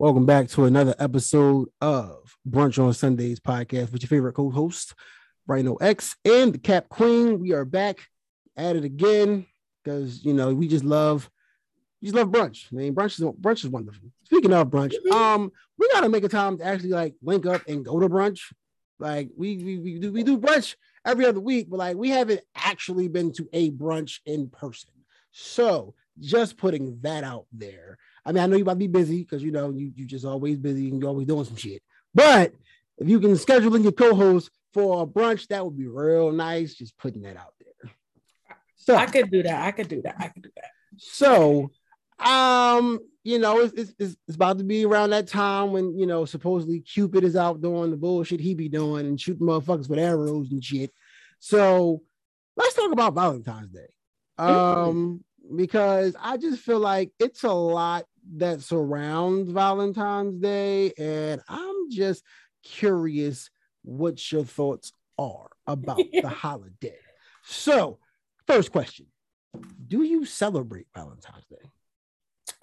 Welcome 0.00 0.24
back 0.24 0.48
to 0.52 0.64
another 0.64 0.94
episode 0.98 1.68
of 1.82 2.34
Brunch 2.48 2.82
on 2.82 2.94
Sundays 2.94 3.38
podcast 3.38 3.92
with 3.92 4.00
your 4.00 4.08
favorite 4.08 4.32
co-host, 4.32 4.94
Rhino 5.46 5.74
X 5.74 6.16
and 6.24 6.54
the 6.54 6.58
Cap 6.58 6.88
Queen. 6.88 7.38
We 7.38 7.52
are 7.52 7.66
back 7.66 8.00
at 8.56 8.76
it 8.76 8.84
again 8.84 9.44
because 9.84 10.24
you 10.24 10.32
know 10.32 10.54
we 10.54 10.68
just 10.68 10.86
love 10.86 11.28
we 12.00 12.06
just 12.06 12.14
love 12.14 12.28
brunch. 12.28 12.72
I 12.72 12.76
mean, 12.76 12.94
brunch 12.94 13.20
is 13.20 13.20
brunch 13.20 13.62
is 13.62 13.68
wonderful. 13.68 14.08
Speaking 14.24 14.54
of 14.54 14.68
brunch, 14.68 14.94
um, 15.12 15.52
we 15.78 15.86
gotta 15.92 16.08
make 16.08 16.24
a 16.24 16.30
time 16.30 16.56
to 16.56 16.64
actually 16.64 16.92
like 16.92 17.14
link 17.20 17.44
up 17.44 17.60
and 17.68 17.84
go 17.84 18.00
to 18.00 18.08
brunch. 18.08 18.40
Like 18.98 19.28
we 19.36 19.58
we, 19.58 19.78
we 19.80 19.98
do 19.98 20.12
we 20.14 20.22
do 20.22 20.38
brunch 20.38 20.76
every 21.04 21.26
other 21.26 21.40
week, 21.40 21.68
but 21.68 21.76
like 21.76 21.98
we 21.98 22.08
haven't 22.08 22.40
actually 22.54 23.08
been 23.08 23.34
to 23.34 23.46
a 23.52 23.70
brunch 23.70 24.20
in 24.24 24.48
person. 24.48 24.92
So 25.32 25.92
just 26.18 26.56
putting 26.56 27.00
that 27.02 27.22
out 27.22 27.44
there. 27.52 27.98
I 28.24 28.32
mean, 28.32 28.42
I 28.42 28.46
know 28.46 28.56
you 28.56 28.62
about 28.62 28.72
to 28.72 28.78
be 28.78 28.86
busy 28.86 29.22
because 29.22 29.42
you 29.42 29.50
know 29.50 29.70
you 29.70 29.92
you 29.94 30.06
just 30.06 30.24
always 30.24 30.58
busy 30.58 30.88
and 30.88 31.00
you're 31.00 31.08
always 31.08 31.26
doing 31.26 31.44
some 31.44 31.56
shit. 31.56 31.82
But 32.14 32.54
if 32.98 33.08
you 33.08 33.20
can 33.20 33.36
schedule 33.36 33.74
in 33.74 33.82
your 33.82 33.92
co-host 33.92 34.50
for 34.72 35.02
a 35.02 35.06
brunch, 35.06 35.46
that 35.48 35.64
would 35.64 35.76
be 35.76 35.86
real 35.86 36.32
nice. 36.32 36.74
Just 36.74 36.98
putting 36.98 37.22
that 37.22 37.36
out 37.36 37.54
there. 37.58 37.90
So 38.76 38.96
I 38.96 39.06
could 39.06 39.30
do 39.30 39.42
that. 39.42 39.66
I 39.66 39.70
could 39.72 39.88
do 39.88 40.02
that. 40.02 40.16
I 40.18 40.28
could 40.28 40.42
do 40.42 40.50
that. 40.56 40.70
So, 40.96 41.70
um, 42.18 42.98
you 43.22 43.38
know, 43.38 43.60
it's, 43.60 43.94
it's, 43.98 44.16
it's 44.26 44.36
about 44.36 44.58
to 44.58 44.64
be 44.64 44.84
around 44.84 45.10
that 45.10 45.28
time 45.28 45.72
when 45.72 45.96
you 45.98 46.06
know 46.06 46.24
supposedly 46.24 46.80
Cupid 46.80 47.24
is 47.24 47.36
out 47.36 47.62
doing 47.62 47.90
the 47.90 47.96
bullshit 47.96 48.40
he 48.40 48.54
be 48.54 48.68
doing 48.68 49.06
and 49.06 49.20
shooting 49.20 49.46
motherfuckers 49.46 49.88
with 49.88 49.98
arrows 49.98 50.50
and 50.50 50.64
shit. 50.64 50.90
So 51.38 52.02
let's 52.56 52.74
talk 52.74 52.92
about 52.92 53.14
Valentine's 53.14 53.70
Day. 53.70 53.88
Um, 54.38 55.24
because 55.54 56.16
I 56.20 56.36
just 56.36 56.60
feel 56.62 56.78
like 56.78 57.12
it's 57.18 57.44
a 57.44 57.52
lot 57.52 58.04
that 58.36 58.62
surrounds 58.62 59.50
Valentine's 59.50 60.40
Day, 60.40 60.92
and 60.98 61.40
I'm 61.48 61.90
just 61.90 62.22
curious 62.62 63.50
what 63.82 64.30
your 64.30 64.44
thoughts 64.44 64.92
are 65.18 65.48
about 65.66 65.98
the 66.12 66.28
holiday. 66.28 66.98
So, 67.44 67.98
first 68.46 68.72
question 68.72 69.06
Do 69.86 70.02
you 70.02 70.24
celebrate 70.24 70.86
Valentine's 70.94 71.46
Day? 71.50 71.70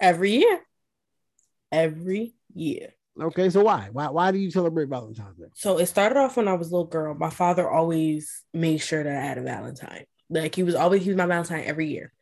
Every 0.00 0.32
year. 0.32 0.60
Every 1.70 2.34
year. 2.54 2.94
Okay, 3.20 3.50
so 3.50 3.64
why? 3.64 3.88
Why 3.92 4.08
why 4.08 4.30
do 4.30 4.38
you 4.38 4.50
celebrate 4.50 4.88
Valentine's 4.88 5.36
Day? 5.36 5.46
So 5.54 5.78
it 5.78 5.86
started 5.86 6.18
off 6.18 6.36
when 6.36 6.46
I 6.46 6.54
was 6.54 6.68
a 6.68 6.70
little 6.70 6.86
girl. 6.86 7.14
My 7.14 7.30
father 7.30 7.68
always 7.68 8.42
made 8.54 8.78
sure 8.78 9.02
that 9.02 9.16
I 9.16 9.24
had 9.26 9.38
a 9.38 9.42
Valentine. 9.42 10.04
Like 10.30 10.54
he 10.54 10.62
was 10.62 10.74
always 10.74 11.02
he 11.02 11.10
was 11.10 11.16
my 11.16 11.26
Valentine 11.26 11.64
every 11.64 11.88
year. 11.88 12.12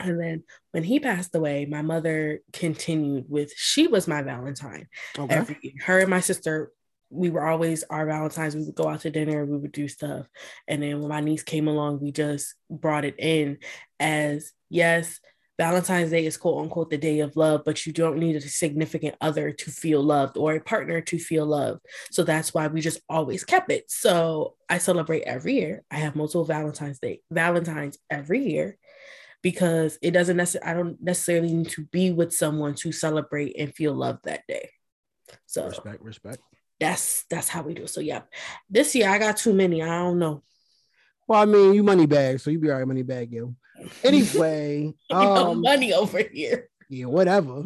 And 0.00 0.20
then 0.20 0.44
when 0.72 0.84
he 0.84 1.00
passed 1.00 1.34
away, 1.34 1.66
my 1.66 1.82
mother 1.82 2.40
continued 2.52 3.26
with 3.28 3.52
she 3.56 3.86
was 3.86 4.08
my 4.08 4.22
Valentine 4.22 4.88
okay. 5.18 5.34
every. 5.34 5.74
Her 5.84 6.00
and 6.00 6.10
my 6.10 6.20
sister, 6.20 6.72
we 7.10 7.30
were 7.30 7.46
always 7.46 7.84
our 7.84 8.06
Valentines. 8.06 8.56
We 8.56 8.64
would 8.64 8.74
go 8.74 8.88
out 8.88 9.00
to 9.00 9.10
dinner, 9.10 9.44
we 9.44 9.56
would 9.56 9.72
do 9.72 9.88
stuff. 9.88 10.26
And 10.66 10.82
then 10.82 11.00
when 11.00 11.08
my 11.08 11.20
niece 11.20 11.42
came 11.42 11.68
along, 11.68 12.00
we 12.00 12.12
just 12.12 12.54
brought 12.70 13.04
it 13.04 13.16
in 13.18 13.58
as 14.00 14.52
yes, 14.68 15.20
Valentine's 15.58 16.10
Day 16.10 16.24
is 16.26 16.36
quote 16.36 16.62
unquote 16.62 16.90
the 16.90 16.98
day 16.98 17.20
of 17.20 17.36
love, 17.36 17.62
but 17.64 17.86
you 17.86 17.92
don't 17.92 18.18
need 18.18 18.36
a 18.36 18.40
significant 18.40 19.14
other 19.20 19.52
to 19.52 19.70
feel 19.70 20.02
loved 20.02 20.36
or 20.36 20.54
a 20.54 20.60
partner 20.60 21.00
to 21.02 21.18
feel 21.18 21.46
loved. 21.46 21.80
So 22.10 22.24
that's 22.24 22.54
why 22.54 22.66
we 22.68 22.80
just 22.80 23.00
always 23.08 23.44
kept 23.44 23.70
it. 23.70 23.84
So 23.88 24.56
I 24.68 24.78
celebrate 24.78 25.22
every 25.22 25.54
year. 25.54 25.84
I 25.90 25.96
have 25.96 26.16
multiple 26.16 26.44
Valentine's 26.44 26.98
Day, 26.98 27.20
Valentine's 27.30 27.98
every 28.10 28.44
year 28.50 28.78
because 29.42 29.98
it 30.00 30.12
doesn't 30.12 30.36
necessarily 30.36 30.70
I 30.70 30.74
don't 30.74 31.02
necessarily 31.02 31.52
need 31.52 31.70
to 31.70 31.84
be 31.86 32.10
with 32.10 32.32
someone 32.32 32.74
to 32.76 32.92
celebrate 32.92 33.56
and 33.58 33.74
feel 33.74 33.94
love 33.94 34.18
that 34.24 34.46
day. 34.46 34.70
So 35.46 35.66
respect, 35.66 36.02
respect. 36.02 36.38
That's 36.80 37.24
that's 37.28 37.48
how 37.48 37.62
we 37.62 37.74
do. 37.74 37.86
So 37.86 38.00
yeah, 38.00 38.22
this 38.70 38.94
year 38.94 39.08
I 39.08 39.18
got 39.18 39.36
too 39.36 39.52
many. 39.52 39.82
I 39.82 39.98
don't 39.98 40.18
know. 40.18 40.42
Well, 41.28 41.42
I 41.42 41.44
mean, 41.44 41.74
you 41.74 41.82
money 41.82 42.06
bag, 42.06 42.40
so 42.40 42.50
you 42.50 42.58
be 42.58 42.70
all 42.70 42.78
right, 42.78 42.86
money 42.86 43.02
bag, 43.02 43.32
yo. 43.32 43.54
Anyway, 44.04 44.92
um, 45.10 45.60
money 45.60 45.92
over 45.92 46.18
here. 46.18 46.68
Yeah, 46.88 47.06
whatever. 47.06 47.64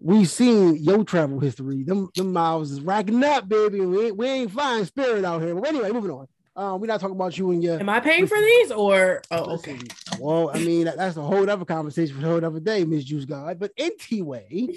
We've 0.00 0.28
seen 0.28 0.76
your 0.76 1.02
travel 1.04 1.40
history. 1.40 1.82
Them, 1.82 2.08
them 2.14 2.32
miles 2.32 2.70
is 2.70 2.80
racking 2.80 3.24
up, 3.24 3.48
baby. 3.48 3.80
We 3.80 4.06
ain't, 4.06 4.16
we 4.16 4.28
ain't 4.28 4.50
flying 4.50 4.84
spirit 4.84 5.24
out 5.24 5.42
here. 5.42 5.54
But 5.54 5.68
anyway, 5.68 5.90
moving 5.90 6.10
on. 6.10 6.28
Um, 6.56 6.80
we're 6.80 6.86
not 6.86 7.00
talking 7.00 7.16
about 7.16 7.36
you 7.36 7.50
and 7.50 7.62
your. 7.62 7.80
Am 7.80 7.88
I 7.88 8.00
paying 8.00 8.26
for 8.26 8.38
these 8.40 8.70
or? 8.70 9.22
Oh, 9.30 9.54
okay. 9.56 9.78
Well, 10.20 10.50
I 10.54 10.58
mean 10.58 10.84
that, 10.84 10.96
that's 10.96 11.16
a 11.16 11.22
whole 11.22 11.48
other 11.48 11.64
conversation 11.64 12.14
for 12.14 12.24
a 12.24 12.28
whole 12.28 12.44
other 12.44 12.60
day, 12.60 12.84
Miss 12.84 13.04
Juice 13.04 13.24
God. 13.24 13.58
But 13.58 13.72
anyway, 13.76 14.68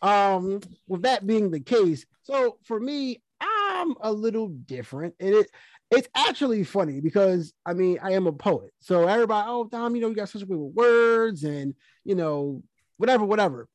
um, 0.00 0.60
with 0.88 1.02
that 1.02 1.26
being 1.26 1.50
the 1.50 1.60
case, 1.60 2.06
so 2.22 2.58
for 2.64 2.80
me, 2.80 3.20
I'm 3.40 3.94
a 4.00 4.10
little 4.10 4.48
different, 4.48 5.14
and 5.20 5.34
it 5.34 5.50
it's 5.90 6.08
actually 6.16 6.64
funny 6.64 7.00
because 7.00 7.52
I 7.66 7.74
mean 7.74 7.98
I 8.02 8.12
am 8.12 8.26
a 8.26 8.32
poet, 8.32 8.72
so 8.80 9.06
everybody, 9.06 9.46
oh 9.48 9.66
Tom, 9.66 9.94
you 9.94 10.00
know 10.00 10.08
you 10.08 10.14
got 10.14 10.30
such 10.30 10.42
a 10.42 10.46
way 10.46 10.56
with 10.56 10.74
words, 10.74 11.44
and 11.44 11.74
you 12.04 12.14
know 12.14 12.62
whatever, 12.96 13.26
whatever. 13.26 13.68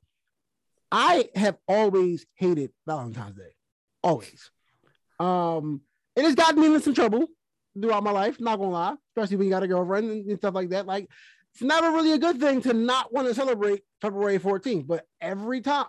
I 0.91 1.29
have 1.35 1.57
always 1.67 2.25
hated 2.35 2.71
Valentine's 2.88 3.38
Day, 3.38 3.53
always. 4.01 4.50
Um, 5.19 5.81
it 6.16 6.25
has 6.25 6.33
gotten 6.33 6.59
me 6.59 6.73
in 6.73 6.81
some 6.81 6.95
trouble 6.95 7.27
throughout 7.79 8.03
my 8.03 8.11
life, 8.11 8.39
not 8.39 8.57
gonna 8.57 8.71
lie, 8.71 8.95
especially 9.15 9.37
when 9.37 9.47
you 9.47 9.51
got 9.51 9.63
a 9.63 9.67
girlfriend 9.67 10.09
and, 10.09 10.37
stuff 10.37 10.53
like 10.53 10.69
that. 10.69 10.85
Like, 10.85 11.07
it's 11.53 11.61
never 11.61 11.91
really 11.91 12.13
a 12.13 12.17
good 12.17 12.39
thing 12.39 12.61
to 12.63 12.73
not 12.73 13.13
want 13.13 13.27
to 13.27 13.35
celebrate 13.35 13.81
February 14.01 14.39
14th, 14.39 14.87
but 14.87 15.05
every 15.19 15.61
time 15.61 15.85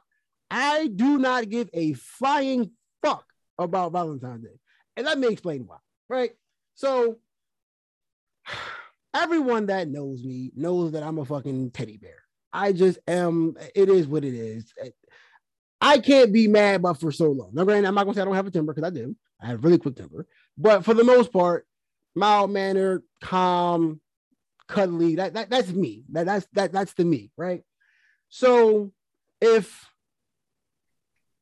I 0.51 0.89
do 0.89 1.19
not 1.19 1.49
give 1.49 1.71
a 1.73 1.95
flying 1.95 2.71
fuck 3.03 3.25
about 3.59 3.93
Valentine's 3.93 4.45
Day. 4.45 4.61
And 4.97 5.07
let 5.07 5.19
me 5.19 5.29
explain 5.29 5.67
why, 5.67 5.79
right? 6.09 6.33
So, 6.75 7.19
everyone 9.15 9.67
that 9.67 9.89
knows 9.89 10.23
me 10.23 10.53
knows 10.57 10.93
that 10.93 11.03
I'm 11.03 11.19
a 11.19 11.25
fucking 11.25 11.71
teddy 11.71 11.97
bear. 11.97 12.23
I 12.53 12.73
just 12.73 12.99
am, 13.09 13.57
it 13.75 13.89
is 13.89 14.07
what 14.07 14.25
it 14.25 14.35
is. 14.35 14.73
I 15.81 15.99
can't 15.99 16.33
be 16.33 16.47
mad, 16.47 16.83
but 16.83 17.01
for 17.01 17.11
so 17.11 17.31
long. 17.31 17.51
Now, 17.53 17.65
granted, 17.65 17.89
I'm 17.89 17.95
not 17.95 18.05
gonna 18.05 18.15
say 18.15 18.23
I 18.23 18.25
don't 18.25 18.35
have 18.35 18.47
a 18.47 18.51
temper 18.51 18.73
because 18.73 18.87
I 18.87 18.95
do. 18.95 19.17
I 19.41 19.47
have 19.47 19.65
really 19.65 19.79
quick 19.79 19.97
temper, 19.97 20.27
but 20.57 20.85
for 20.85 20.95
the 20.95 21.03
most 21.03 21.33
part, 21.33 21.67
mild 22.15 22.51
mannered, 22.51 23.03
calm, 23.21 24.01
cuddly. 24.69 25.17
That, 25.17 25.35
that 25.35 25.51
that's 25.51 25.71
me. 25.71 26.05
That 26.11 26.27
that's 26.27 26.47
that 26.53 26.73
that's 26.73 26.95
the 26.95 27.05
me, 27.05 27.31
right? 27.37 27.63
So 28.29 28.93
if 29.41 29.87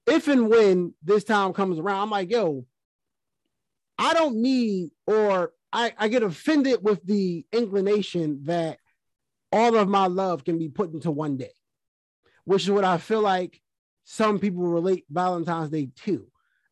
if 0.07 0.29
and 0.29 0.49
when 0.49 0.95
this 1.03 1.25
time 1.25 1.53
comes 1.53 1.79
around, 1.79 2.03
I'm 2.03 2.11
like, 2.11 2.31
yo, 2.31 2.65
I 3.99 4.15
don't 4.15 4.37
need 4.37 4.91
or 5.07 5.53
I, 5.73 5.93
I 5.97 6.09
get 6.09 6.23
offended 6.23 6.81
with 6.83 7.05
the 7.05 7.45
inclination 7.53 8.45
that 8.45 8.79
all 9.53 9.77
of 9.77 9.89
my 9.89 10.07
love 10.07 10.45
can 10.45 10.59
be 10.59 10.69
put 10.69 10.93
into 10.93 11.11
one 11.11 11.37
day, 11.37 11.53
which 12.45 12.65
is 12.65 12.71
what 12.71 12.85
I 12.85 12.99
feel 12.99 13.21
like 13.21 13.61
some 14.05 14.39
people 14.39 14.65
relate 14.65 15.05
Valentine's 15.11 15.71
Day 15.71 15.91
to. 16.05 16.27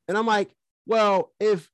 And 0.08 0.16
I'm 0.16 0.26
like, 0.26 0.50
well, 0.86 1.32
if 1.38 1.70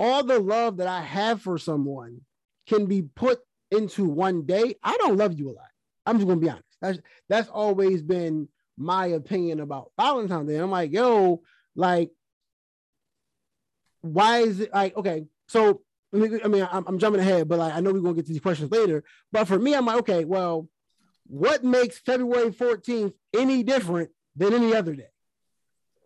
all 0.00 0.24
the 0.24 0.38
love 0.38 0.78
that 0.78 0.88
I 0.88 1.02
have 1.02 1.42
for 1.42 1.58
someone 1.58 2.22
can 2.66 2.86
be 2.86 3.02
put 3.02 3.38
into 3.70 4.06
one 4.06 4.46
day, 4.46 4.74
I 4.82 4.96
don't 4.96 5.18
love 5.18 5.38
you 5.38 5.50
a 5.50 5.52
lot. 5.52 5.68
I'm 6.06 6.16
just 6.16 6.26
gonna 6.26 6.40
be 6.40 6.48
honest. 6.48 6.64
That's 6.80 6.98
that's 7.28 7.48
always 7.50 8.02
been 8.02 8.48
my 8.78 9.08
opinion 9.08 9.60
about 9.60 9.92
Valentine's 9.98 10.48
Day. 10.48 10.56
I'm 10.56 10.70
like, 10.70 10.90
yo, 10.90 11.42
like, 11.76 12.10
why 14.00 14.38
is 14.38 14.60
it 14.60 14.72
like 14.72 14.96
okay? 14.96 15.26
So 15.48 15.82
I 16.14 16.16
mean, 16.16 16.66
I'm, 16.72 16.84
I'm 16.88 16.98
jumping 16.98 17.20
ahead, 17.20 17.46
but 17.46 17.58
like 17.58 17.74
I 17.74 17.80
know 17.80 17.92
we're 17.92 18.00
gonna 18.00 18.14
get 18.14 18.26
to 18.26 18.32
these 18.32 18.40
questions 18.40 18.72
later. 18.72 19.04
But 19.30 19.46
for 19.46 19.58
me, 19.58 19.74
I'm 19.74 19.84
like, 19.84 19.98
okay, 19.98 20.24
well, 20.24 20.66
what 21.26 21.62
makes 21.62 21.98
February 21.98 22.50
14th 22.50 23.12
any 23.36 23.62
different 23.62 24.10
than 24.34 24.54
any 24.54 24.74
other 24.74 24.94
day? 24.94 25.10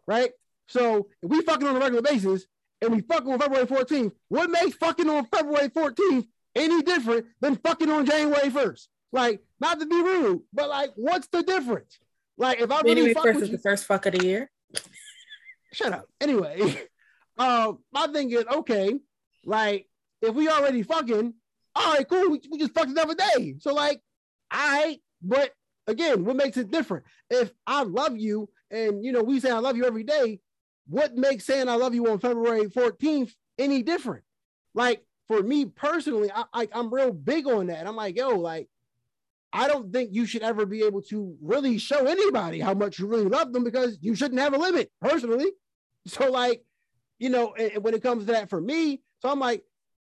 Right? 0.04 0.32
So 0.66 1.06
if 1.22 1.30
we 1.30 1.42
fucking 1.42 1.68
on 1.68 1.76
a 1.76 1.78
regular 1.78 2.02
basis, 2.02 2.44
and 2.84 2.94
we 2.94 3.00
fucking 3.02 3.32
on 3.32 3.38
February 3.38 3.66
14th, 3.66 4.12
what 4.28 4.50
makes 4.50 4.76
fucking 4.76 5.08
on 5.08 5.24
February 5.26 5.68
14th 5.68 6.26
any 6.54 6.82
different 6.82 7.26
than 7.40 7.56
fucking 7.56 7.90
on 7.90 8.06
January 8.06 8.50
1st? 8.50 8.86
Like, 9.12 9.40
not 9.60 9.80
to 9.80 9.86
be 9.86 9.96
rude, 9.96 10.42
but 10.52 10.68
like, 10.68 10.90
what's 10.96 11.28
the 11.28 11.42
difference? 11.42 11.98
Like, 12.36 12.60
if 12.60 12.70
I 12.70 12.80
really 12.82 13.14
fuck 13.14 13.26
1st 13.26 13.42
is 13.42 13.50
the 13.50 13.58
first 13.58 13.86
fuck 13.86 14.06
of 14.06 14.14
the 14.14 14.24
year. 14.24 14.50
Shut 15.72 15.92
up. 15.92 16.06
Anyway, 16.20 16.88
uh, 17.38 17.72
my 17.92 18.06
thing 18.08 18.30
is 18.30 18.44
okay. 18.44 18.98
Like, 19.44 19.88
if 20.20 20.34
we 20.34 20.48
already 20.48 20.82
fucking, 20.82 21.34
all 21.76 21.94
right, 21.94 22.08
cool. 22.08 22.30
We, 22.30 22.40
we 22.50 22.58
just 22.58 22.74
fucked 22.74 22.90
another 22.90 23.14
day. 23.14 23.56
So 23.58 23.74
like, 23.74 24.00
I. 24.50 25.00
But 25.22 25.52
again, 25.86 26.24
what 26.24 26.36
makes 26.36 26.56
it 26.56 26.70
different? 26.70 27.04
If 27.30 27.50
I 27.66 27.82
love 27.82 28.16
you, 28.16 28.48
and 28.70 29.04
you 29.04 29.12
know, 29.12 29.22
we 29.22 29.40
say 29.40 29.50
I 29.50 29.58
love 29.58 29.76
you 29.76 29.84
every 29.84 30.04
day, 30.04 30.40
what 30.86 31.16
makes 31.16 31.44
saying 31.44 31.68
I 31.68 31.76
love 31.76 31.94
you 31.94 32.10
on 32.10 32.18
February 32.18 32.66
14th 32.66 33.32
any 33.58 33.82
different? 33.82 34.24
Like 34.74 35.04
for 35.28 35.42
me 35.42 35.66
personally, 35.66 36.30
I, 36.34 36.44
I 36.52 36.68
I'm 36.72 36.92
real 36.92 37.12
big 37.12 37.46
on 37.46 37.68
that. 37.68 37.86
I'm 37.86 37.96
like, 37.96 38.16
yo, 38.16 38.30
like 38.30 38.68
I 39.54 39.68
don't 39.68 39.92
think 39.92 40.10
you 40.12 40.26
should 40.26 40.42
ever 40.42 40.66
be 40.66 40.82
able 40.82 41.00
to 41.02 41.36
really 41.40 41.78
show 41.78 42.06
anybody 42.06 42.58
how 42.58 42.74
much 42.74 42.98
you 42.98 43.06
really 43.06 43.26
love 43.28 43.52
them 43.52 43.62
because 43.62 43.96
you 44.00 44.16
shouldn't 44.16 44.40
have 44.40 44.52
a 44.52 44.58
limit 44.58 44.90
personally. 45.00 45.50
So, 46.06 46.30
like, 46.30 46.62
you 47.18 47.30
know, 47.30 47.54
and, 47.54 47.72
and 47.72 47.82
when 47.82 47.94
it 47.94 48.02
comes 48.02 48.26
to 48.26 48.32
that 48.32 48.50
for 48.50 48.60
me, 48.60 49.00
so 49.20 49.30
I'm 49.30 49.40
like, 49.40 49.64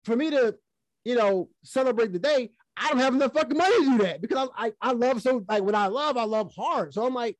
for 0.05 0.14
me 0.14 0.29
to, 0.29 0.55
you 1.03 1.14
know, 1.14 1.49
celebrate 1.64 2.12
the 2.12 2.19
day, 2.19 2.50
I 2.76 2.91
don't 2.91 2.99
have 2.99 3.14
enough 3.14 3.32
fucking 3.32 3.56
money 3.56 3.75
to 3.79 3.91
do 3.93 3.99
that 4.05 4.21
because 4.21 4.50
I, 4.55 4.67
I, 4.67 4.73
I 4.82 4.93
love 4.93 5.23
so 5.23 5.43
like 5.49 5.62
when 5.62 5.75
I 5.75 5.87
love, 5.87 6.19
I 6.19 6.25
love 6.25 6.53
hard. 6.55 6.93
So 6.93 7.06
I'm 7.06 7.14
like, 7.14 7.38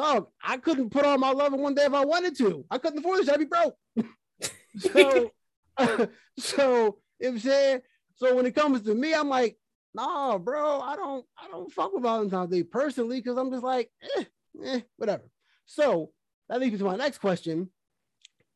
dog, 0.00 0.28
I 0.42 0.56
couldn't 0.56 0.90
put 0.90 1.04
on 1.04 1.20
my 1.20 1.30
love 1.30 1.52
in 1.52 1.60
one 1.60 1.74
day 1.74 1.84
if 1.84 1.94
I 1.94 2.04
wanted 2.04 2.36
to. 2.38 2.64
I 2.70 2.78
couldn't 2.78 2.98
afford 2.98 3.20
this. 3.20 3.28
I'd 3.28 3.38
be 3.38 3.44
broke. 3.44 3.76
so, 4.78 5.30
so 6.38 6.98
if 7.18 7.32
I'm 7.32 7.38
saying, 7.38 7.80
so 8.16 8.34
when 8.34 8.46
it 8.46 8.54
comes 8.54 8.82
to 8.82 8.94
me, 8.94 9.14
I'm 9.14 9.28
like, 9.28 9.56
nah, 9.94 10.38
bro, 10.38 10.80
I 10.80 10.96
don't, 10.96 11.24
I 11.38 11.48
don't 11.48 11.72
fuck 11.72 11.92
with 11.92 12.02
Valentine's 12.02 12.50
Day 12.50 12.62
personally 12.62 13.20
because 13.20 13.36
I'm 13.36 13.50
just 13.50 13.64
like, 13.64 13.90
eh, 14.16 14.24
eh, 14.64 14.80
whatever. 14.96 15.24
So 15.66 16.10
that 16.48 16.60
leads 16.60 16.72
me 16.72 16.78
to 16.78 16.84
my 16.84 16.96
next 16.96 17.18
question: 17.18 17.70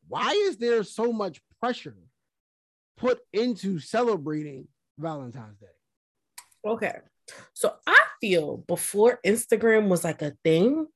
Why 0.07 0.31
is 0.31 0.57
there 0.57 0.83
so 0.83 1.13
much 1.13 1.41
pressure 1.61 1.95
put 2.97 3.19
into 3.33 3.79
celebrating 3.79 4.67
Valentine's 4.97 5.57
Day? 5.59 5.67
Okay. 6.65 6.97
So 7.53 7.73
I 7.87 7.99
feel 8.21 8.57
before 8.57 9.19
Instagram 9.25 9.87
was 9.87 10.03
like 10.03 10.21
a 10.21 10.33
thing, 10.43 10.87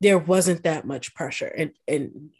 there 0.00 0.18
wasn't 0.18 0.64
that 0.64 0.86
much 0.86 1.14
pressure. 1.14 1.46
And 1.46 1.72
and 1.88 2.30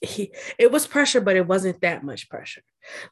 he 0.00 0.32
it 0.58 0.70
was 0.70 0.86
pressure, 0.86 1.20
but 1.20 1.36
it 1.36 1.46
wasn't 1.46 1.80
that 1.80 2.04
much 2.04 2.28
pressure. 2.28 2.62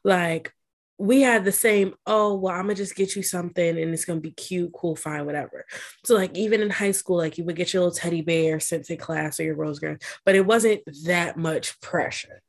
Like 0.03 0.53
we 0.99 1.21
had 1.21 1.45
the 1.45 1.51
same, 1.51 1.93
oh, 2.07 2.35
well, 2.35 2.53
I'm 2.53 2.63
gonna 2.63 2.75
just 2.75 2.95
get 2.95 3.15
you 3.15 3.21
something 3.21 3.77
and 3.77 3.93
it's 3.93 4.05
gonna 4.05 4.19
be 4.19 4.31
cute, 4.31 4.73
cool, 4.73 4.95
fine, 4.95 5.25
whatever. 5.25 5.65
So, 6.05 6.15
like, 6.15 6.35
even 6.35 6.61
in 6.61 6.69
high 6.69 6.91
school, 6.91 7.17
like 7.17 7.37
you 7.37 7.43
would 7.45 7.55
get 7.55 7.73
your 7.73 7.83
little 7.83 7.95
teddy 7.95 8.21
bear 8.21 8.59
sent 8.59 8.85
to 8.85 8.95
class 8.97 9.39
or 9.39 9.43
your 9.43 9.55
rose 9.55 9.79
garden, 9.79 9.99
but 10.25 10.35
it 10.35 10.45
wasn't 10.45 10.81
that 11.05 11.37
much 11.37 11.79
pressure. 11.81 12.41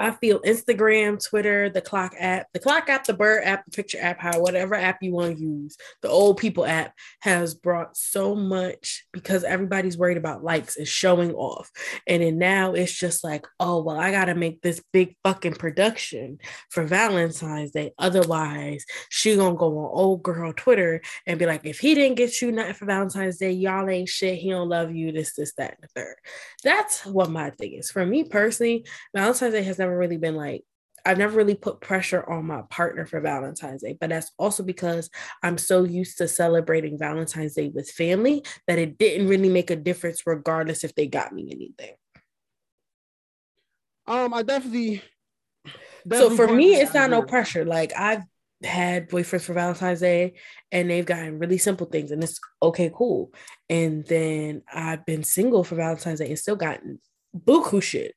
I 0.00 0.12
feel 0.12 0.40
Instagram, 0.40 1.22
Twitter, 1.22 1.68
the 1.68 1.82
clock 1.82 2.14
app, 2.18 2.46
the 2.54 2.58
clock 2.58 2.88
app, 2.88 3.04
the 3.04 3.12
bird 3.12 3.44
app, 3.44 3.66
the 3.66 3.70
picture 3.70 3.98
app, 4.00 4.18
how 4.18 4.40
whatever 4.40 4.74
app 4.74 5.02
you 5.02 5.12
want 5.12 5.36
to 5.36 5.42
use, 5.42 5.76
the 6.00 6.08
old 6.08 6.38
people 6.38 6.64
app 6.64 6.94
has 7.20 7.54
brought 7.54 7.96
so 7.96 8.34
much 8.34 9.04
because 9.12 9.44
everybody's 9.44 9.98
worried 9.98 10.16
about 10.16 10.42
likes 10.42 10.78
and 10.78 10.88
showing 10.88 11.32
off. 11.34 11.70
And 12.06 12.22
then 12.22 12.38
now 12.38 12.72
it's 12.72 12.98
just 12.98 13.22
like, 13.22 13.46
oh, 13.60 13.82
well, 13.82 13.98
I 13.98 14.10
got 14.10 14.24
to 14.26 14.34
make 14.34 14.62
this 14.62 14.82
big 14.90 15.16
fucking 15.22 15.54
production 15.54 16.38
for 16.70 16.84
Valentine's 16.84 17.72
Day. 17.72 17.92
Otherwise, 17.98 18.86
she 19.10 19.36
going 19.36 19.54
to 19.54 19.58
go 19.58 19.78
on 19.78 19.90
old 19.92 20.22
girl 20.22 20.54
Twitter 20.54 21.02
and 21.26 21.38
be 21.38 21.44
like, 21.44 21.66
if 21.66 21.78
he 21.78 21.94
didn't 21.94 22.16
get 22.16 22.40
you 22.40 22.52
nothing 22.52 22.74
for 22.74 22.86
Valentine's 22.86 23.36
Day, 23.36 23.52
y'all 23.52 23.88
ain't 23.90 24.08
shit. 24.08 24.38
He 24.38 24.48
don't 24.48 24.70
love 24.70 24.94
you, 24.94 25.12
this, 25.12 25.34
this, 25.34 25.52
that, 25.58 25.72
and 25.72 25.82
the 25.82 25.88
third. 25.88 26.16
That's 26.64 27.04
what 27.04 27.30
my 27.30 27.50
thing 27.50 27.74
is. 27.74 27.90
For 27.90 28.06
me 28.06 28.24
personally, 28.24 28.86
Valentine's 29.14 29.52
Day 29.52 29.62
has 29.62 29.78
never 29.78 29.89
never 29.90 29.98
really 29.98 30.16
been 30.16 30.36
like 30.36 30.64
I've 31.04 31.18
never 31.18 31.36
really 31.36 31.54
put 31.54 31.80
pressure 31.80 32.28
on 32.28 32.46
my 32.46 32.62
partner 32.68 33.06
for 33.06 33.20
Valentine's 33.20 33.82
Day, 33.82 33.96
but 33.98 34.10
that's 34.10 34.32
also 34.38 34.62
because 34.62 35.08
I'm 35.42 35.56
so 35.56 35.84
used 35.84 36.18
to 36.18 36.28
celebrating 36.28 36.98
Valentine's 36.98 37.54
Day 37.54 37.68
with 37.68 37.90
family 37.90 38.44
that 38.66 38.78
it 38.78 38.98
didn't 38.98 39.28
really 39.28 39.48
make 39.48 39.70
a 39.70 39.76
difference 39.76 40.26
regardless 40.26 40.84
if 40.84 40.94
they 40.94 41.06
got 41.06 41.32
me 41.32 41.48
anything. 41.50 41.94
Um, 44.06 44.34
I 44.34 44.42
definitely, 44.42 45.02
definitely 46.06 46.36
so 46.36 46.46
for 46.46 46.52
me, 46.52 46.74
it's 46.74 46.92
not 46.92 47.08
no 47.08 47.22
pressure. 47.22 47.64
Like 47.64 47.92
I've 47.96 48.24
had 48.62 49.08
boyfriends 49.08 49.44
for 49.44 49.54
Valentine's 49.54 50.00
Day 50.00 50.34
and 50.70 50.90
they've 50.90 51.06
gotten 51.06 51.38
really 51.38 51.58
simple 51.58 51.86
things 51.86 52.10
and 52.10 52.22
it's 52.22 52.38
okay, 52.62 52.90
cool. 52.94 53.32
And 53.70 54.04
then 54.04 54.62
I've 54.70 55.06
been 55.06 55.24
single 55.24 55.64
for 55.64 55.76
Valentine's 55.76 56.18
Day 56.18 56.28
and 56.28 56.38
still 56.38 56.56
gotten 56.56 57.00
buku 57.34 57.82
shit 57.82 58.14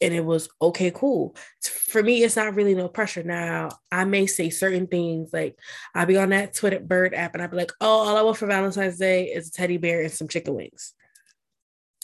and 0.00 0.14
it 0.14 0.24
was 0.24 0.48
okay, 0.60 0.90
cool. 0.90 1.34
For 1.62 2.02
me, 2.02 2.22
it's 2.22 2.36
not 2.36 2.54
really 2.54 2.74
no 2.74 2.88
pressure. 2.88 3.22
Now, 3.22 3.70
I 3.90 4.04
may 4.04 4.26
say 4.26 4.50
certain 4.50 4.86
things 4.86 5.32
like 5.32 5.58
I'll 5.94 6.06
be 6.06 6.16
on 6.16 6.30
that 6.30 6.54
Twitter 6.54 6.80
bird 6.80 7.14
app 7.14 7.34
and 7.34 7.42
I'll 7.42 7.48
be 7.48 7.56
like, 7.56 7.72
oh, 7.80 7.86
all 7.86 8.16
I 8.16 8.22
want 8.22 8.36
for 8.36 8.46
Valentine's 8.46 8.98
Day 8.98 9.26
is 9.26 9.48
a 9.48 9.52
teddy 9.52 9.76
bear 9.76 10.02
and 10.02 10.12
some 10.12 10.28
chicken 10.28 10.54
wings. 10.54 10.94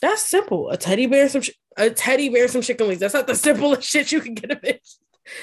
That's 0.00 0.23
simple. 0.23 0.70
A 0.70 0.76
teddy 0.76 1.06
bear, 1.06 1.29
some 1.29 1.43
a 1.76 1.91
teddy 1.91 2.29
bear, 2.29 2.49
some 2.49 2.62
chicken 2.62 2.88
wings. 2.88 3.00
That's 3.00 3.14
not 3.14 3.26
the 3.26 3.35
simplest 3.37 3.88
shit 3.88 4.12
you 4.12 4.20
can 4.20 4.35
get 4.35 4.50
a 4.50 4.56
bitch. 4.56 4.96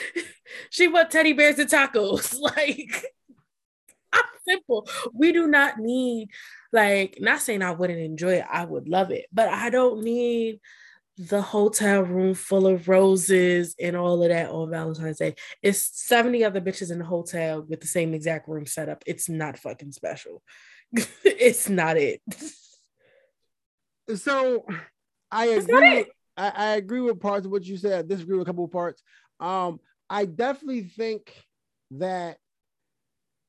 she 0.70 0.88
want 0.88 1.12
teddy 1.12 1.34
bears 1.34 1.60
and 1.60 1.70
tacos. 1.70 2.38
Like, 2.40 3.06
I'm 4.14 4.24
simple. 4.46 4.88
We 5.14 5.32
do 5.32 5.48
not 5.48 5.80
need, 5.80 6.30
like, 6.74 7.18
not 7.22 7.42
saying 7.42 7.62
I 7.62 7.72
wouldn't 7.72 8.00
enjoy 8.00 8.36
it. 8.36 8.46
I 8.52 8.66
would 8.66 8.90
love 8.90 9.12
it, 9.12 9.28
but 9.32 9.48
I 9.48 9.70
don't 9.70 10.04
need 10.04 10.60
the 11.30 11.42
hotel 11.42 12.02
room 12.02 12.34
full 12.34 12.66
of 12.66 12.88
roses 12.88 13.76
and 13.80 13.96
all 13.96 14.24
of 14.24 14.30
that 14.30 14.50
on 14.50 14.72
Valentine's 14.72 15.20
Day. 15.20 15.36
It's 15.62 15.90
70 16.08 16.44
other 16.44 16.60
bitches 16.60 16.92
in 16.92 16.98
the 16.98 17.06
hotel 17.06 17.62
with 17.62 17.80
the 17.80 17.88
same 17.88 18.16
exact 18.16 18.48
room 18.48 18.66
set 18.66 18.90
up. 18.90 19.04
It's 19.06 19.30
not 19.30 19.60
fucking 19.60 19.92
special. 19.92 20.42
it's 21.24 21.70
not 21.70 21.98
it. 21.98 22.22
So 24.16 24.66
I 25.30 25.46
agree. 25.46 26.06
I, 26.36 26.50
I, 26.50 26.68
agree 26.76 27.02
with 27.02 27.20
parts 27.20 27.46
of 27.46 27.52
what 27.52 27.66
you 27.66 27.78
said. 27.78 28.00
I 28.00 28.08
disagree 28.08 28.38
with 28.38 28.48
a 28.48 28.50
couple 28.50 28.66
of 28.66 28.72
parts. 28.72 29.04
Um, 29.40 29.80
I 30.10 30.26
definitely 30.26 30.84
think 30.84 31.36
that 31.92 32.38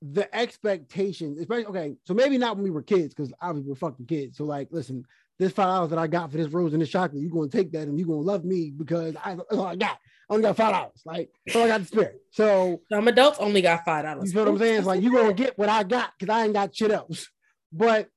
the 0.02 0.32
expectations, 0.36 1.38
especially 1.38 1.66
okay, 1.66 1.94
so 2.04 2.12
maybe 2.12 2.36
not 2.36 2.56
when 2.56 2.64
we 2.64 2.70
were 2.70 2.82
kids, 2.82 3.14
because 3.14 3.32
obviously 3.40 3.70
we're 3.70 3.76
fucking 3.76 4.06
kids. 4.06 4.36
So 4.36 4.44
like, 4.44 4.68
listen, 4.70 5.04
this 5.38 5.52
five 5.52 5.66
dollars 5.66 5.90
that 5.90 5.98
I 5.98 6.06
got 6.06 6.30
for 6.30 6.36
this 6.36 6.48
rose 6.48 6.72
and 6.72 6.82
this 6.82 6.88
chocolate, 6.90 7.22
you're 7.22 7.30
gonna 7.30 7.48
take 7.48 7.72
that 7.72 7.88
and 7.88 7.98
you're 7.98 8.08
gonna 8.08 8.20
love 8.20 8.44
me 8.44 8.72
because 8.76 9.16
I, 9.16 9.36
all 9.50 9.66
I 9.66 9.76
got. 9.76 9.98
I 10.30 10.34
only 10.34 10.42
got 10.42 10.56
five 10.56 10.72
dollars. 10.72 11.02
Like 11.04 11.30
so 11.48 11.64
I 11.64 11.68
got 11.68 11.80
the 11.80 11.86
spirit. 11.86 12.20
So 12.30 12.80
some 12.90 13.08
adults 13.08 13.38
only 13.38 13.60
got 13.60 13.84
five 13.84 14.04
dollars. 14.04 14.30
You 14.30 14.36
know 14.36 14.44
what 14.44 14.52
I'm 14.52 14.58
saying? 14.58 14.78
It's 14.78 14.86
like 14.86 15.02
you're 15.02 15.12
gonna 15.12 15.34
get 15.34 15.58
what 15.58 15.68
I 15.68 15.82
got 15.82 16.12
because 16.18 16.32
I 16.32 16.44
ain't 16.44 16.54
got 16.54 16.74
shit 16.74 16.90
else. 16.90 17.28
But 17.72 18.08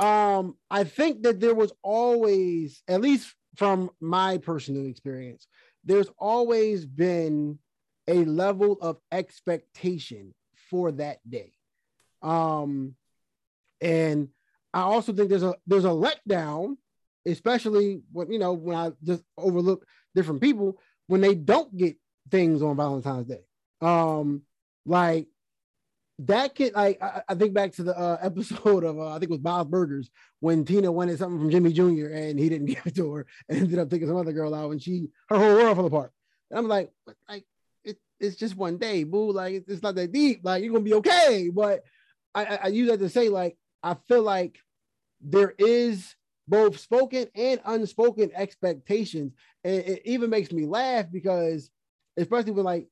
um, 0.00 0.56
I 0.70 0.84
think 0.84 1.22
that 1.22 1.40
there 1.40 1.54
was 1.54 1.72
always, 1.82 2.82
at 2.88 3.00
least 3.00 3.34
from 3.56 3.90
my 4.00 4.38
personal 4.38 4.86
experience, 4.86 5.46
there's 5.84 6.08
always 6.18 6.86
been 6.86 7.58
a 8.06 8.24
level 8.24 8.78
of 8.80 8.98
expectation 9.10 10.34
for 10.70 10.92
that 10.92 11.18
day. 11.28 11.52
Um, 12.22 12.94
and 13.80 14.28
I 14.74 14.82
also 14.82 15.12
think 15.12 15.30
there's 15.30 15.42
a 15.42 15.54
there's 15.66 15.84
a 15.84 15.88
letdown, 15.88 16.76
especially 17.26 18.02
when 18.12 18.30
you 18.30 18.38
know 18.38 18.52
when 18.52 18.76
I 18.76 18.92
just 19.02 19.22
overlook 19.36 19.84
different 20.14 20.40
people 20.40 20.78
when 21.06 21.20
they 21.20 21.34
don't 21.34 21.74
get 21.76 21.96
things 22.30 22.62
on 22.62 22.76
Valentine's 22.76 23.26
Day. 23.26 23.40
Um, 23.80 24.42
like 24.84 25.28
that 26.20 26.54
kid, 26.54 26.74
like 26.74 27.02
I, 27.02 27.22
I 27.28 27.34
think 27.34 27.54
back 27.54 27.72
to 27.74 27.82
the 27.82 27.98
uh, 27.98 28.18
episode 28.22 28.84
of 28.84 28.98
uh, 28.98 29.10
I 29.10 29.14
think 29.14 29.24
it 29.24 29.30
was 29.30 29.40
Bob's 29.40 29.70
Burgers 29.70 30.10
when 30.40 30.64
Tina 30.64 30.90
wanted 30.90 31.18
something 31.18 31.38
from 31.38 31.50
Jimmy 31.50 31.72
Jr. 31.72 32.12
and 32.12 32.38
he 32.38 32.48
didn't 32.48 32.66
give 32.66 32.86
it 32.86 32.96
to 32.96 33.12
her 33.12 33.26
and 33.48 33.58
ended 33.58 33.78
up 33.78 33.90
taking 33.90 34.08
some 34.08 34.16
other 34.16 34.32
girl 34.32 34.54
out 34.54 34.70
and 34.70 34.82
she 34.82 35.08
her 35.28 35.36
whole 35.36 35.54
world 35.54 35.76
fell 35.76 35.86
apart. 35.86 36.12
And 36.50 36.58
I'm 36.58 36.68
like, 36.68 36.90
like 37.28 37.44
it, 37.84 37.98
it's 38.20 38.36
just 38.36 38.56
one 38.56 38.78
day, 38.78 39.04
boo. 39.04 39.32
Like 39.32 39.54
it's, 39.54 39.68
it's 39.68 39.82
not 39.82 39.94
that 39.96 40.12
deep. 40.12 40.40
Like 40.42 40.62
you're 40.62 40.72
gonna 40.72 40.84
be 40.84 40.94
okay. 40.94 41.50
But 41.52 41.84
I, 42.34 42.44
I, 42.44 42.58
I 42.64 42.66
use 42.68 42.88
that 42.88 42.98
to 43.00 43.08
say 43.08 43.28
like 43.28 43.56
I 43.82 43.94
feel 44.08 44.22
like 44.22 44.58
there 45.20 45.54
is 45.58 46.14
both 46.46 46.78
spoken 46.78 47.26
and 47.34 47.60
unspoken 47.64 48.30
expectations. 48.34 49.32
And 49.64 49.74
it 49.74 50.02
even 50.04 50.30
makes 50.30 50.50
me 50.50 50.66
laugh 50.66 51.06
because, 51.12 51.70
especially 52.16 52.52
with 52.52 52.64
like, 52.64 52.88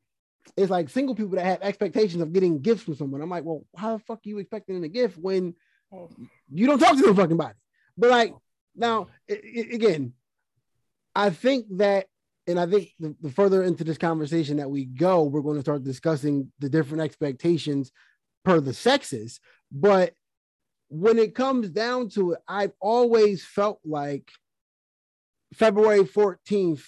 it's 0.56 0.70
like 0.70 0.88
single 0.90 1.14
people 1.14 1.36
that 1.36 1.44
have 1.44 1.62
expectations 1.62 2.22
of 2.22 2.32
getting 2.32 2.60
gifts 2.60 2.82
from 2.82 2.94
someone. 2.94 3.20
I'm 3.20 3.30
like, 3.30 3.44
well, 3.44 3.64
how 3.76 3.96
the 3.96 3.98
fuck 3.98 4.18
are 4.18 4.28
you 4.28 4.38
expecting 4.38 4.82
a 4.84 4.88
gift 4.88 5.18
when 5.18 5.54
you 6.52 6.66
don't 6.66 6.78
talk 6.78 6.96
to 6.96 7.02
them 7.02 7.16
fucking 7.16 7.36
body? 7.36 7.54
But 7.96 8.10
like, 8.10 8.34
now, 8.74 9.08
it, 9.26 9.40
it, 9.42 9.74
again, 9.74 10.12
I 11.14 11.30
think 11.30 11.66
that, 11.78 12.06
and 12.46 12.60
I 12.60 12.66
think 12.66 12.90
the, 13.00 13.16
the 13.22 13.30
further 13.30 13.62
into 13.64 13.82
this 13.82 13.98
conversation 13.98 14.58
that 14.58 14.70
we 14.70 14.84
go, 14.84 15.24
we're 15.24 15.40
going 15.40 15.56
to 15.56 15.62
start 15.62 15.82
discussing 15.82 16.52
the 16.60 16.68
different 16.68 17.02
expectations 17.02 17.90
per 18.44 18.60
the 18.60 18.74
sexes. 18.74 19.40
But 19.72 20.12
when 20.88 21.18
it 21.18 21.34
comes 21.34 21.68
down 21.70 22.08
to 22.10 22.32
it, 22.32 22.40
I've 22.46 22.72
always 22.80 23.44
felt 23.44 23.80
like 23.84 24.30
February 25.54 26.04
14th 26.04 26.82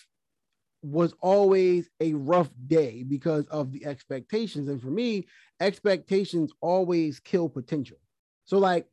was 0.83 1.15
always 1.21 1.89
a 2.01 2.15
rough 2.15 2.51
day 2.67 3.03
because 3.03 3.47
of 3.49 3.73
the 3.73 3.85
expectations. 3.85 4.69
And 4.69 4.81
for 4.81 4.89
me, 4.89 5.27
expectations 5.61 6.53
always 6.61 7.19
kill 7.19 7.49
potential. 7.49 7.99
So, 8.45 8.59
like, 8.59 8.87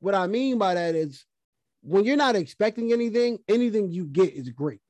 what 0.00 0.14
I 0.14 0.26
mean 0.26 0.58
by 0.58 0.74
that 0.74 0.94
is 0.94 1.24
when 1.82 2.04
you're 2.04 2.16
not 2.16 2.36
expecting 2.36 2.92
anything, 2.92 3.38
anything 3.48 3.90
you 3.90 4.04
get 4.04 4.34
is 4.34 4.50
great, 4.50 4.80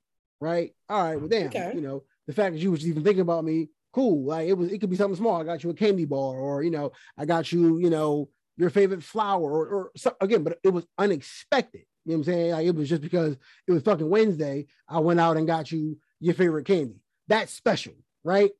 right? 0.40 0.72
All 0.88 1.02
right, 1.02 1.16
well, 1.16 1.28
damn, 1.28 1.48
okay. 1.48 1.72
you 1.74 1.82
know, 1.82 2.04
the 2.26 2.32
fact 2.32 2.54
that 2.54 2.60
you 2.60 2.70
was 2.70 2.86
even 2.86 3.04
thinking 3.04 3.20
about 3.20 3.44
me 3.44 3.68
cool. 3.92 4.24
Like 4.24 4.48
it 4.48 4.54
was, 4.54 4.70
it 4.70 4.78
could 4.78 4.90
be 4.90 4.96
something 4.96 5.16
small. 5.16 5.40
I 5.40 5.44
got 5.44 5.64
you 5.64 5.70
a 5.70 5.74
candy 5.74 6.04
bar, 6.04 6.36
or 6.36 6.62
you 6.62 6.70
know, 6.70 6.92
I 7.16 7.24
got 7.24 7.52
you, 7.52 7.78
you 7.78 7.90
know, 7.90 8.28
your 8.58 8.70
favorite 8.70 9.04
flower, 9.04 9.40
or, 9.40 9.66
or 9.66 9.90
so, 9.96 10.14
again, 10.20 10.42
but 10.42 10.58
it 10.62 10.70
was 10.70 10.84
unexpected. 10.98 11.84
You 12.04 12.12
know 12.12 12.18
what 12.18 12.28
I'm 12.28 12.34
saying? 12.34 12.50
Like 12.50 12.66
it 12.66 12.74
was 12.74 12.88
just 12.88 13.02
because 13.02 13.36
it 13.66 13.72
was 13.72 13.82
fucking 13.82 14.10
Wednesday. 14.10 14.66
I 14.88 14.98
went 14.98 15.20
out 15.20 15.36
and 15.36 15.46
got 15.46 15.70
you 15.70 15.96
your 16.20 16.34
favorite 16.34 16.66
candy. 16.66 16.96
That's 17.28 17.52
special, 17.52 17.94
right? 18.24 18.50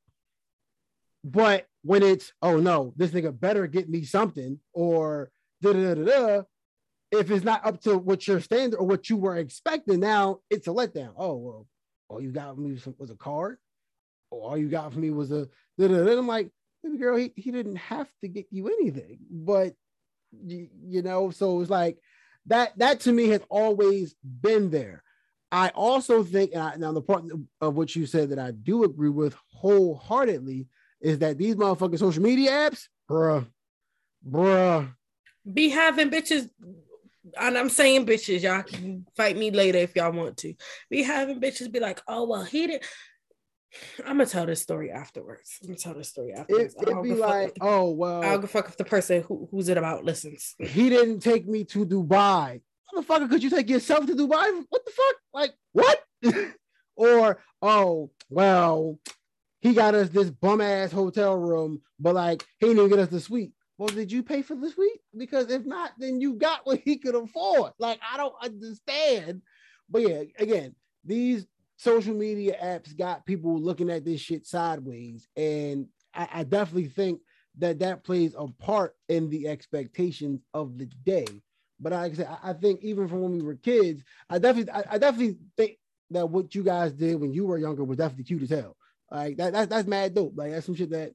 But 1.23 1.67
when 1.83 2.01
it's 2.01 2.31
oh 2.41 2.57
no, 2.57 2.93
this 2.95 3.11
nigga 3.11 3.37
better 3.37 3.67
get 3.67 3.89
me 3.89 4.03
something, 4.05 4.59
or 4.73 5.31
da 5.61 5.73
da 5.73 5.93
da 5.93 6.05
da. 6.05 6.41
If 7.11 7.31
it's 7.31 7.43
not 7.43 7.65
up 7.65 7.81
to 7.81 7.97
what 7.97 8.27
your 8.27 8.39
standard 8.39 8.77
or 8.77 8.85
what 8.85 9.09
you 9.09 9.17
were 9.17 9.35
expecting, 9.35 9.99
now 9.99 10.39
it's 10.49 10.67
a 10.67 10.71
letdown. 10.71 11.13
Oh 11.17 11.35
well, 11.35 11.67
all 12.07 12.21
you 12.21 12.31
got 12.31 12.57
me 12.57 12.77
was 12.97 13.09
a 13.09 13.15
card. 13.15 13.57
Or 14.31 14.51
all 14.51 14.57
you 14.57 14.69
got 14.69 14.93
for 14.93 14.99
me 14.99 15.09
was 15.09 15.31
a. 15.31 15.49
Da, 15.77 15.87
da, 15.87 16.05
da. 16.05 16.17
I'm 16.17 16.27
like, 16.27 16.51
baby 16.83 16.97
girl, 16.97 17.17
he, 17.17 17.33
he 17.35 17.51
didn't 17.51 17.77
have 17.77 18.07
to 18.21 18.27
get 18.27 18.45
you 18.51 18.67
anything, 18.67 19.19
but 19.29 19.73
you, 20.31 21.01
know, 21.01 21.31
so 21.31 21.61
it's 21.61 21.69
like 21.69 21.97
that. 22.47 22.77
That 22.77 23.01
to 23.01 23.11
me 23.11 23.29
has 23.29 23.41
always 23.49 24.15
been 24.23 24.69
there. 24.69 25.03
I 25.51 25.69
also 25.69 26.23
think, 26.23 26.51
and 26.53 26.61
I, 26.61 26.75
now 26.75 26.91
the 26.91 27.01
part 27.01 27.23
of 27.61 27.75
what 27.75 27.95
you 27.95 28.05
said 28.05 28.29
that 28.29 28.39
I 28.39 28.51
do 28.51 28.83
agree 28.83 29.09
with 29.09 29.35
wholeheartedly 29.47 30.67
is 31.01 31.19
that 31.19 31.37
these 31.37 31.55
motherfucking 31.55 31.99
social 31.99 32.21
media 32.21 32.51
apps, 32.51 32.87
bruh, 33.09 33.47
bruh, 34.27 34.93
be 35.51 35.69
having 35.69 36.09
bitches. 36.09 36.49
And 37.39 37.57
I'm 37.57 37.69
saying 37.69 38.05
bitches, 38.05 38.41
y'all 38.41 38.63
can 38.63 39.05
fight 39.15 39.37
me 39.37 39.51
later 39.51 39.79
if 39.79 39.95
y'all 39.95 40.11
want 40.11 40.37
to. 40.37 40.53
Be 40.89 41.03
having 41.03 41.39
bitches 41.39 41.71
be 41.71 41.79
like, 41.79 42.01
oh 42.07 42.27
well, 42.27 42.43
he 42.43 42.67
did. 42.67 42.83
I'm 43.99 44.17
gonna 44.17 44.25
tell 44.25 44.45
this 44.45 44.61
story 44.61 44.91
afterwards. 44.91 45.59
I'm 45.61 45.67
gonna 45.69 45.77
tell 45.77 45.93
this 45.93 46.09
story 46.09 46.33
afterwards. 46.33 46.75
It, 46.79 46.87
would 46.87 47.03
be 47.03 47.13
like, 47.13 47.55
the, 47.55 47.61
oh 47.61 47.91
well, 47.91 48.23
I'll 48.23 48.39
go 48.39 48.47
fuck 48.47 48.67
if 48.67 48.77
the 48.77 48.85
person 48.85 49.21
who, 49.23 49.47
who's 49.51 49.69
it 49.69 49.77
about 49.77 50.03
listens. 50.03 50.55
He 50.59 50.89
didn't 50.89 51.19
take 51.19 51.47
me 51.47 51.63
to 51.65 51.85
Dubai. 51.85 52.61
Motherfucker, 52.93 53.29
could 53.29 53.43
you 53.43 53.49
take 53.49 53.69
yourself 53.69 54.05
to 54.07 54.15
Dubai? 54.15 54.63
What 54.69 54.85
the 54.85 54.91
fuck? 54.91 55.15
Like 55.33 55.53
what? 55.73 56.03
or 56.95 57.39
oh 57.61 58.11
well, 58.29 58.99
he 59.61 59.73
got 59.73 59.95
us 59.95 60.09
this 60.09 60.29
bum 60.29 60.61
ass 60.61 60.91
hotel 60.91 61.37
room, 61.37 61.81
but 61.99 62.15
like 62.15 62.43
he 62.59 62.67
didn't 62.67 62.79
even 62.79 62.89
get 62.89 62.99
us 62.99 63.09
the 63.09 63.19
suite. 63.19 63.53
Well, 63.77 63.87
did 63.87 64.11
you 64.11 64.23
pay 64.23 64.41
for 64.41 64.55
the 64.55 64.69
suite? 64.69 64.99
Because 65.17 65.49
if 65.49 65.65
not, 65.65 65.91
then 65.97 66.19
you 66.19 66.33
got 66.33 66.65
what 66.65 66.81
he 66.83 66.97
could 66.97 67.15
afford. 67.15 67.71
Like 67.79 67.99
I 68.11 68.17
don't 68.17 68.35
understand. 68.41 69.41
But 69.89 70.01
yeah, 70.01 70.23
again, 70.37 70.75
these 71.05 71.45
social 71.79 72.13
media 72.13 72.57
apps 72.61 72.95
got 72.95 73.25
people 73.25 73.57
looking 73.57 73.89
at 73.89 74.03
this 74.03 74.19
shit 74.19 74.45
sideways, 74.45 75.27
and 75.37 75.87
I, 76.13 76.27
I 76.33 76.43
definitely 76.43 76.89
think 76.89 77.21
that 77.57 77.79
that 77.79 78.03
plays 78.03 78.35
a 78.37 78.47
part 78.47 78.95
in 79.07 79.29
the 79.29 79.47
expectations 79.47 80.41
of 80.53 80.77
the 80.77 80.85
day. 81.05 81.25
But 81.79 81.93
like 81.93 82.11
I 82.11 82.15
said, 82.15 82.37
I, 82.43 82.51
think 82.51 82.83
even 82.83 83.07
from 83.07 83.21
when 83.21 83.31
we 83.31 83.41
were 83.41 83.55
kids, 83.55 84.03
I 84.29 84.39
definitely, 84.39 84.73
I, 84.73 84.83
I 84.91 84.97
definitely 84.97 85.37
think 85.55 85.77
that 86.11 86.29
what 86.29 86.53
you 86.53 86.63
guys 86.63 86.91
did 86.91 87.15
when 87.15 87.31
you 87.31 87.45
were 87.45 87.57
younger 87.57 87.85
was 87.85 87.97
definitely 87.97 88.25
cute 88.25 88.43
as 88.43 88.49
hell. 88.49 88.75
Like 89.09 89.37
that, 89.37 89.53
that's 89.53 89.67
that's 89.69 89.87
mad 89.87 90.13
dope. 90.13 90.33
Like 90.35 90.51
that's 90.51 90.65
some 90.65 90.75
shit 90.75 90.89
that 90.89 91.13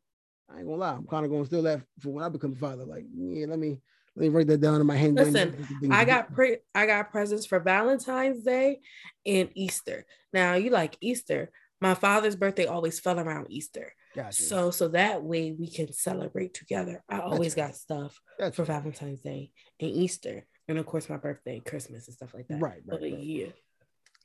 I 0.50 0.58
ain't 0.58 0.66
gonna 0.66 0.78
lie. 0.78 0.94
I'm 0.94 1.06
kind 1.06 1.26
of 1.26 1.30
gonna 1.30 1.44
steal 1.44 1.62
that 1.62 1.82
for 2.00 2.08
when 2.08 2.24
I 2.24 2.30
become 2.30 2.52
a 2.52 2.56
father. 2.56 2.84
Like, 2.86 3.04
yeah, 3.14 3.46
let 3.46 3.58
me 3.58 3.80
let 4.16 4.22
me 4.22 4.28
write 4.28 4.46
that 4.46 4.60
down 4.60 4.80
in 4.80 4.86
my 4.86 4.96
hand. 4.96 5.16
Listen, 5.16 5.66
I 5.90 6.04
got 6.04 6.32
pre 6.32 6.58
I 6.74 6.86
got 6.86 7.10
presents 7.10 7.46
for 7.46 7.58
Valentine's 7.58 8.44
Day 8.44 8.80
and 9.26 9.50
Easter. 9.54 10.06
Now 10.32 10.54
you 10.54 10.70
like 10.70 10.96
Easter. 11.00 11.50
My 11.80 11.94
father's 11.94 12.36
birthday 12.36 12.66
always 12.66 13.00
fell 13.00 13.18
around 13.18 13.48
Easter. 13.50 13.92
Gotcha. 14.14 14.42
So 14.42 14.70
so 14.70 14.88
that 14.88 15.22
way 15.24 15.52
we 15.52 15.68
can 15.68 15.92
celebrate 15.92 16.54
together. 16.54 17.02
I 17.08 17.18
always 17.18 17.54
got 17.54 17.74
stuff 17.74 18.20
for 18.52 18.64
Valentine's 18.64 19.20
Day 19.20 19.50
and 19.80 19.90
Easter. 19.90 20.46
And 20.68 20.78
of 20.78 20.86
course 20.86 21.08
my 21.08 21.16
birthday, 21.16 21.60
Christmas 21.60 22.06
and 22.06 22.14
stuff 22.14 22.34
like 22.34 22.46
that. 22.48 22.60
Right, 22.60 22.82
right, 22.86 23.00
right. 23.00 23.18
yeah. 23.18 23.46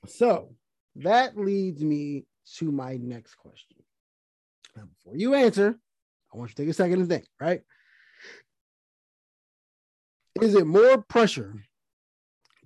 So 0.05 0.53
that 0.97 1.35
leads 1.35 1.83
me 1.83 2.25
to 2.57 2.71
my 2.71 2.97
next 2.97 3.35
question. 3.35 3.77
Now, 4.75 4.83
before 4.85 5.17
you 5.17 5.33
answer, 5.33 5.77
I 6.33 6.37
want 6.37 6.51
you 6.51 6.55
to 6.55 6.61
take 6.61 6.69
a 6.69 6.73
second 6.73 7.01
and 7.01 7.09
think, 7.09 7.25
right? 7.39 7.61
Is 10.41 10.55
it 10.55 10.67
more 10.67 11.01
pressure 11.01 11.63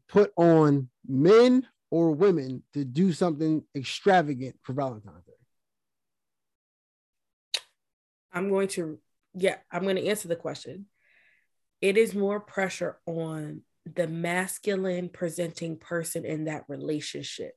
put 0.09 0.31
on 0.35 0.89
men 1.07 1.67
or 1.89 2.11
women 2.11 2.63
to 2.73 2.85
do 2.85 3.13
something 3.13 3.63
extravagant 3.75 4.55
for 4.61 4.73
Valentine's 4.73 5.25
Day? 5.25 5.33
I'm 8.31 8.49
going 8.49 8.67
to, 8.69 8.99
yeah, 9.35 9.57
I'm 9.71 9.83
going 9.83 9.95
to 9.95 10.07
answer 10.07 10.27
the 10.27 10.35
question. 10.35 10.87
It 11.81 11.97
is 11.97 12.15
more 12.15 12.39
pressure 12.39 12.97
on 13.05 13.61
the 13.85 14.07
masculine 14.07 15.09
presenting 15.09 15.77
person 15.77 16.25
in 16.25 16.45
that 16.45 16.63
relationship 16.67 17.55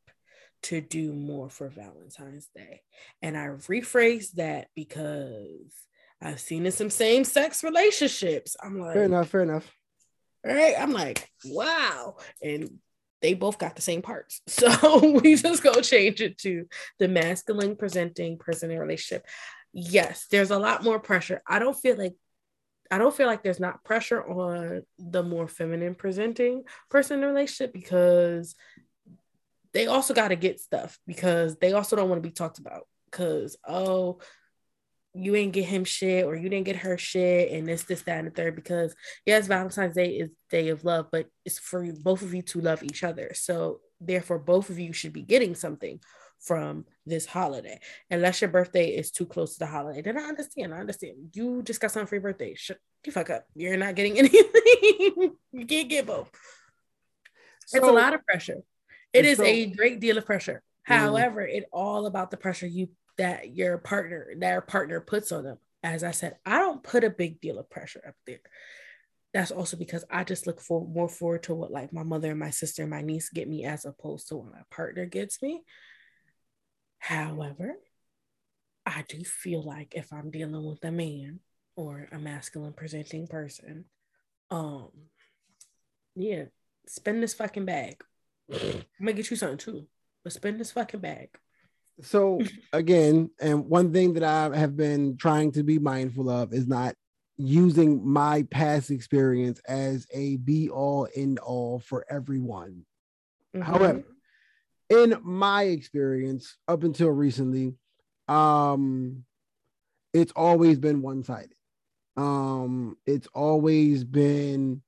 to 0.65 0.81
do 0.81 1.13
more 1.13 1.49
for 1.49 1.69
Valentine's 1.69 2.49
Day. 2.55 2.83
And 3.23 3.37
I 3.37 3.47
rephrase 3.47 4.33
that 4.33 4.69
because 4.75 5.73
I've 6.21 6.41
seen 6.41 6.67
in 6.67 6.73
some 6.73 6.91
same 6.91 7.25
sex 7.25 7.63
relationships. 7.63 8.57
I'm 8.63 8.81
like, 8.81 8.95
fair 8.95 9.05
enough, 9.05 9.29
fair 9.29 9.43
enough. 9.43 9.71
Right. 10.47 10.75
I'm 10.79 10.93
like, 10.93 11.29
wow. 11.45 12.17
And 12.43 12.79
they 13.21 13.35
both 13.35 13.59
got 13.59 13.75
the 13.75 13.83
same 13.83 14.03
parts. 14.03 14.41
So 14.49 15.19
we 15.23 15.35
just 15.37 15.63
go 15.63 15.75
change 15.81 16.21
it 16.21 16.39
to 16.39 16.67
the 16.99 17.09
masculine 17.09 17.77
presenting 17.77 18.39
person 18.39 18.71
in 18.71 18.79
relationship. 18.79 19.27
Yes, 19.73 20.27
there's 20.31 20.51
a 20.51 20.59
lot 20.59 20.85
more 20.85 21.01
pressure. 21.01 21.43
I 21.47 21.59
don't 21.59 21.77
feel 21.77 21.97
like 21.97 22.15
I 22.91 22.99
don't 22.99 23.15
feel 23.15 23.27
like 23.27 23.43
there's 23.43 23.59
not 23.59 23.83
pressure 23.83 24.23
on 24.23 24.83
the 24.99 25.25
more 25.25 25.49
feminine 25.49 25.97
presenting 25.97 26.63
person 26.89 27.21
in 27.21 27.29
relationship 27.29 27.73
because 27.73 28.55
they 29.73 29.87
also 29.89 30.15
got 30.15 30.29
to 30.29 30.37
get 30.37 30.61
stuff 30.61 30.99
because 31.07 31.57
they 31.57 31.73
also 31.73 31.97
don't 31.97 32.09
want 32.09 32.23
to 32.23 32.29
be 32.29 32.33
talked 32.33 32.59
about 32.59 32.87
because 33.11 33.57
oh 33.67 34.21
you 35.17 35.35
ain't 35.35 35.53
get 35.53 35.65
him 35.65 35.85
shit 35.85 36.25
or 36.25 36.37
you 36.37 36.49
didn't 36.49 36.67
get 36.67 36.77
her 36.77 36.99
shit 36.99 37.51
and 37.53 37.67
this 37.67 37.85
this 37.85 38.03
that 38.03 38.19
and 38.19 38.29
the 38.29 38.31
third 38.31 38.55
because 38.55 38.95
yes 39.25 39.47
valentine's 39.47 39.95
day 39.95 40.11
is 40.11 40.31
day 40.51 40.69
of 40.69 40.85
love 40.85 41.07
but 41.11 41.27
it's 41.45 41.59
for 41.59 41.85
both 42.01 42.23
of 42.23 42.35
you 42.35 42.43
to 42.43 42.61
love 42.61 42.83
each 42.83 43.03
other. 43.03 43.33
So 43.35 43.81
therefore 44.01 44.39
both 44.39 44.71
of 44.71 44.79
you 44.79 44.93
should 44.93 45.13
be 45.13 45.23
getting 45.23 45.55
something 45.55 46.01
from 46.41 46.85
this 47.07 47.27
holiday. 47.27 47.81
Unless 48.11 48.41
your 48.41 48.51
birthday 48.51 48.89
is 48.89 49.11
too 49.11 49.27
close 49.27 49.55
to 49.55 49.61
the 49.61 49.67
holiday. 49.67 50.03
Then 50.03 50.19
i 50.19 50.23
understand 50.23 50.75
i 50.75 50.79
understand. 50.79 51.31
You 51.35 51.63
just 51.63 51.81
got 51.81 51.91
something 51.91 52.07
for 52.07 52.17
your 52.17 52.23
birthday. 52.23 52.55
Shut 52.55 52.79
the 53.05 53.11
fuck 53.11 53.31
up. 53.31 53.47
You're 53.55 53.77
not 53.77 53.95
getting 53.95 54.19
anything. 54.19 55.33
You 55.53 55.67
can't 55.67 55.89
get 55.89 56.07
both. 56.07 56.31
So, 57.67 57.79
it's 57.79 57.89
a 57.89 57.93
lot 57.93 58.15
of 58.15 58.25
pressure. 58.25 58.59
It 59.13 59.25
is 59.25 59.39
so, 59.39 59.45
a 59.45 59.67
great 59.67 59.99
deal 59.99 60.19
of 60.19 60.27
pressure. 60.27 60.63
Mm-hmm. 60.89 61.01
However, 61.01 61.41
it 61.41 61.65
all 61.73 62.07
about 62.07 62.31
the 62.31 62.37
pressure 62.37 62.67
you 62.67 62.91
that 63.19 63.55
your 63.55 63.79
partner, 63.79 64.29
that 64.39 64.67
partner 64.67 65.01
puts 65.01 65.33
on 65.33 65.45
them. 65.45 65.59
As 65.83 66.03
I 66.03 66.11
said, 66.11 66.37
I 66.45 66.59
don't 66.59 66.83
put 66.83 67.05
a 67.05 67.11
big 67.11 67.41
deal 67.41 67.59
of 67.59 67.71
pressure 67.71 68.03
up 68.07 68.15
there. 68.27 68.41
That's 69.33 69.51
also 69.51 69.77
because 69.77 70.05
I 70.11 70.25
just 70.25 70.47
look 70.47 70.61
for 70.61 70.87
more 70.87 71.09
forward 71.09 71.45
to 71.45 71.55
what 71.55 71.71
like 71.71 71.93
my 71.93 72.03
mother 72.03 72.31
and 72.31 72.41
my 72.41 72.51
sister 72.51 72.83
and 72.83 72.91
my 72.91 73.03
niece 73.03 73.29
get 73.29 73.49
me 73.49 73.65
as 73.65 73.85
opposed 73.85 74.29
to 74.29 74.37
what 74.37 74.53
my 74.53 74.63
partner 74.71 75.07
gets 75.07 75.43
me. 75.43 75.63
However, 76.99 77.75
I 78.85 79.05
do 79.09 79.23
feel 79.23 79.63
like 79.63 79.95
if 79.95 80.13
I'm 80.13 80.31
dealing 80.31 80.65
with 80.65 80.83
a 80.85 80.91
man 80.91 81.41
or 81.77 82.09
a 82.11 82.19
masculine 82.19 82.73
presenting 82.73 83.27
person, 83.27 83.85
um, 84.51 84.89
yeah, 86.15 86.45
spend 86.87 87.23
this 87.23 87.35
fucking 87.35 87.67
bag 87.67 88.03
I'm 88.53 88.85
gonna 89.01 89.13
get 89.13 89.31
you 89.31 89.37
something 89.37 89.59
too, 89.59 89.87
but 90.23 90.33
spend 90.33 90.61
this 90.61 90.73
fucking 90.73 91.01
bag. 91.01 91.31
So 92.03 92.41
again, 92.73 93.31
and 93.41 93.67
one 93.67 93.93
thing 93.93 94.15
that 94.15 94.23
I 94.23 94.57
have 94.57 94.77
been 94.77 95.17
trying 95.17 95.53
to 95.53 95.63
be 95.63 95.79
mindful 95.79 96.31
of 96.31 96.53
is 96.53 96.67
not 96.67 96.95
using 97.39 98.07
my 98.07 98.47
past 98.51 98.91
experience 98.91 99.61
as 99.69 100.07
a 100.13 100.37
be 100.37 100.71
all 100.71 101.07
end 101.15 101.39
all 101.39 101.81
for 101.81 102.05
everyone. 102.09 102.87
Mm-hmm. 103.55 103.63
However, 103.63 104.05
in 104.89 105.19
my 105.23 105.65
experience 105.65 106.57
up 106.69 106.83
until 106.83 107.11
recently, 107.11 107.75
um, 108.29 109.25
it's 110.13 110.33
always 110.33 110.79
been 110.79 111.03
one 111.03 111.25
sided. 111.25 111.53
Um, 112.17 112.97
it's 113.05 113.29
always 113.35 114.05
been 114.05 114.83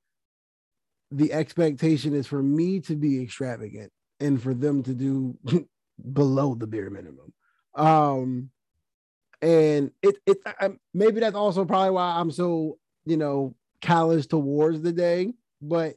the 1.10 1.32
expectation 1.32 2.14
is 2.14 2.26
for 2.26 2.42
me 2.42 2.80
to 2.80 2.96
be 2.96 3.22
extravagant 3.22 3.90
and 4.20 4.42
for 4.42 4.54
them 4.54 4.82
to 4.82 4.94
do 4.94 5.38
below 6.12 6.54
the 6.54 6.66
bare 6.66 6.90
minimum. 6.90 7.32
Um, 7.74 8.50
and 9.40 9.92
it 10.02 10.16
it 10.26 10.38
I, 10.46 10.70
maybe 10.94 11.20
that's 11.20 11.36
also 11.36 11.64
probably 11.64 11.90
why 11.90 12.18
I'm 12.18 12.30
so 12.30 12.78
you 13.04 13.16
know 13.16 13.54
callous 13.80 14.26
towards 14.26 14.82
the 14.82 14.92
day. 14.92 15.32
But 15.60 15.96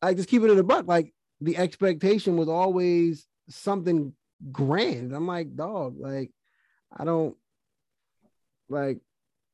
I 0.00 0.14
just 0.14 0.28
keep 0.28 0.42
it 0.42 0.50
in 0.50 0.56
the 0.56 0.64
buck. 0.64 0.86
Like 0.86 1.12
the 1.40 1.56
expectation 1.56 2.36
was 2.36 2.48
always 2.48 3.26
something 3.48 4.14
grand. 4.50 5.14
I'm 5.14 5.26
like, 5.26 5.54
dog, 5.54 5.96
like 5.98 6.30
I 6.96 7.04
don't 7.04 7.36
Like, 8.68 9.00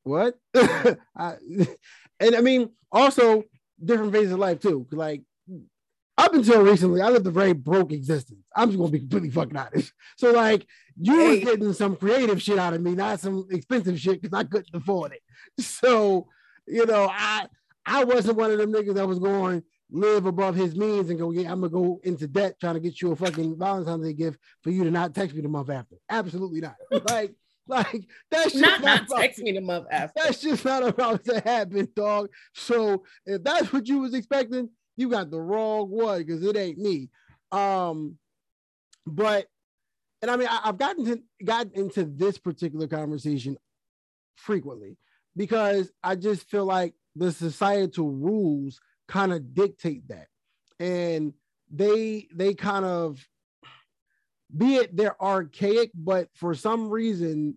what? 0.05 0.39
I, 0.55 0.99
and 2.21 2.37
I 2.37 2.41
mean, 2.41 2.71
also 2.91 3.45
different 3.83 4.13
phases 4.13 4.33
of 4.33 4.39
life 4.39 4.61
too. 4.61 4.87
Like 4.91 5.23
up 6.19 6.35
until 6.35 6.63
recently, 6.63 7.01
I 7.01 7.09
lived 7.09 7.27
a 7.27 7.31
very 7.31 7.53
broke 7.53 7.93
existence. 7.93 8.41
I'm 8.55 8.69
just 8.69 8.79
gonna 8.79 8.91
be 8.91 8.99
completely 8.99 9.31
fucking 9.31 9.57
honest. 9.57 9.93
So 10.17 10.33
like 10.33 10.67
you 11.01 11.19
hey. 11.19 11.39
were 11.39 11.45
getting 11.53 11.73
some 11.73 11.97
creative 11.97 12.43
shit 12.43 12.59
out 12.59 12.75
of 12.75 12.83
me, 12.83 12.95
not 12.95 13.21
some 13.21 13.47
expensive 13.51 13.99
shit 14.01 14.21
because 14.21 14.37
I 14.37 14.43
couldn't 14.45 14.75
afford 14.75 15.13
it. 15.13 15.23
So 15.65 16.27
you 16.67 16.85
know, 16.85 17.09
I 17.11 17.47
I 17.87 18.05
wasn't 18.05 18.37
one 18.37 18.51
of 18.51 18.59
them 18.59 18.73
niggas 18.73 18.95
that 18.95 19.07
was 19.07 19.19
going 19.19 19.63
live 19.91 20.27
above 20.27 20.55
his 20.55 20.75
means 20.77 21.09
and 21.09 21.19
go, 21.19 21.31
yeah, 21.31 21.51
I'm 21.51 21.61
gonna 21.61 21.71
go 21.71 22.01
into 22.03 22.27
debt 22.27 22.61
trying 22.61 22.75
to 22.75 22.81
get 22.81 23.01
you 23.01 23.13
a 23.13 23.17
fucking 23.17 23.59
Valentine's 23.59 24.05
Day 24.05 24.13
gift 24.13 24.41
for 24.63 24.71
you 24.71 24.85
to 24.85 24.91
not 24.91 25.15
text 25.15 25.35
me 25.35 25.43
the 25.43 25.49
month 25.49 25.71
after. 25.71 25.97
Absolutely 26.11 26.61
not. 26.61 26.75
like, 27.09 27.35
like 27.67 28.05
that's 28.31 28.55
not 28.55 28.83
not, 28.83 29.09
not 29.09 29.21
text 29.21 29.39
me 29.41 29.53
the 29.53 29.61
month 29.61 29.87
after. 29.91 30.21
That's 30.23 30.41
just 30.41 30.65
not 30.65 30.87
about 30.87 31.25
to 31.25 31.41
happen, 31.41 31.89
dog. 31.95 32.29
So 32.55 33.05
if 33.25 33.43
that's 33.45 33.73
what 33.73 33.87
you 33.87 34.01
was 34.01 34.15
expecting, 34.15 34.69
you 34.99 35.09
got 35.09 35.31
the 35.31 35.41
wrong 35.41 35.89
one 35.89 36.19
because 36.19 36.43
it 36.43 36.57
ain't 36.57 36.77
me. 36.77 37.09
Um, 37.53 38.19
but 39.07 39.47
and 40.21 40.31
I 40.31 40.37
mean, 40.37 40.49
I, 40.49 40.61
have 40.65 40.77
gotten 40.77 41.05
to 41.07 41.23
gotten 41.45 41.73
into 41.75 42.05
this 42.05 42.37
particular 42.37 42.89
conversation 42.89 43.57
frequently 44.35 44.97
because 45.37 45.93
I 46.03 46.17
just 46.17 46.51
feel 46.51 46.65
like 46.65 46.95
the 47.15 47.31
societal 47.31 48.11
rules 48.11 48.81
kind 49.07 49.33
of 49.33 49.55
dictate 49.55 50.09
that. 50.09 50.27
And 50.81 51.33
they 51.71 52.27
they 52.35 52.55
kind 52.55 52.85
of 52.85 53.25
be 54.57 54.77
it 54.77 54.97
they're 54.97 55.23
archaic, 55.23 55.91
but 55.95 56.29
for 56.35 56.55
some 56.55 56.89
reason, 56.89 57.57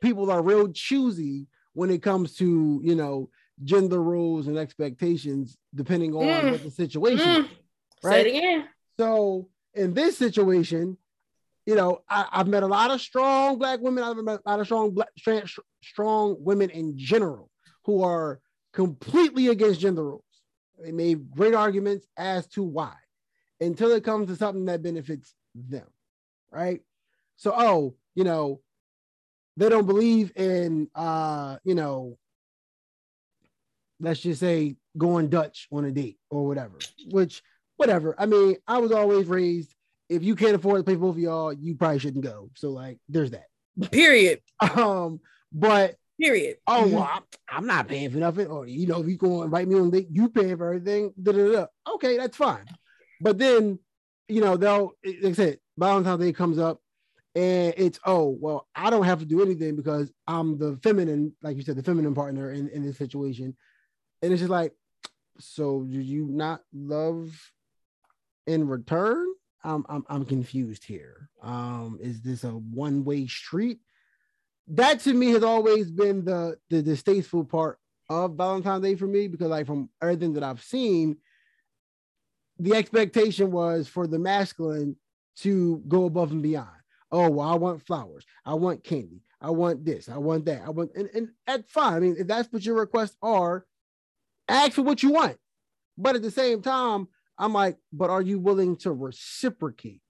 people 0.00 0.32
are 0.32 0.42
real 0.42 0.72
choosy 0.72 1.46
when 1.74 1.90
it 1.90 2.02
comes 2.02 2.34
to 2.38 2.80
you 2.82 2.96
know 2.96 3.30
gender 3.62 4.02
roles 4.02 4.46
and 4.46 4.58
expectations, 4.58 5.56
depending 5.74 6.14
on 6.14 6.24
mm. 6.24 6.50
what 6.52 6.62
the 6.62 6.70
situation 6.70 7.26
mm. 7.26 7.48
Right. 8.02 8.24
Say 8.24 8.34
it 8.34 8.38
again. 8.38 8.68
So 8.98 9.48
in 9.74 9.94
this 9.94 10.18
situation, 10.18 10.96
you 11.66 11.76
know, 11.76 12.02
I, 12.08 12.26
have 12.32 12.48
met 12.48 12.62
a 12.62 12.66
lot 12.66 12.90
of 12.90 13.00
strong 13.00 13.58
black 13.58 13.80
women. 13.80 14.02
I've 14.02 14.16
met 14.16 14.40
a 14.44 14.48
lot 14.48 14.60
of 14.60 14.66
strong 14.66 14.90
black, 14.90 15.08
strong 15.82 16.36
women 16.40 16.70
in 16.70 16.98
general 16.98 17.48
who 17.84 18.02
are 18.02 18.40
completely 18.72 19.48
against 19.48 19.80
gender 19.80 20.04
roles. 20.04 20.24
They 20.82 20.92
made 20.92 21.30
great 21.30 21.54
arguments 21.54 22.06
as 22.16 22.46
to 22.48 22.62
why 22.62 22.94
until 23.60 23.92
it 23.92 24.02
comes 24.02 24.28
to 24.28 24.36
something 24.36 24.64
that 24.64 24.82
benefits 24.82 25.34
them, 25.54 25.86
right? 26.50 26.80
So, 27.36 27.54
oh, 27.56 27.94
you 28.16 28.24
know, 28.24 28.60
they 29.56 29.68
don't 29.68 29.86
believe 29.86 30.32
in, 30.36 30.88
uh, 30.94 31.58
you 31.62 31.76
know, 31.76 32.18
let's 34.02 34.20
just 34.20 34.40
say 34.40 34.76
going 34.98 35.28
Dutch 35.28 35.68
on 35.72 35.86
a 35.86 35.90
date 35.90 36.18
or 36.30 36.46
whatever, 36.46 36.78
which, 37.10 37.42
whatever. 37.76 38.14
I 38.18 38.26
mean, 38.26 38.56
I 38.66 38.78
was 38.78 38.92
always 38.92 39.26
raised 39.26 39.74
if 40.10 40.22
you 40.22 40.36
can't 40.36 40.54
afford 40.54 40.80
to 40.80 40.84
pay 40.84 40.94
for 40.94 41.00
both 41.00 41.16
of 41.16 41.20
y'all, 41.20 41.52
you 41.54 41.74
probably 41.74 41.98
shouldn't 41.98 42.24
go. 42.24 42.50
So, 42.54 42.70
like, 42.70 42.98
there's 43.08 43.30
that. 43.30 43.46
Period. 43.90 44.40
um, 44.60 45.20
but 45.50 45.96
Period. 46.20 46.58
Oh 46.68 46.86
well, 46.86 47.10
I'm, 47.12 47.22
I'm, 47.48 47.66
not 47.66 47.88
paying 47.88 48.10
for 48.10 48.18
nothing. 48.18 48.46
Or 48.46 48.66
you 48.66 48.86
know, 48.86 49.00
if 49.00 49.08
you 49.08 49.16
go 49.16 49.36
and 49.36 49.46
invite 49.46 49.66
me 49.66 49.74
on 49.74 49.90
date, 49.90 50.06
you 50.10 50.28
paying 50.28 50.56
for 50.56 50.72
everything. 50.72 51.12
Da, 51.20 51.32
da, 51.32 51.52
da. 51.52 51.66
Okay, 51.94 52.16
that's 52.16 52.36
fine. 52.36 52.64
But 53.20 53.38
then, 53.38 53.78
you 54.28 54.40
know, 54.40 54.56
they'll 54.56 54.92
like 55.04 55.24
I 55.24 55.32
said, 55.32 55.58
Valentine's 55.78 56.20
Day 56.20 56.32
comes 56.32 56.58
up, 56.58 56.80
and 57.34 57.74
it's 57.76 57.98
oh 58.04 58.36
well, 58.38 58.68
I 58.74 58.90
don't 58.90 59.04
have 59.04 59.18
to 59.20 59.24
do 59.24 59.42
anything 59.42 59.74
because 59.74 60.12
I'm 60.28 60.58
the 60.58 60.78
feminine, 60.82 61.34
like 61.42 61.56
you 61.56 61.62
said, 61.62 61.76
the 61.76 61.82
feminine 61.82 62.14
partner 62.14 62.52
in 62.52 62.68
in 62.68 62.84
this 62.84 62.98
situation, 62.98 63.56
and 64.22 64.32
it's 64.32 64.40
just 64.40 64.50
like, 64.50 64.72
so 65.38 65.82
do 65.82 66.00
you 66.00 66.26
not 66.26 66.62
love 66.72 67.52
in 68.46 68.68
return? 68.68 69.26
I'm 69.64 69.84
I'm, 69.88 70.04
I'm 70.08 70.24
confused 70.24 70.84
here. 70.84 71.28
Um, 71.42 71.98
is 72.00 72.22
this 72.22 72.44
a 72.44 72.50
one 72.50 73.04
way 73.04 73.26
street? 73.26 73.80
that 74.68 75.00
to 75.00 75.12
me 75.12 75.30
has 75.30 75.42
always 75.42 75.90
been 75.90 76.24
the 76.24 76.56
the 76.70 76.82
distasteful 76.82 77.44
part 77.44 77.78
of 78.08 78.36
Valentine's 78.36 78.82
Day 78.82 78.94
for 78.94 79.06
me 79.06 79.28
because 79.28 79.48
like 79.48 79.66
from 79.66 79.88
everything 80.00 80.34
that 80.34 80.42
I've 80.42 80.62
seen, 80.62 81.16
the 82.58 82.74
expectation 82.74 83.50
was 83.50 83.88
for 83.88 84.06
the 84.06 84.18
masculine 84.18 84.96
to 85.38 85.82
go 85.88 86.06
above 86.06 86.32
and 86.32 86.42
beyond. 86.42 86.68
Oh, 87.10 87.28
well, 87.30 87.48
I 87.48 87.54
want 87.54 87.86
flowers, 87.86 88.24
I 88.44 88.54
want 88.54 88.84
candy, 88.84 89.22
I 89.40 89.50
want 89.50 89.84
this, 89.84 90.08
I 90.08 90.18
want 90.18 90.46
that, 90.46 90.62
I 90.64 90.70
want 90.70 90.92
and, 90.94 91.08
and 91.14 91.28
that's 91.46 91.70
fine. 91.70 91.94
I 91.94 92.00
mean, 92.00 92.16
if 92.18 92.26
that's 92.26 92.50
what 92.52 92.64
your 92.64 92.76
requests 92.76 93.16
are, 93.22 93.66
ask 94.48 94.72
for 94.72 94.82
what 94.82 95.02
you 95.02 95.12
want. 95.12 95.36
But 95.98 96.16
at 96.16 96.22
the 96.22 96.30
same 96.30 96.62
time, 96.62 97.08
I'm 97.38 97.52
like, 97.52 97.76
but 97.92 98.10
are 98.10 98.22
you 98.22 98.38
willing 98.38 98.76
to 98.78 98.92
reciprocate? 98.92 100.02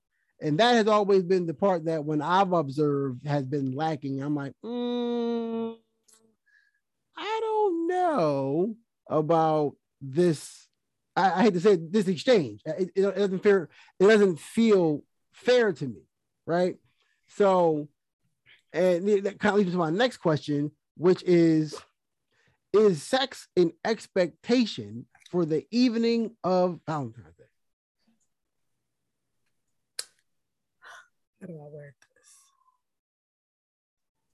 and 0.43 0.59
that 0.59 0.75
has 0.75 0.89
always 0.89 1.23
been 1.23 1.47
the 1.47 1.55
part 1.55 1.85
that 1.85 2.05
when 2.05 2.21
I've 2.21 2.53
observed 2.53 3.25
has 3.27 3.45
been 3.45 3.73
lacking. 3.73 4.21
I'm 4.21 4.35
like, 4.35 4.53
mm, 4.65 5.77
I 7.17 7.39
don't 7.41 7.87
know 7.89 8.75
about 9.09 9.77
this. 10.01 10.67
I, 11.15 11.31
I 11.33 11.43
hate 11.43 11.55
to 11.55 11.61
say 11.61 11.73
it, 11.75 11.93
this 11.93 12.09
exchange. 12.09 12.61
It, 12.67 12.91
it, 12.97 13.15
doesn't 13.15 13.43
fair. 13.43 13.69
It 14.01 14.07
doesn't 14.07 14.41
feel 14.41 15.05
fair 15.33 15.73
to 15.73 15.87
me, 15.87 16.03
right? 16.45 16.77
So, 17.29 17.89
and 18.73 19.07
that 19.25 19.39
kind 19.39 19.55
of 19.55 19.59
leads 19.59 19.73
to 19.73 19.79
my 19.79 19.91
next 19.91 20.17
question, 20.17 20.73
which 20.97 21.23
is: 21.23 21.81
Is 22.73 23.03
sex 23.03 23.49
an 23.57 23.73
expectation 23.85 25.07
for 25.31 25.45
the 25.45 25.67
evening 25.71 26.37
of 26.43 26.81
Valentine's 26.87 27.37
Day? 27.37 27.45
how 31.41 31.47
do 31.49 31.55
I 31.55 31.69
word 31.69 31.95
this? 32.17 32.29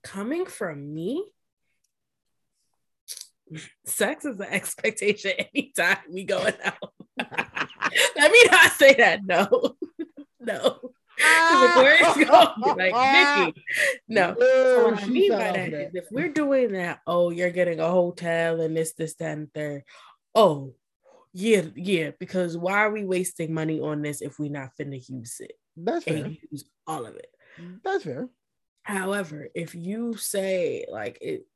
Coming 0.04 0.46
from 0.46 0.94
me, 0.94 1.24
sex 3.84 4.24
is 4.24 4.38
an 4.38 4.46
expectation 4.50 5.32
anytime 5.54 5.98
we 6.10 6.24
going 6.24 6.54
out. 6.64 6.92
Let 8.16 8.32
me 8.32 8.44
not 8.50 8.72
say 8.72 8.94
that. 8.94 9.24
No, 9.24 9.76
no. 10.40 10.92
Ah, 11.20 12.56
going, 12.64 12.76
like 12.76 13.46
Nikki. 13.46 13.64
No. 14.08 14.36
so 14.38 14.90
what 14.90 15.02
I 15.02 15.06
mean 15.06 15.30
by 15.30 15.52
that 15.52 15.72
is 15.72 15.94
if 15.94 16.06
we're 16.10 16.32
doing 16.32 16.72
that, 16.72 17.00
oh, 17.06 17.30
you're 17.30 17.50
getting 17.50 17.80
a 17.80 17.90
hotel 17.90 18.60
and 18.60 18.76
this, 18.76 18.92
this, 18.92 19.14
that, 19.16 19.36
and 19.36 19.52
third. 19.52 19.84
Oh, 20.34 20.74
yeah, 21.32 21.62
yeah. 21.74 22.10
Because 22.18 22.56
why 22.56 22.78
are 22.78 22.90
we 22.90 23.04
wasting 23.04 23.52
money 23.52 23.80
on 23.80 24.02
this 24.02 24.22
if 24.22 24.38
we're 24.38 24.50
not 24.50 24.70
finna 24.78 25.02
use 25.08 25.40
it? 25.40 25.52
That's 25.76 26.04
fair. 26.04 26.32
use 26.50 26.64
all 26.86 27.06
of 27.06 27.16
it. 27.16 27.30
That's 27.84 28.04
fair. 28.04 28.28
However, 28.82 29.48
if 29.54 29.74
you 29.74 30.16
say 30.16 30.86
like 30.90 31.18
it, 31.20 31.46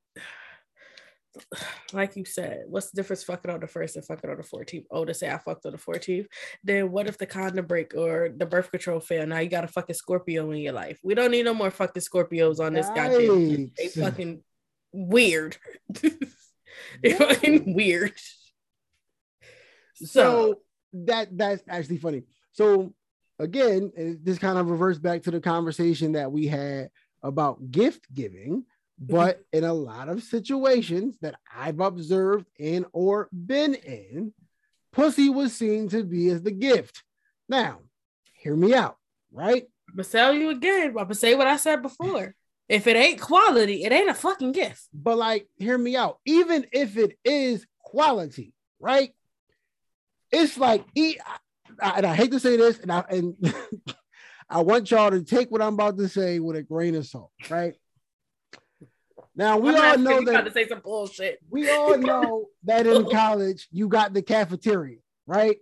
like 1.92 2.16
you 2.16 2.24
said, 2.24 2.64
what's 2.66 2.90
the 2.90 2.96
difference 2.96 3.22
fucking 3.24 3.50
on 3.50 3.60
the 3.60 3.66
first 3.66 3.96
and 3.96 4.04
fucking 4.04 4.28
on 4.28 4.36
the 4.36 4.42
14th? 4.42 4.84
Oh, 4.90 5.04
to 5.04 5.14
say 5.14 5.30
I 5.30 5.38
fucked 5.38 5.66
on 5.66 5.72
the 5.72 5.78
14th, 5.78 6.26
then 6.62 6.90
what 6.90 7.06
if 7.06 7.18
the 7.18 7.26
condom 7.26 7.66
break 7.66 7.94
or 7.94 8.30
the 8.36 8.46
birth 8.46 8.70
control 8.70 9.00
fail? 9.00 9.26
Now 9.26 9.38
you 9.38 9.48
got 9.48 9.64
a 9.64 9.68
fucking 9.68 9.94
Scorpio 9.94 10.50
in 10.50 10.58
your 10.58 10.72
life. 10.72 10.98
We 11.02 11.14
don't 11.14 11.30
need 11.30 11.44
no 11.44 11.54
more 11.54 11.70
fucking 11.70 12.02
Scorpios 12.02 12.60
on 12.60 12.74
this 12.74 12.86
right. 12.88 13.10
goddamn. 13.10 13.72
They 13.76 13.88
fucking 13.88 14.42
weird. 14.92 15.56
they 17.02 17.14
fucking 17.14 17.74
weird. 17.74 18.12
So, 19.94 20.06
so 20.06 20.54
that 20.92 21.36
that's 21.36 21.62
actually 21.68 21.98
funny. 21.98 22.24
So 22.52 22.94
again, 23.38 24.18
this 24.22 24.38
kind 24.38 24.58
of 24.58 24.70
reverts 24.70 24.98
back 24.98 25.22
to 25.22 25.30
the 25.30 25.40
conversation 25.40 26.12
that 26.12 26.30
we 26.30 26.46
had 26.46 26.90
about 27.22 27.70
gift 27.70 28.06
giving. 28.12 28.64
But 29.04 29.42
in 29.52 29.64
a 29.64 29.72
lot 29.72 30.08
of 30.08 30.22
situations 30.22 31.16
that 31.22 31.34
I've 31.52 31.80
observed 31.80 32.46
in 32.58 32.86
or 32.92 33.28
been 33.32 33.74
in, 33.74 34.32
pussy 34.92 35.28
was 35.28 35.54
seen 35.54 35.88
to 35.88 36.04
be 36.04 36.28
as 36.28 36.42
the 36.42 36.52
gift. 36.52 37.02
Now, 37.48 37.80
hear 38.34 38.54
me 38.54 38.74
out, 38.74 38.96
right? 39.32 39.64
I'm 39.88 39.96
gonna 39.96 40.08
tell 40.08 40.32
you 40.32 40.50
again. 40.50 40.88
I'm 40.88 40.94
gonna 40.94 41.14
say 41.14 41.34
what 41.34 41.48
I 41.48 41.56
said 41.56 41.82
before. 41.82 42.36
If 42.68 42.86
it 42.86 42.96
ain't 42.96 43.20
quality, 43.20 43.84
it 43.84 43.92
ain't 43.92 44.08
a 44.08 44.14
fucking 44.14 44.52
gift. 44.52 44.88
But 44.94 45.18
like, 45.18 45.48
hear 45.56 45.76
me 45.76 45.96
out. 45.96 46.18
Even 46.24 46.66
if 46.72 46.96
it 46.96 47.18
is 47.24 47.66
quality, 47.80 48.54
right? 48.78 49.12
It's 50.30 50.56
like 50.56 50.84
eat 50.94 51.18
and 51.82 52.06
I 52.06 52.14
hate 52.14 52.30
to 52.30 52.40
say 52.40 52.56
this, 52.56 52.78
and 52.78 52.92
I 52.92 53.04
and 53.10 53.34
I 54.48 54.60
want 54.60 54.90
y'all 54.90 55.10
to 55.10 55.22
take 55.22 55.50
what 55.50 55.62
I'm 55.62 55.74
about 55.74 55.96
to 55.98 56.08
say 56.08 56.38
with 56.38 56.56
a 56.56 56.62
grain 56.62 56.94
of 56.94 57.06
salt, 57.06 57.32
right? 57.50 57.74
Now 59.34 59.58
we 59.58 59.74
all 59.74 59.98
know 59.98 60.22
that 60.24 60.44
to 60.44 60.52
say 60.52 60.68
some 60.68 60.80
bullshit. 60.80 61.38
We 61.48 61.70
all 61.70 61.96
know 61.98 62.46
that 62.64 62.86
in 62.86 63.08
college 63.08 63.68
you 63.70 63.88
got 63.88 64.12
the 64.12 64.22
cafeteria, 64.22 64.98
right? 65.26 65.56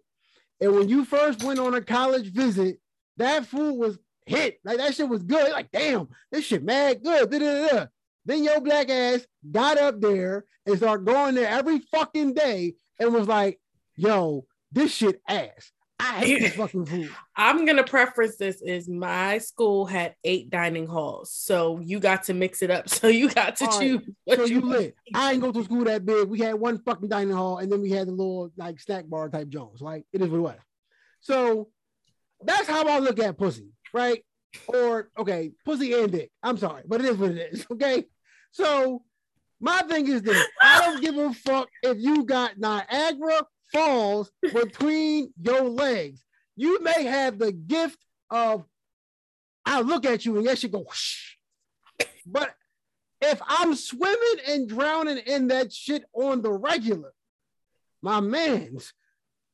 And 0.61 0.75
when 0.75 0.89
you 0.89 1.05
first 1.05 1.43
went 1.43 1.59
on 1.59 1.75
a 1.75 1.81
college 1.81 2.33
visit, 2.33 2.81
that 3.17 3.47
food 3.47 3.75
was 3.75 3.99
hit. 4.27 4.61
Like 4.65 4.79
that 4.79 4.95
shit 4.95 5.09
was 5.09 5.23
good. 5.23 5.53
Like, 5.53 5.71
damn, 5.71 6.09
this 6.31 6.45
shit 6.45 6.63
mad 6.63 7.03
good. 7.03 7.31
Da-da-da-da. 7.31 7.87
Then 8.27 8.45
your 8.45 8.61
black 8.61 8.91
ass 8.91 9.27
got 9.51 9.79
up 9.79 10.01
there 10.01 10.45
and 10.67 10.77
started 10.77 11.07
going 11.07 11.35
there 11.35 11.49
every 11.49 11.79
fucking 11.79 12.35
day 12.35 12.75
and 12.99 13.15
was 13.15 13.29
like, 13.29 13.59
yo, 13.97 14.47
this 14.73 14.93
shit 14.93 15.21
ass. 15.27 15.73
I 16.01 16.19
hate 16.25 16.41
this 16.41 16.55
fucking 16.57 16.87
food. 16.87 17.11
I'm 17.37 17.65
gonna 17.67 17.85
preference 17.85 18.37
this 18.37 18.61
is 18.63 18.89
my 18.89 19.39
school 19.39 19.87
had 19.87 20.15
eight 20.25 20.51
dining 20.51 20.87
halls, 20.87 21.33
so 21.33 21.79
you 21.81 22.01
got 22.01 22.25
to 22.25 22.35
mix 22.35 22.63
it 22.63 22.71
up. 22.71 22.89
So 22.89 23.09
you 23.09 23.29
got 23.31 23.57
to 23.57 23.67
All 23.67 23.81
choose. 23.81 24.01
right, 24.01 24.15
what 24.25 24.39
So 24.39 24.45
you 24.47 24.61
lit. 24.61 24.95
eat. 25.07 25.17
I 25.17 25.33
ain't 25.33 25.41
go 25.41 25.53
to 25.53 25.65
school 25.65 25.85
that 25.85 26.05
big. 26.05 26.29
We 26.29 26.41
had 26.41 26.55
one 26.55 26.79
fucking 26.83 27.09
dining 27.09 27.35
hall, 27.35 27.59
and 27.59 27.71
then 27.71 27.81
we 27.83 27.91
had 27.91 28.09
the 28.09 28.13
little 28.13 28.51
like 28.57 28.81
snack 28.81 29.07
bar 29.09 29.29
type 29.29 29.49
Jones. 29.49 29.81
Like 29.81 30.05
it 30.13 30.21
is 30.23 30.29
what 30.29 30.39
it 30.39 30.41
was. 30.41 30.59
So 31.21 31.69
that's 32.43 32.69
how 32.69 32.87
I 32.89 32.99
look 32.99 33.19
at 33.19 33.37
pussy, 33.39 33.69
right? 33.93 34.25
Or 34.67 35.11
okay, 35.19 35.53
pussy 35.65 35.93
and 35.93 36.11
dick. 36.11 36.31
I'm 36.43 36.57
sorry, 36.57 36.83
but 36.87 37.01
it 37.01 37.07
is 37.07 37.17
what 37.19 37.31
it 37.33 37.53
is. 37.53 37.67
Okay. 37.73 38.05
So 38.53 39.03
my 39.61 39.83
thing 39.83 40.09
is 40.09 40.23
this: 40.23 40.45
I 40.61 40.81
don't 40.81 41.01
give 41.03 41.17
a 41.17 41.33
fuck 41.33 41.69
if 41.83 41.99
you 41.99 42.25
got 42.25 42.59
Niagara 42.59 43.43
Falls 43.73 44.31
between 44.41 45.33
your 45.41 45.63
legs. 45.63 46.25
You 46.57 46.81
may 46.83 47.05
have 47.05 47.39
the 47.39 47.53
gift 47.53 47.99
of 48.31 48.65
I 49.65 49.81
look 49.81 50.05
at 50.07 50.25
you 50.25 50.37
and 50.39 50.47
that 50.47 50.59
shit 50.59 50.73
go 50.73 50.81
whoosh. 50.81 51.37
But 52.27 52.55
if 53.21 53.41
I'm 53.47 53.75
swimming 53.75 54.41
and 54.49 54.69
drowning 54.69 55.19
in 55.19 55.49
that 55.49 55.73
shit 55.73 56.05
on 56.13 56.43
the 56.43 56.53
regular, 56.53 57.13
my 58.03 58.21
man's, 58.21 58.93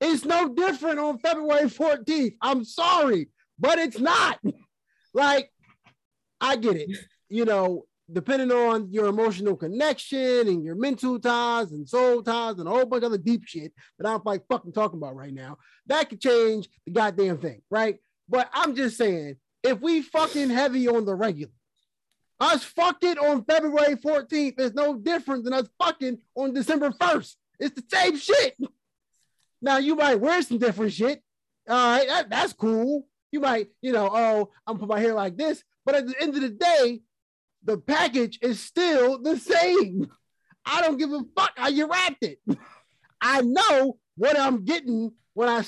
it's 0.00 0.24
no 0.24 0.54
different 0.54 0.98
on 0.98 1.18
February 1.18 1.68
14th. 1.68 2.36
I'm 2.40 2.64
sorry, 2.64 3.28
but 3.58 3.78
it's 3.78 3.98
not. 3.98 4.38
Like, 5.14 5.50
I 6.42 6.56
get 6.56 6.76
it. 6.76 6.90
You 7.30 7.46
know, 7.46 7.86
depending 8.12 8.52
on 8.52 8.92
your 8.92 9.06
emotional 9.06 9.56
connection 9.56 10.48
and 10.48 10.64
your 10.64 10.76
mental 10.76 11.18
ties 11.18 11.72
and 11.72 11.88
soul 11.88 12.22
ties 12.22 12.58
and 12.58 12.68
a 12.68 12.70
whole 12.70 12.86
bunch 12.86 13.02
of 13.02 13.12
other 13.12 13.18
deep 13.18 13.42
shit 13.44 13.72
that 13.98 14.08
I'm 14.08 14.20
like 14.24 14.46
fucking 14.48 14.72
talking 14.72 14.98
about 14.98 15.16
right 15.16 15.34
now, 15.34 15.58
that 15.86 16.08
could 16.08 16.20
change 16.20 16.68
the 16.84 16.92
goddamn 16.92 17.38
thing, 17.38 17.62
right? 17.70 17.98
But 18.28 18.48
I'm 18.52 18.74
just 18.76 18.96
saying, 18.96 19.36
if 19.62 19.80
we 19.80 20.02
fucking 20.02 20.50
heavy 20.50 20.88
on 20.88 21.04
the 21.04 21.14
regular, 21.14 21.52
us 22.38 22.62
fucking 22.64 23.18
on 23.18 23.44
February 23.44 23.96
14th 23.96 24.60
is 24.60 24.74
no 24.74 24.96
different 24.96 25.44
than 25.44 25.54
us 25.54 25.68
fucking 25.82 26.18
on 26.34 26.52
December 26.52 26.90
1st. 26.90 27.34
It's 27.58 27.74
the 27.74 27.84
same 27.96 28.16
shit. 28.18 28.56
Now 29.62 29.78
you 29.78 29.96
might 29.96 30.20
wear 30.20 30.40
some 30.42 30.58
different 30.58 30.92
shit. 30.92 31.22
All 31.68 31.74
right, 31.74 32.06
that, 32.06 32.30
that's 32.30 32.52
cool. 32.52 33.08
You 33.32 33.40
might, 33.40 33.68
you 33.80 33.92
know, 33.92 34.08
oh, 34.12 34.50
I'm 34.66 34.78
put 34.78 34.88
my 34.88 35.00
hair 35.00 35.14
like 35.14 35.36
this, 35.36 35.62
but 35.84 35.94
at 35.94 36.06
the 36.06 36.14
end 36.20 36.36
of 36.36 36.42
the 36.42 36.50
day, 36.50 37.00
the 37.66 37.76
package 37.78 38.38
is 38.42 38.60
still 38.60 39.20
the 39.20 39.36
same. 39.36 40.06
I 40.64 40.80
don't 40.82 40.96
give 40.96 41.12
a 41.12 41.20
fuck 41.36 41.52
how 41.56 41.68
you 41.68 41.86
wrapped 41.88 42.22
it. 42.24 42.38
I 43.20 43.42
know 43.42 43.98
what 44.16 44.38
I'm 44.38 44.64
getting 44.64 45.12
when 45.34 45.48
I 45.48 45.62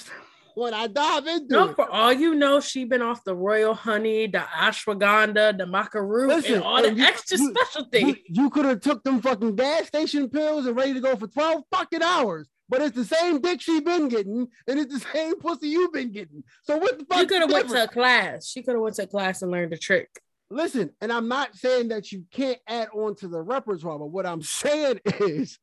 when 0.55 0.75
I 0.75 0.89
dive 0.89 1.27
into 1.29 1.55
No, 1.55 1.69
it. 1.69 1.77
for 1.77 1.89
all 1.89 2.13
you 2.13 2.35
know, 2.35 2.59
she 2.59 2.85
been 2.85 3.01
off 3.03 3.23
the 3.23 3.35
royal 3.37 3.75
honey, 3.75 4.27
the 4.27 4.39
ashwagandha, 4.39 5.57
the 5.57 5.65
maca 5.65 6.01
root, 6.05 6.29
Listen, 6.29 6.55
and 6.55 6.63
all 6.65 6.83
the 6.83 6.93
you- 6.93 7.05
extra 7.05 7.39
you- 7.39 7.55
special 7.55 7.85
things. 7.93 8.17
you 8.29 8.51
could 8.51 8.65
have 8.65 8.81
took 8.81 9.05
them 9.05 9.21
fucking 9.23 9.55
gas 9.55 9.87
station 9.87 10.29
pills 10.29 10.67
and 10.67 10.77
ready 10.77 10.95
to 10.95 11.01
go 11.01 11.15
for 11.15 11.29
12 11.29 11.63
fucking 11.71 12.03
hours. 12.03 12.49
But 12.69 12.83
it's 12.83 12.97
the 12.97 13.05
same 13.05 13.41
dick 13.41 13.61
she 13.61 13.81
been 13.81 14.09
getting, 14.09 14.49
and 14.67 14.79
it's 14.81 14.93
the 14.93 15.01
same 15.13 15.37
pussy 15.39 15.69
you've 15.69 15.93
been 15.93 16.11
getting. 16.13 16.43
So 16.65 16.77
what 16.77 16.99
the 16.99 17.05
fuck? 17.05 17.21
She 17.21 17.27
could 17.27 17.41
have 17.43 17.53
went 17.53 17.69
to 17.71 17.85
a 17.85 17.89
class. 17.89 18.47
She 18.49 18.63
could 18.63 18.75
have 18.75 18.83
went 18.83 18.97
to 18.97 19.05
a 19.05 19.07
class 19.07 19.41
and 19.43 19.51
learned 19.53 19.73
a 19.73 19.79
trick. 19.79 20.11
Listen, 20.51 20.91
and 21.01 21.13
I'm 21.13 21.29
not 21.29 21.55
saying 21.55 21.89
that 21.89 22.11
you 22.11 22.25
can't 22.31 22.59
add 22.67 22.89
on 22.95 23.15
to 23.17 23.29
the 23.29 23.41
repertoire, 23.41 23.99
but 23.99 24.07
what 24.07 24.27
I'm 24.27 24.43
saying 24.43 25.01
is 25.21 25.59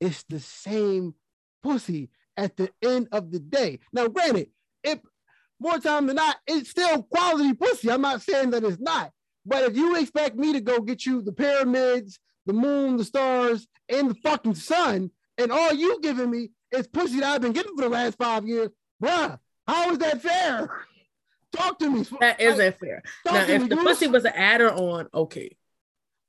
it's 0.00 0.24
the 0.24 0.40
same 0.40 1.14
pussy 1.62 2.10
at 2.36 2.56
the 2.56 2.70
end 2.82 3.08
of 3.12 3.30
the 3.30 3.38
day. 3.38 3.80
Now, 3.92 4.08
granted, 4.08 4.48
if 4.82 4.98
more 5.60 5.78
time 5.78 6.06
than 6.06 6.16
not, 6.16 6.36
it's 6.46 6.70
still 6.70 7.02
quality 7.02 7.54
pussy. 7.54 7.90
I'm 7.90 8.00
not 8.00 8.22
saying 8.22 8.50
that 8.50 8.64
it's 8.64 8.80
not. 8.80 9.10
But 9.46 9.64
if 9.64 9.76
you 9.76 9.96
expect 9.96 10.36
me 10.36 10.54
to 10.54 10.60
go 10.60 10.80
get 10.80 11.04
you 11.04 11.22
the 11.22 11.32
pyramids, 11.32 12.18
the 12.46 12.52
moon, 12.52 12.96
the 12.96 13.04
stars, 13.04 13.66
and 13.88 14.10
the 14.10 14.14
fucking 14.16 14.54
sun, 14.54 15.10
and 15.36 15.52
all 15.52 15.72
you 15.72 16.00
giving 16.02 16.30
me 16.30 16.50
is 16.70 16.86
pussy 16.86 17.20
that 17.20 17.34
I've 17.34 17.40
been 17.40 17.52
getting 17.52 17.76
for 17.76 17.82
the 17.82 17.88
last 17.88 18.16
five 18.16 18.46
years, 18.46 18.70
bruh, 19.02 19.38
how 19.66 19.90
is 19.90 19.98
that 19.98 20.22
fair? 20.22 20.68
Talk 21.54 21.78
to 21.78 21.90
me. 21.90 22.02
That 22.20 22.20
Like, 22.20 22.40
isn't 22.40 22.78
fair. 22.78 23.02
Now, 23.26 23.44
if 23.46 23.62
me, 23.62 23.68
the 23.68 23.76
pussy 23.76 24.06
was 24.08 24.24
an 24.24 24.32
adder 24.34 24.70
on, 24.70 25.08
okay. 25.14 25.56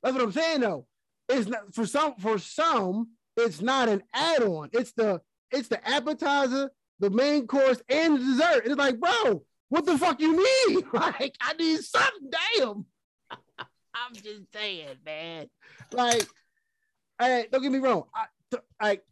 That's 0.04 0.14
what 0.16 0.24
I'm 0.24 0.32
saying 0.32 0.62
though. 0.62 0.86
It's 1.30 1.48
not 1.48 1.74
for 1.74 1.86
some 1.86 2.16
for 2.16 2.38
some, 2.38 3.10
it's 3.36 3.62
not 3.62 3.90
an 3.90 4.04
add-on. 4.14 4.70
It's 4.72 4.92
the 4.92 5.22
it's 5.52 5.68
the 5.68 5.86
appetizer, 5.88 6.70
the 7.00 7.10
main 7.10 7.48
course, 7.48 7.82
and 7.90 8.16
the 8.16 8.20
dessert. 8.20 8.64
It's 8.66 8.76
like, 8.76 9.00
bro, 9.00 9.44
what 9.70 9.86
the 9.86 9.98
fuck 9.98 10.20
you 10.20 10.36
mean? 10.38 10.84
Like, 10.94 11.36
I 11.42 11.54
need 11.54 11.80
something. 11.82 12.30
Damn. 12.58 12.86
I'm 13.60 14.14
just 14.14 14.52
saying, 14.54 14.98
man. 15.06 15.48
Like, 15.92 16.28
hey, 17.20 17.48
don't 17.52 17.62
get 17.62 17.72
me 17.72 17.80
wrong. 17.80 18.04
I, 18.14 18.26
t- 18.52 18.58
like, 18.82 19.04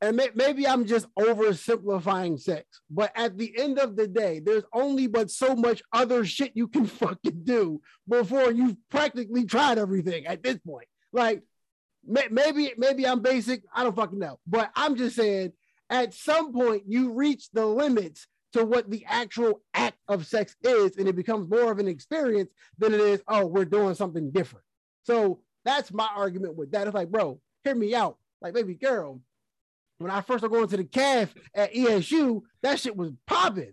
and 0.00 0.16
may, 0.16 0.28
maybe 0.34 0.66
I'm 0.66 0.86
just 0.86 1.06
oversimplifying 1.18 2.38
sex, 2.38 2.66
but 2.90 3.12
at 3.14 3.38
the 3.38 3.58
end 3.58 3.78
of 3.78 3.96
the 3.96 4.06
day, 4.06 4.40
there's 4.40 4.64
only 4.72 5.06
but 5.06 5.30
so 5.30 5.56
much 5.56 5.82
other 5.92 6.24
shit 6.24 6.52
you 6.54 6.68
can 6.68 6.86
fucking 6.86 7.44
do 7.44 7.80
before 8.08 8.52
you've 8.52 8.76
practically 8.90 9.44
tried 9.44 9.78
everything 9.78 10.26
at 10.26 10.42
this 10.42 10.58
point. 10.58 10.86
Like, 11.12 11.42
may, 12.06 12.28
maybe 12.30 12.72
maybe 12.76 13.06
I'm 13.06 13.22
basic. 13.22 13.62
I 13.74 13.84
don't 13.84 13.96
fucking 13.96 14.18
know, 14.18 14.38
but 14.46 14.70
I'm 14.74 14.96
just 14.96 15.16
saying. 15.16 15.52
At 15.88 16.14
some 16.14 16.52
point, 16.52 16.82
you 16.88 17.12
reach 17.12 17.48
the 17.52 17.64
limits 17.64 18.26
to 18.54 18.64
what 18.64 18.90
the 18.90 19.04
actual 19.06 19.60
act 19.72 19.98
of 20.08 20.26
sex 20.26 20.56
is, 20.62 20.96
and 20.96 21.06
it 21.06 21.14
becomes 21.14 21.48
more 21.48 21.70
of 21.70 21.78
an 21.78 21.86
experience 21.86 22.50
than 22.76 22.92
it 22.92 22.98
is. 22.98 23.22
Oh, 23.28 23.46
we're 23.46 23.64
doing 23.64 23.94
something 23.94 24.32
different. 24.32 24.64
So 25.04 25.42
that's 25.64 25.92
my 25.92 26.08
argument 26.12 26.56
with 26.56 26.72
that. 26.72 26.88
It's 26.88 26.94
like, 26.94 27.10
bro, 27.10 27.40
hear 27.62 27.76
me 27.76 27.94
out. 27.94 28.18
Like, 28.40 28.54
baby 28.54 28.74
girl, 28.74 29.20
when 29.98 30.10
I 30.10 30.20
first 30.20 30.40
started 30.40 30.54
going 30.54 30.68
to 30.68 30.76
the 30.76 30.84
calf 30.84 31.34
at 31.54 31.72
ESU, 31.72 32.42
that 32.62 32.78
shit 32.78 32.96
was 32.96 33.12
popping. 33.26 33.72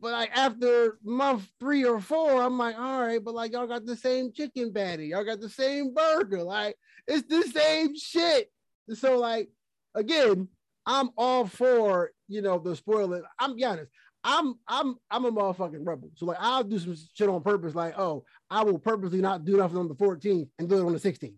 But 0.00 0.12
like 0.12 0.30
after 0.36 0.98
month 1.02 1.48
three 1.58 1.84
or 1.84 2.00
four, 2.00 2.42
I'm 2.42 2.58
like, 2.58 2.78
all 2.78 3.00
right, 3.00 3.22
but 3.22 3.34
like 3.34 3.52
y'all 3.52 3.66
got 3.66 3.84
the 3.84 3.96
same 3.96 4.32
chicken 4.32 4.72
patty, 4.72 5.08
y'all 5.08 5.24
got 5.24 5.40
the 5.40 5.48
same 5.48 5.92
burger, 5.92 6.42
like 6.42 6.76
it's 7.06 7.26
the 7.26 7.42
same 7.42 7.96
shit. 7.96 8.50
So 8.94 9.18
like 9.18 9.48
again, 9.94 10.48
I'm 10.86 11.10
all 11.16 11.46
for 11.46 12.12
you 12.28 12.42
know 12.42 12.58
the 12.58 12.76
spoiling. 12.76 13.22
I'm 13.38 13.56
be 13.56 13.64
honest, 13.64 13.90
I'm 14.22 14.54
I'm 14.68 14.96
I'm 15.10 15.24
a 15.24 15.32
motherfucking 15.32 15.86
rebel. 15.86 16.10
So 16.14 16.26
like 16.26 16.38
I'll 16.40 16.64
do 16.64 16.78
some 16.78 16.96
shit 17.14 17.28
on 17.28 17.42
purpose, 17.42 17.74
like 17.74 17.98
oh, 17.98 18.24
I 18.50 18.62
will 18.62 18.78
purposely 18.78 19.20
not 19.20 19.44
do 19.44 19.56
nothing 19.56 19.78
on 19.78 19.88
the 19.88 19.94
14th 19.94 20.48
and 20.58 20.68
do 20.68 20.78
it 20.78 20.84
on 20.84 20.92
the 20.92 21.00
16th. 21.00 21.34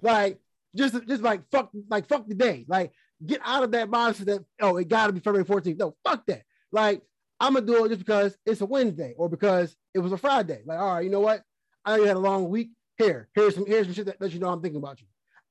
Like 0.00 0.38
just 0.76 0.94
just 1.08 1.22
like 1.22 1.42
fuck 1.50 1.70
like 1.88 2.08
fuck 2.08 2.28
the 2.28 2.34
day. 2.34 2.64
Like 2.68 2.92
get 3.24 3.40
out 3.44 3.62
of 3.62 3.72
that 3.72 3.90
mindset 3.90 4.26
that 4.26 4.44
oh 4.60 4.76
it 4.76 4.88
gotta 4.88 5.12
be 5.12 5.20
February 5.20 5.44
14th. 5.44 5.78
No, 5.78 5.94
fuck 6.04 6.24
that. 6.26 6.42
Like 6.72 7.02
I'm 7.38 7.54
gonna 7.54 7.66
do 7.66 7.84
it 7.84 7.88
just 7.88 8.00
because 8.00 8.36
it's 8.44 8.60
a 8.60 8.66
Wednesday 8.66 9.14
or 9.16 9.28
because 9.28 9.76
it 9.94 9.98
was 9.98 10.12
a 10.12 10.18
Friday. 10.18 10.62
Like, 10.64 10.78
all 10.78 10.94
right, 10.94 11.04
you 11.04 11.10
know 11.10 11.20
what? 11.20 11.42
I 11.84 11.96
know 11.96 12.02
you 12.02 12.08
had 12.08 12.16
a 12.16 12.20
long 12.20 12.48
week. 12.48 12.70
Here, 12.98 13.28
here's 13.34 13.54
some 13.54 13.64
here's 13.66 13.86
some 13.86 13.94
shit 13.94 14.06
that, 14.06 14.20
that 14.20 14.32
you 14.32 14.40
know 14.40 14.50
I'm 14.50 14.60
thinking 14.60 14.78
about 14.78 15.00
you. 15.00 15.06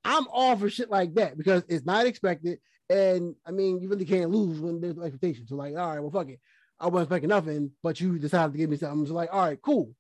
I'm 0.06 0.28
all 0.32 0.56
for 0.56 0.70
shit 0.70 0.90
like 0.90 1.16
that 1.16 1.38
because 1.38 1.64
it's 1.68 1.86
not 1.86 2.06
expected. 2.06 2.60
And 2.90 3.36
I 3.46 3.52
mean, 3.52 3.82
you 3.82 3.90
really 3.90 4.06
can't 4.06 4.32
lose 4.32 4.60
when 4.60 4.82
there's 4.82 4.96
no 4.96 5.04
expectation. 5.04 5.48
So, 5.48 5.56
like, 5.56 5.76
all 5.76 5.90
right, 5.90 6.00
well, 6.00 6.12
fuck 6.12 6.30
it. 6.30 6.40
I 6.80 6.88
wasn't 6.88 7.08
expecting 7.08 7.30
nothing, 7.30 7.72
but 7.84 8.00
you 8.00 8.18
decided 8.18 8.54
to 8.54 8.58
give 8.58 8.70
me 8.70 8.78
something. 8.78 9.06
So, 9.08 9.14
like, 9.14 9.30
all 9.32 9.46
right, 9.46 9.62
cool. 9.62 9.94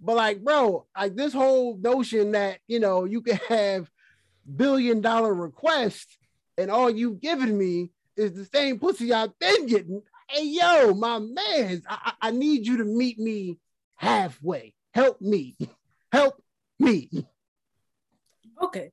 But 0.00 0.16
like, 0.16 0.42
bro, 0.42 0.86
like 0.96 1.14
this 1.14 1.32
whole 1.32 1.76
notion 1.76 2.32
that 2.32 2.58
you 2.66 2.80
know 2.80 3.04
you 3.04 3.20
can 3.22 3.38
have 3.48 3.90
billion 4.56 5.00
dollar 5.00 5.32
requests 5.32 6.16
and 6.58 6.70
all 6.70 6.90
you 6.90 7.14
giving 7.14 7.56
me 7.56 7.90
is 8.16 8.32
the 8.32 8.44
same 8.44 8.78
pussy 8.78 9.12
I've 9.12 9.38
been 9.38 9.66
getting. 9.66 10.02
Hey, 10.28 10.44
yo, 10.44 10.94
my 10.94 11.18
man, 11.18 11.82
I 11.88 12.12
I 12.20 12.30
need 12.30 12.66
you 12.66 12.78
to 12.78 12.84
meet 12.84 13.18
me 13.18 13.58
halfway. 13.96 14.74
Help 14.92 15.20
me. 15.20 15.56
Help 16.12 16.40
me. 16.78 17.10
Okay. 18.62 18.90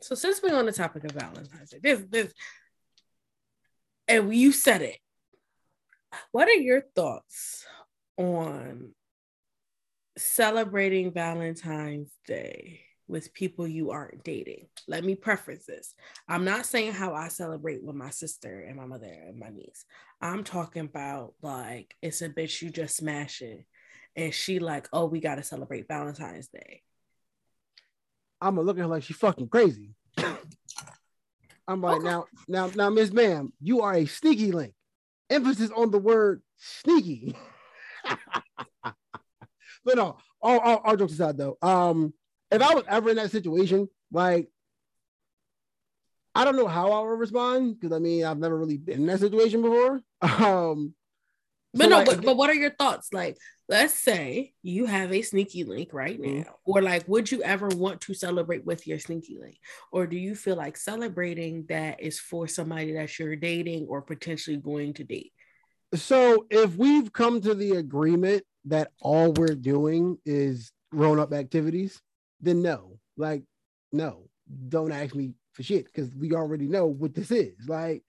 So 0.00 0.14
since 0.14 0.42
we're 0.42 0.58
on 0.58 0.66
the 0.66 0.72
topic 0.72 1.04
of 1.04 1.12
Valentine's 1.12 1.70
Day, 1.70 1.78
this 1.80 2.02
this 2.10 2.32
and 4.08 4.34
you 4.34 4.52
said 4.52 4.82
it. 4.82 4.98
What 6.32 6.48
are 6.48 6.54
your 6.54 6.82
thoughts 6.94 7.64
on 8.18 8.92
celebrating 10.18 11.12
Valentine's 11.12 12.10
Day 12.26 12.80
with 13.12 13.32
people 13.32 13.68
you 13.68 13.92
aren't 13.92 14.24
dating? 14.24 14.66
Let 14.88 15.04
me 15.04 15.14
preface 15.14 15.66
this. 15.66 15.94
I'm 16.28 16.44
not 16.44 16.66
saying 16.66 16.92
how 16.92 17.14
I 17.14 17.28
celebrate 17.28 17.84
with 17.84 17.94
my 17.94 18.10
sister 18.10 18.64
and 18.66 18.76
my 18.76 18.86
mother 18.86 19.06
and 19.06 19.38
my 19.38 19.50
niece. 19.50 19.84
I'm 20.20 20.42
talking 20.42 20.86
about 20.86 21.34
like 21.42 21.94
it's 22.02 22.22
a 22.22 22.28
bitch 22.28 22.60
you 22.62 22.70
just 22.70 22.96
smashing 22.96 23.64
and 24.16 24.34
she 24.34 24.58
like, 24.58 24.88
oh, 24.92 25.06
we 25.06 25.20
gotta 25.20 25.44
celebrate 25.44 25.86
Valentine's 25.86 26.48
Day 26.48 26.82
I'm 28.42 28.56
gonna 28.56 28.66
look 28.66 28.76
at 28.76 28.80
her 28.80 28.88
like 28.88 29.04
she's 29.04 29.16
fucking 29.16 29.48
crazy. 29.48 29.94
I'm 31.68 31.80
like, 31.80 31.98
okay. 31.98 32.04
now, 32.04 32.24
now, 32.48 32.70
now, 32.74 32.90
Miss 32.90 33.12
Ma'am, 33.12 33.52
you 33.60 33.82
are 33.82 33.94
a 33.94 34.04
sneaky 34.04 34.50
link. 34.50 34.74
Emphasis 35.30 35.70
on 35.70 35.92
the 35.92 35.98
word 35.98 36.42
sneaky. 36.56 37.36
but 38.82 38.94
no, 39.94 40.18
all, 40.42 40.58
all, 40.58 40.76
all 40.84 40.96
jokes 40.96 41.12
aside 41.12 41.38
though. 41.38 41.56
Um, 41.62 42.12
if 42.52 42.62
I 42.62 42.74
was 42.74 42.84
ever 42.88 43.10
in 43.10 43.16
that 43.16 43.30
situation, 43.30 43.88
like 44.12 44.48
I 46.34 46.44
don't 46.44 46.56
know 46.56 46.68
how 46.68 46.92
I 46.92 47.00
would 47.00 47.18
respond 47.18 47.78
because 47.78 47.94
I 47.94 47.98
mean 47.98 48.24
I've 48.24 48.38
never 48.38 48.56
really 48.56 48.78
been 48.78 49.00
in 49.00 49.06
that 49.06 49.20
situation 49.20 49.62
before. 49.62 50.00
Um, 50.22 50.94
but 51.74 51.84
so 51.84 51.88
no, 51.88 51.96
like, 51.98 52.06
but, 52.06 52.22
but 52.22 52.36
what 52.36 52.50
are 52.50 52.54
your 52.54 52.70
thoughts? 52.70 53.08
Like, 53.14 53.38
let's 53.66 53.94
say 53.94 54.52
you 54.62 54.84
have 54.84 55.10
a 55.10 55.22
sneaky 55.22 55.64
link 55.64 55.88
right 55.92 56.20
mm-hmm. 56.20 56.40
now, 56.40 56.56
or 56.64 56.82
like, 56.82 57.08
would 57.08 57.32
you 57.32 57.42
ever 57.42 57.68
want 57.68 58.02
to 58.02 58.14
celebrate 58.14 58.66
with 58.66 58.86
your 58.86 58.98
sneaky 58.98 59.38
link, 59.40 59.56
or 59.90 60.06
do 60.06 60.16
you 60.16 60.34
feel 60.34 60.54
like 60.54 60.76
celebrating 60.76 61.64
that 61.70 62.00
is 62.00 62.20
for 62.20 62.46
somebody 62.46 62.92
that 62.92 63.18
you're 63.18 63.36
dating 63.36 63.86
or 63.88 64.02
potentially 64.02 64.58
going 64.58 64.92
to 64.94 65.04
date? 65.04 65.32
So, 65.94 66.46
if 66.50 66.76
we've 66.76 67.10
come 67.10 67.40
to 67.40 67.54
the 67.54 67.72
agreement 67.72 68.44
that 68.66 68.90
all 69.00 69.32
we're 69.32 69.54
doing 69.54 70.18
is 70.26 70.72
grown 70.90 71.18
up 71.18 71.32
activities, 71.32 72.00
then 72.42 72.62
no, 72.62 72.98
like, 73.16 73.44
no, 73.92 74.28
don't 74.68 74.92
ask 74.92 75.14
me 75.14 75.34
for 75.52 75.62
shit 75.62 75.86
because 75.86 76.14
we 76.14 76.32
already 76.32 76.66
know 76.66 76.86
what 76.86 77.14
this 77.14 77.30
is. 77.30 77.54
Like, 77.68 78.02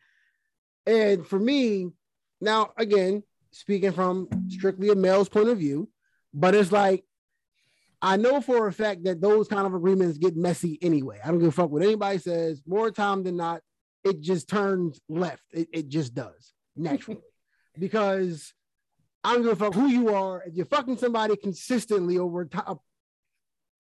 and 0.86 1.26
for 1.26 1.40
me, 1.40 1.92
now 2.42 2.72
again, 2.78 3.24
speaking 3.52 3.92
from 3.92 4.28
strictly 4.50 4.90
a 4.90 4.96
male's 4.96 5.30
point 5.30 5.50
of 5.50 5.60
view, 5.60 5.90
but 6.34 6.56
it's 6.56 6.72
like 6.72 7.04
I 8.02 8.18
know 8.18 8.42
for 8.42 8.68
a 8.68 8.74
fact 8.74 9.06
that 9.06 9.22
those 9.22 9.48
kind 9.48 9.66
of 9.66 9.74
agreements 9.74 10.18
get 10.18 10.36
messy 10.36 10.78
anyway. 10.82 11.20
I 11.24 11.30
don't 11.30 11.40
give 11.40 11.48
a 11.48 11.52
fuck 11.52 11.70
what 11.70 11.84
anybody 11.84 12.18
says. 12.18 12.62
More 12.68 12.92
time 12.92 13.24
than 13.24 13.38
not, 13.38 13.62
it 14.04 14.20
just 14.20 14.50
turns 14.50 15.00
left. 15.08 15.44
It, 15.54 15.70
it 15.72 15.88
just 15.88 16.14
does 16.14 16.54
naturally 16.76 17.22
because 17.80 18.54
I 19.24 19.34
don't 19.34 19.44
give 19.44 19.54
a 19.54 19.56
fuck 19.56 19.74
who 19.74 19.88
you 19.88 20.14
are. 20.14 20.44
If 20.46 20.56
you're 20.56 20.66
fucking 20.66 20.98
somebody 20.98 21.38
consistently 21.38 22.18
over 22.18 22.42
a 22.42 22.76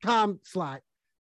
time 0.04 0.40
slot, 0.44 0.82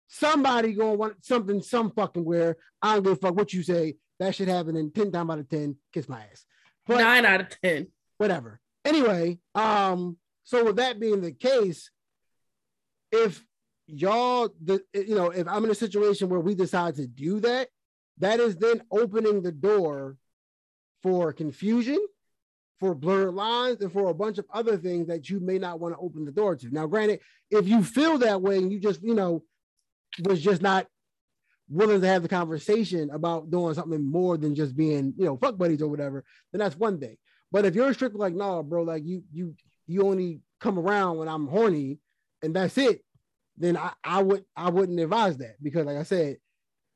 somebody 0.09 0.74
gonna 0.74 0.94
want 0.94 1.24
something 1.24 1.62
some 1.62 1.90
fucking 1.90 2.24
where 2.24 2.57
I 2.83 2.94
don't 2.94 3.05
give 3.05 3.12
a 3.12 3.16
fuck 3.16 3.37
what 3.37 3.52
you 3.52 3.62
say. 3.62 3.96
That 4.18 4.35
should 4.35 4.48
happen 4.48 4.76
in 4.76 4.92
10 4.92 5.12
times 5.12 5.31
out 5.31 5.38
of 5.38 5.48
10, 5.48 5.76
kiss 5.92 6.09
my 6.09 6.20
ass. 6.20 6.44
But, 6.87 6.98
Nine 6.98 7.26
out 7.26 7.40
of 7.40 7.61
10. 7.62 7.88
Whatever. 8.18 8.61
Anyway, 8.85 9.38
um, 9.55 10.16
so 10.44 10.64
with 10.64 10.76
that 10.76 11.00
being 11.00 11.20
the 11.20 11.33
case, 11.33 11.90
if 13.12 13.44
y'all 13.87 14.48
the 14.62 14.83
you 14.94 15.14
know, 15.14 15.31
if 15.31 15.46
I'm 15.48 15.64
in 15.64 15.70
a 15.70 15.74
situation 15.74 16.29
where 16.29 16.40
we 16.40 16.55
decide 16.55 16.96
to 16.96 17.07
do 17.07 17.40
that, 17.40 17.68
that 18.18 18.40
is 18.40 18.57
then 18.57 18.83
opening 18.90 19.42
the 19.42 19.52
door 19.52 20.16
for 21.02 21.33
confusion, 21.33 21.98
for 22.79 22.95
blurred 22.95 23.35
lines, 23.35 23.81
and 23.81 23.93
for 23.93 24.11
a 24.11 24.15
bunch 24.15 24.39
of 24.39 24.47
other 24.53 24.77
things 24.77 25.07
that 25.09 25.31
you 25.31 25.41
may 25.41 25.59
not 25.59 25.81
want 25.81 25.95
to 25.95 26.01
open 26.01 26.25
the 26.25 26.33
door 26.33 26.57
to. 26.57 26.71
Now, 26.71 26.87
granted, 26.87 27.21
if 27.51 27.67
you 27.67 27.83
feel 27.83 28.19
that 28.19 28.43
way 28.43 28.59
and 28.59 28.73
you 28.73 28.79
just, 28.79 29.03
you 29.03 29.15
know, 29.15 29.43
was 30.25 30.43
just 30.43 30.62
not 30.62 30.87
willing 31.69 32.01
to 32.01 32.07
have 32.07 32.23
the 32.23 32.29
conversation 32.29 33.11
about 33.11 33.51
doing 33.51 33.75
something 33.75 34.05
more 34.05 34.37
than 34.37 34.55
just 34.55 34.77
being, 34.77 35.15
you 35.17 35.25
know, 35.25 35.37
fuck 35.37 35.57
buddies 35.57 35.83
or 35.83 35.89
whatever, 35.89 36.25
then 36.53 36.61
that's 36.61 36.77
one 36.77 37.01
thing. 37.01 37.17
But 37.51 37.65
if 37.65 37.75
you're 37.75 37.95
strictly 37.95 38.21
like, 38.21 38.35
no, 38.35 38.57
nah, 38.57 38.62
bro, 38.62 38.83
like 38.83 39.05
you 39.05 39.23
you 39.33 39.55
you 39.87 40.03
only 40.03 40.41
come 40.61 40.79
around 40.79 41.19
when 41.19 41.29
I'm 41.29 41.47
horny 41.47 41.99
and 42.43 42.55
that's 42.55 42.77
it, 42.79 43.03
then 43.57 43.77
I, 43.77 43.93
I 44.05 44.23
would 44.23 44.45
I 44.57 44.71
wouldn't 44.71 45.01
advise 45.01 45.37
that 45.39 45.57
because 45.62 45.87
like 45.87 45.97
I 45.97 46.03
said, 46.03 46.39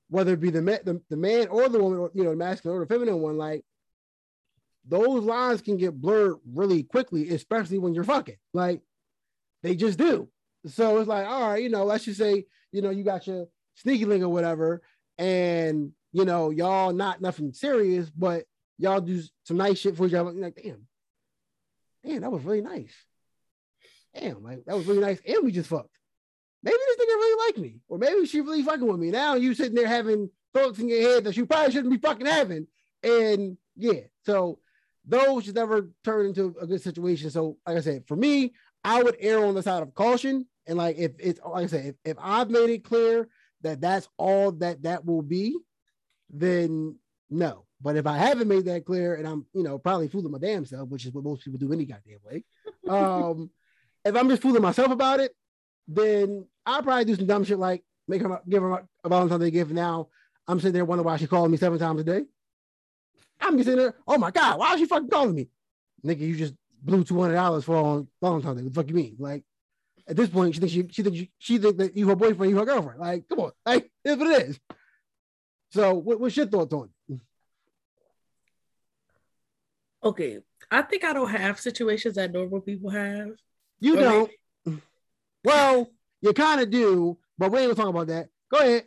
whether 0.09 0.35
it 0.35 0.41
be 0.41 0.51
the 0.51 0.63
man, 0.63 0.81
the, 0.85 1.01
the 1.09 1.17
man 1.17 1.49
or 1.49 1.69
the 1.69 1.83
woman, 1.83 1.99
or 1.99 2.11
you 2.15 2.25
know, 2.25 2.31
the 2.31 2.37
masculine 2.37 2.77
or 2.77 2.85
the 2.85 2.93
feminine 2.93 3.21
one, 3.21 3.39
like 3.39 3.65
those 4.87 5.23
lines 5.23 5.63
can 5.63 5.77
get 5.77 6.01
blurred 6.01 6.37
really 6.53 6.83
quickly, 6.83 7.31
especially 7.31 7.79
when 7.79 7.95
you're 7.95 8.05
fucking. 8.05 8.37
Like 8.53 8.83
they 9.63 9.75
just 9.75 9.99
do. 9.99 10.29
So 10.67 10.99
it's 10.99 11.09
like, 11.09 11.27
all 11.27 11.51
right, 11.51 11.63
you 11.63 11.69
know, 11.69 11.85
let's 11.85 12.05
just 12.05 12.19
say 12.19 12.45
you 12.73 12.83
know, 12.83 12.91
you 12.91 13.05
got 13.05 13.27
your 13.27 13.47
sneaky 13.75 14.05
link 14.05 14.23
or 14.23 14.29
whatever, 14.29 14.83
and 15.19 15.93
you 16.13 16.25
know, 16.25 16.51
y'all 16.51 16.93
not 16.93 17.21
nothing 17.21 17.53
serious, 17.53 18.11
but 18.11 18.45
y'all 18.79 19.01
do 19.01 19.23
some 19.45 19.57
nice 19.57 19.79
shit 19.79 19.97
for. 19.97 20.07
You're 20.07 20.23
like, 20.23 20.61
damn, 20.63 20.87
damn, 22.05 22.21
that 22.23 22.33
was 22.33 22.45
really 22.45 22.63
nice. 22.63 22.95
Damn, 24.15 24.43
like 24.43 24.65
that 24.67 24.77
was 24.77 24.87
really 24.87 25.01
nice. 25.01 25.21
And 25.27 25.45
we 25.45 25.53
just 25.53 25.69
fucked. 25.69 25.97
Maybe 26.63 26.77
this 26.77 26.97
nigga 26.97 27.15
really 27.17 27.47
like 27.49 27.59
me, 27.59 27.81
or 27.89 27.99
maybe 27.99 28.27
she 28.27 28.41
really 28.41 28.63
fucking 28.63 28.87
with 28.87 29.01
me. 29.01 29.11
Now 29.11 29.35
you 29.35 29.55
sitting 29.55 29.75
there 29.75 29.87
having 29.87 30.31
thoughts 30.53 30.79
in 30.79 30.89
your 30.89 31.01
head 31.01 31.25
that 31.25 31.37
you 31.37 31.47
probably 31.47 31.73
shouldn't 31.73 31.93
be 31.93 31.99
fucking 31.99 32.27
having. 32.27 32.67
And 33.03 33.57
yeah, 33.77 34.01
so 34.27 34.59
those 35.11 35.45
should 35.45 35.55
never 35.55 35.91
turn 36.05 36.27
into 36.27 36.55
a 36.61 36.67
good 36.67 36.83
situation. 36.83 37.31
So, 37.31 37.57
like 37.67 37.77
I 37.77 37.81
said, 37.81 38.05
for 38.07 38.17
me, 38.17 38.53
I 38.85 39.03
would 39.03 39.17
err 39.19 39.45
on 39.45 39.55
the 39.55 39.63
side 39.63 39.83
of 39.83 39.95
caution 39.95 40.47
and 40.67 40.79
like 40.79 40.99
if 40.99 41.13
it's 41.19 41.41
like 41.45 41.65
I 41.65 41.67
said, 41.67 41.87
if, 41.87 41.95
if 42.05 42.17
I've 42.21 42.49
made 42.49 42.71
it 42.71 42.85
clear 42.85 43.29
that 43.63 43.81
that's 43.81 44.09
all 44.17 44.53
that 44.53 44.83
that 44.83 45.05
will 45.05 45.23
be, 45.23 45.59
then 46.31 46.97
no. 47.29 47.67
But 47.83 47.97
if 47.97 48.07
I 48.07 48.19
haven't 48.19 48.49
made 48.49 48.67
that 48.67 48.85
clear 48.85 49.17
and 49.17 49.27
I'm, 49.27 49.47
you 49.53 49.63
know, 49.63 49.79
probably 49.79 50.09
fooling 50.09 50.31
my 50.31 50.39
damn 50.39 50.65
self, 50.65 50.89
which 50.89 51.07
is 51.07 51.13
what 51.13 51.25
most 51.25 51.45
people 51.45 51.59
do 51.59 51.73
any 51.73 51.85
goddamn 51.85 52.19
way. 52.25 52.45
Um, 52.89 53.51
if 54.05 54.17
I'm 54.17 54.29
just 54.29 54.43
fooling 54.43 54.63
myself 54.63 54.91
about 54.91 55.21
it, 55.21 55.33
then 55.87 56.47
I'll 56.65 56.83
probably 56.83 57.05
do 57.05 57.15
some 57.15 57.27
dumb 57.27 57.45
shit 57.45 57.59
like 57.59 57.85
make 58.09 58.23
her 58.23 58.41
give 58.49 58.63
her 58.63 58.85
a 59.05 59.09
Valentine's 59.09 59.43
Day 59.43 59.51
gift. 59.51 59.71
Now 59.71 60.09
I'm 60.49 60.59
sitting 60.59 60.73
there 60.73 60.85
wondering 60.85 61.05
why 61.05 61.17
she 61.17 61.27
calling 61.27 61.51
me 61.51 61.57
seven 61.57 61.79
times 61.79 62.01
a 62.01 62.05
day. 62.05 62.23
I'm 63.41 63.57
just 63.57 63.67
sitting 63.67 63.81
there, 63.81 63.95
oh 64.07 64.19
my 64.19 64.31
god, 64.31 64.59
why 64.59 64.75
is 64.75 64.81
she 64.81 64.87
fucking 64.87 65.09
calling 65.09 65.35
me? 65.35 65.49
Nigga, 66.05 66.21
you 66.21 66.37
just 66.37 66.55
blew 66.83 67.05
two 67.05 67.21
hundred 67.21 67.35
dollars 67.35 67.65
for 67.65 67.77
on 67.77 68.09
Valentine's 68.23 68.59
Day. 68.59 68.65
What 68.65 68.75
the 68.75 68.81
fuck 68.81 68.89
you 68.89 68.95
mean? 68.95 69.17
Like, 69.19 69.45
at 70.09 70.17
this 70.17 70.29
point, 70.29 70.55
she 70.55 70.61
thinks 70.61 70.73
she 70.75 70.89
she 70.91 71.03
thinks 71.03 71.19
she, 71.19 71.31
she 71.39 71.59
thinks 71.59 71.79
that 71.79 71.97
you 71.97 72.09
her 72.09 72.17
boyfriend, 72.17 72.51
you 72.51 72.59
her 72.59 72.65
girlfriend. 72.65 73.01
Like, 73.01 73.29
come 73.29 73.41
on, 73.41 73.53
like 73.65 73.91
it's 74.05 74.19
what 74.19 74.41
it 74.41 74.49
is. 74.49 74.61
So, 75.73 75.95
what, 75.95 76.19
what's 76.21 76.37
your 76.37 76.47
thoughts 76.47 76.73
on 76.73 76.91
it? 77.09 77.21
Okay, 80.03 80.39
I 80.71 80.83
think 80.83 81.05
I 81.05 81.13
don't 81.13 81.31
have 81.31 81.61
situations 81.61 82.15
that 82.15 82.33
normal 82.33 82.61
people 82.61 82.91
have. 82.91 83.33
You 83.81 83.97
don't. 83.97 84.31
Well, 85.45 85.91
you 86.21 86.33
kind 86.33 86.61
of 86.61 86.71
do, 86.71 87.19
but 87.39 87.53
we 87.53 87.61
ain't 87.61 87.69
gonna 87.69 87.75
talk 87.75 87.95
about 87.95 88.09
that. 88.09 88.29
Go 88.51 88.59
ahead. 88.59 88.85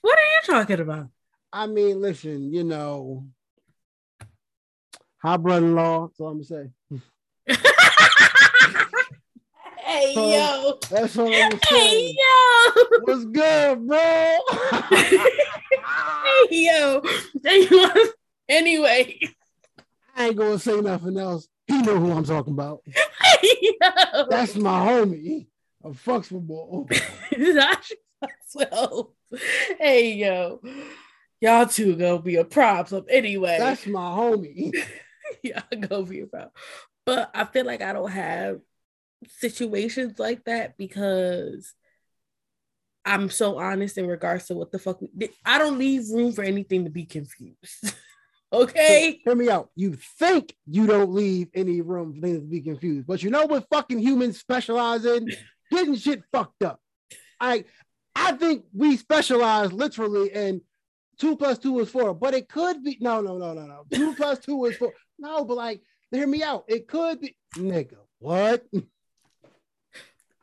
What 0.00 0.18
are 0.18 0.22
you 0.22 0.40
talking 0.44 0.80
about? 0.80 1.08
I 1.52 1.66
mean, 1.66 2.00
listen, 2.00 2.52
you 2.52 2.64
know, 2.64 3.26
hi 5.26 5.36
brother-in-law. 5.36 6.06
That's 6.06 6.20
all 6.20 6.28
I'm 6.28 6.34
gonna 6.34 6.44
say. 6.44 6.70
Hey 9.80 10.14
so, 10.14 10.28
yo. 10.28 10.78
That's 10.90 11.16
what 11.16 11.26
I'm 11.26 11.32
saying. 11.32 11.60
Hey 11.62 12.16
yo. 12.16 12.84
What's 13.02 13.24
good, 13.24 13.86
bro? 13.86 13.98
hey 14.90 16.48
yo. 16.50 17.02
Anyway. 18.48 19.18
I 20.14 20.26
ain't 20.26 20.36
gonna 20.36 20.58
say 20.58 20.80
nothing 20.80 21.18
else. 21.18 21.48
He 21.66 21.82
know 21.82 21.98
who 21.98 22.12
I'm 22.12 22.24
talking 22.24 22.52
about. 22.52 22.82
Hey 22.86 23.58
yo. 23.62 24.26
That's 24.30 24.54
my 24.54 24.86
homie. 24.86 25.46
A 25.82 25.90
fucks 25.90 26.26
football. 26.26 26.88
well. 28.54 29.14
Hey 29.80 30.12
yo. 30.14 30.60
Y'all 31.40 31.66
two 31.66 31.96
gonna 31.96 32.22
be 32.22 32.36
a 32.36 32.44
problem 32.44 33.06
anyway. 33.08 33.56
That's 33.58 33.86
my 33.86 34.00
homie. 34.00 34.72
Y'all 35.42 35.62
gonna 35.80 36.04
be 36.04 36.20
a. 36.20 36.50
But 37.04 37.30
I 37.34 37.44
feel 37.44 37.64
like 37.64 37.82
I 37.82 37.92
don't 37.92 38.10
have 38.10 38.60
situations 39.28 40.18
like 40.18 40.44
that 40.44 40.76
because 40.76 41.72
I'm 43.04 43.30
so 43.30 43.58
honest 43.58 43.96
in 43.98 44.08
regards 44.08 44.46
to 44.46 44.54
what 44.54 44.72
the 44.72 44.78
fuck 44.78 45.00
we, 45.00 45.30
I 45.44 45.58
don't 45.58 45.78
leave 45.78 46.10
room 46.10 46.32
for 46.32 46.42
anything 46.42 46.84
to 46.84 46.90
be 46.90 47.04
confused. 47.04 47.94
okay. 48.52 49.20
So, 49.24 49.30
hear 49.30 49.36
me 49.36 49.48
out. 49.48 49.70
You 49.76 49.96
think 50.18 50.54
you 50.66 50.86
don't 50.86 51.12
leave 51.12 51.48
any 51.54 51.80
room 51.80 52.14
for 52.14 52.20
things 52.20 52.40
to 52.40 52.46
be 52.46 52.60
confused, 52.60 53.06
but 53.06 53.22
you 53.22 53.30
know 53.30 53.46
what 53.46 53.68
fucking 53.70 54.00
humans 54.00 54.38
specialize 54.38 55.04
in? 55.04 55.28
Getting 55.70 55.96
shit 55.96 56.22
fucked 56.32 56.64
up. 56.64 56.80
I 57.40 57.64
I 58.14 58.32
think 58.32 58.64
we 58.72 58.96
specialize 58.96 59.72
literally 59.72 60.32
in 60.32 60.62
two 61.18 61.36
plus 61.36 61.58
two 61.58 61.78
is 61.80 61.90
four, 61.90 62.14
but 62.14 62.34
it 62.34 62.48
could 62.48 62.82
be 62.82 62.98
no, 63.00 63.20
no, 63.20 63.38
no, 63.38 63.54
no, 63.54 63.66
no. 63.66 63.84
Two 63.92 64.14
plus 64.14 64.38
two 64.40 64.64
is 64.64 64.76
four. 64.76 64.92
No, 65.18 65.44
but 65.44 65.56
like, 65.56 65.82
hear 66.10 66.26
me 66.26 66.42
out. 66.42 66.64
It 66.68 66.88
could 66.88 67.20
be 67.20 67.36
nigga. 67.56 67.96
What? 68.18 68.64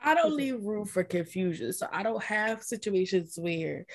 I 0.03 0.15
don't 0.15 0.35
leave 0.35 0.63
room 0.63 0.85
for 0.85 1.03
confusion. 1.03 1.71
So 1.73 1.87
I 1.91 2.03
don't 2.03 2.23
have 2.23 2.61
situations 2.61 3.37
where 3.39 3.85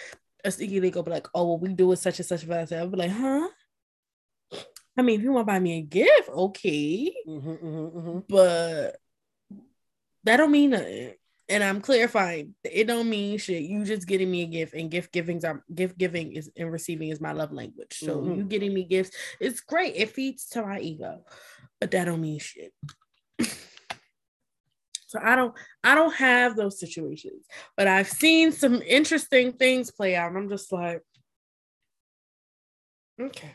a 0.42 0.50
sneaky 0.50 0.80
link 0.80 0.94
will 0.94 1.02
be 1.02 1.10
like, 1.10 1.28
oh, 1.34 1.46
well, 1.46 1.58
we 1.58 1.68
do 1.74 1.92
it 1.92 1.96
such 1.96 2.18
and 2.18 2.26
such 2.26 2.44
about 2.44 2.72
I'll 2.72 2.88
be 2.88 2.96
like, 2.96 3.10
huh? 3.10 3.48
I 4.96 5.02
mean, 5.02 5.20
if 5.20 5.24
you 5.24 5.32
want 5.32 5.46
to 5.46 5.52
buy 5.52 5.60
me 5.60 5.78
a 5.78 5.82
gift, 5.82 6.28
okay. 6.28 7.14
Mm-hmm, 7.28 7.50
mm-hmm, 7.50 7.98
mm-hmm. 7.98 8.18
But 8.28 8.96
that 10.24 10.38
don't 10.38 10.50
mean 10.50 10.70
nothing. 10.70 11.14
And 11.48 11.64
I'm 11.64 11.80
clarifying 11.80 12.54
it 12.64 12.86
don't 12.86 13.08
mean 13.08 13.38
shit. 13.38 13.62
You 13.62 13.84
just 13.84 14.06
getting 14.06 14.30
me 14.30 14.42
a 14.42 14.46
gift, 14.46 14.74
and 14.74 14.90
gift 14.90 15.12
givings 15.12 15.44
are 15.44 15.64
gift 15.74 15.96
giving 15.98 16.32
is 16.32 16.50
and 16.56 16.70
receiving 16.70 17.08
is 17.08 17.20
my 17.20 17.32
love 17.32 17.52
language. 17.52 17.94
So 17.94 18.18
mm-hmm. 18.18 18.34
you 18.34 18.44
getting 18.44 18.74
me 18.74 18.84
gifts, 18.84 19.16
it's 19.40 19.60
great. 19.60 19.94
It 19.96 20.10
feeds 20.10 20.48
to 20.50 20.62
my 20.62 20.80
ego, 20.80 21.24
but 21.80 21.90
that 21.92 22.04
don't 22.04 22.20
mean 22.20 22.38
shit. 22.38 22.72
so 25.06 25.18
I 25.22 25.36
don't 25.36 25.54
I 25.82 25.94
don't 25.94 26.14
have 26.14 26.56
those 26.56 26.78
situations, 26.78 27.46
but 27.76 27.88
I've 27.88 28.08
seen 28.08 28.52
some 28.52 28.82
interesting 28.82 29.52
things 29.52 29.90
play 29.90 30.16
out, 30.16 30.28
and 30.28 30.38
I'm 30.38 30.50
just 30.50 30.70
like, 30.70 31.02
okay, 33.20 33.52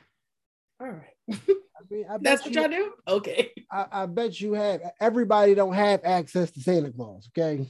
all 0.82 0.88
right. 0.88 1.14
I 1.32 1.86
mean, 1.90 2.06
I 2.10 2.18
That's 2.22 2.44
what 2.44 2.56
you, 2.56 2.62
all 2.62 2.70
do. 2.70 2.92
Okay. 3.08 3.52
I, 3.72 3.86
I 3.92 4.06
bet 4.06 4.40
you 4.40 4.54
have. 4.54 4.82
Everybody 5.00 5.54
don't 5.56 5.74
have 5.74 6.02
access 6.04 6.52
to 6.52 6.60
Santa 6.60 6.92
Claus. 6.92 7.30
Okay. 7.38 7.68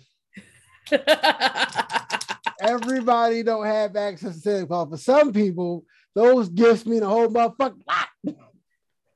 Everybody 2.61 3.43
don't 3.43 3.65
have 3.65 3.95
access 3.95 4.35
to 4.35 4.41
Santa 4.41 4.67
Claus. 4.67 4.89
For 4.89 4.97
some 4.97 5.33
people, 5.33 5.85
those 6.15 6.49
gifts 6.49 6.85
mean 6.85 7.03
a 7.03 7.09
whole 7.09 7.27
motherfucking 7.27 7.81
lot. 7.87 8.35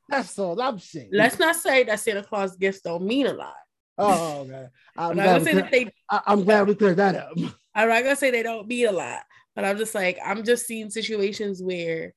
That's 0.09 0.37
all 0.39 0.59
I'm 0.61 0.79
saying. 0.79 1.09
Let's 1.11 1.39
not 1.39 1.55
say 1.55 1.83
that 1.83 1.99
Santa 1.99 2.23
Claus 2.23 2.55
gifts 2.55 2.81
don't 2.81 3.03
mean 3.03 3.27
a 3.27 3.33
lot. 3.33 3.55
Oh, 3.97 4.41
okay. 4.41 4.67
I'm, 4.95 5.15
glad, 5.15 5.41
we 5.43 5.51
clear, 5.51 5.69
they, 5.71 5.91
I'm 6.09 6.43
glad 6.43 6.67
we 6.67 6.75
cleared 6.75 6.97
that 6.97 7.15
up. 7.15 7.31
I'm 7.73 7.89
not 7.89 8.03
gonna 8.03 8.15
say 8.15 8.31
they 8.31 8.43
don't 8.43 8.67
mean 8.67 8.87
a 8.87 8.91
lot, 8.91 9.21
but 9.55 9.65
I'm 9.65 9.77
just 9.77 9.95
like 9.95 10.17
I'm 10.23 10.43
just 10.43 10.65
seeing 10.67 10.89
situations 10.89 11.61
where 11.61 12.13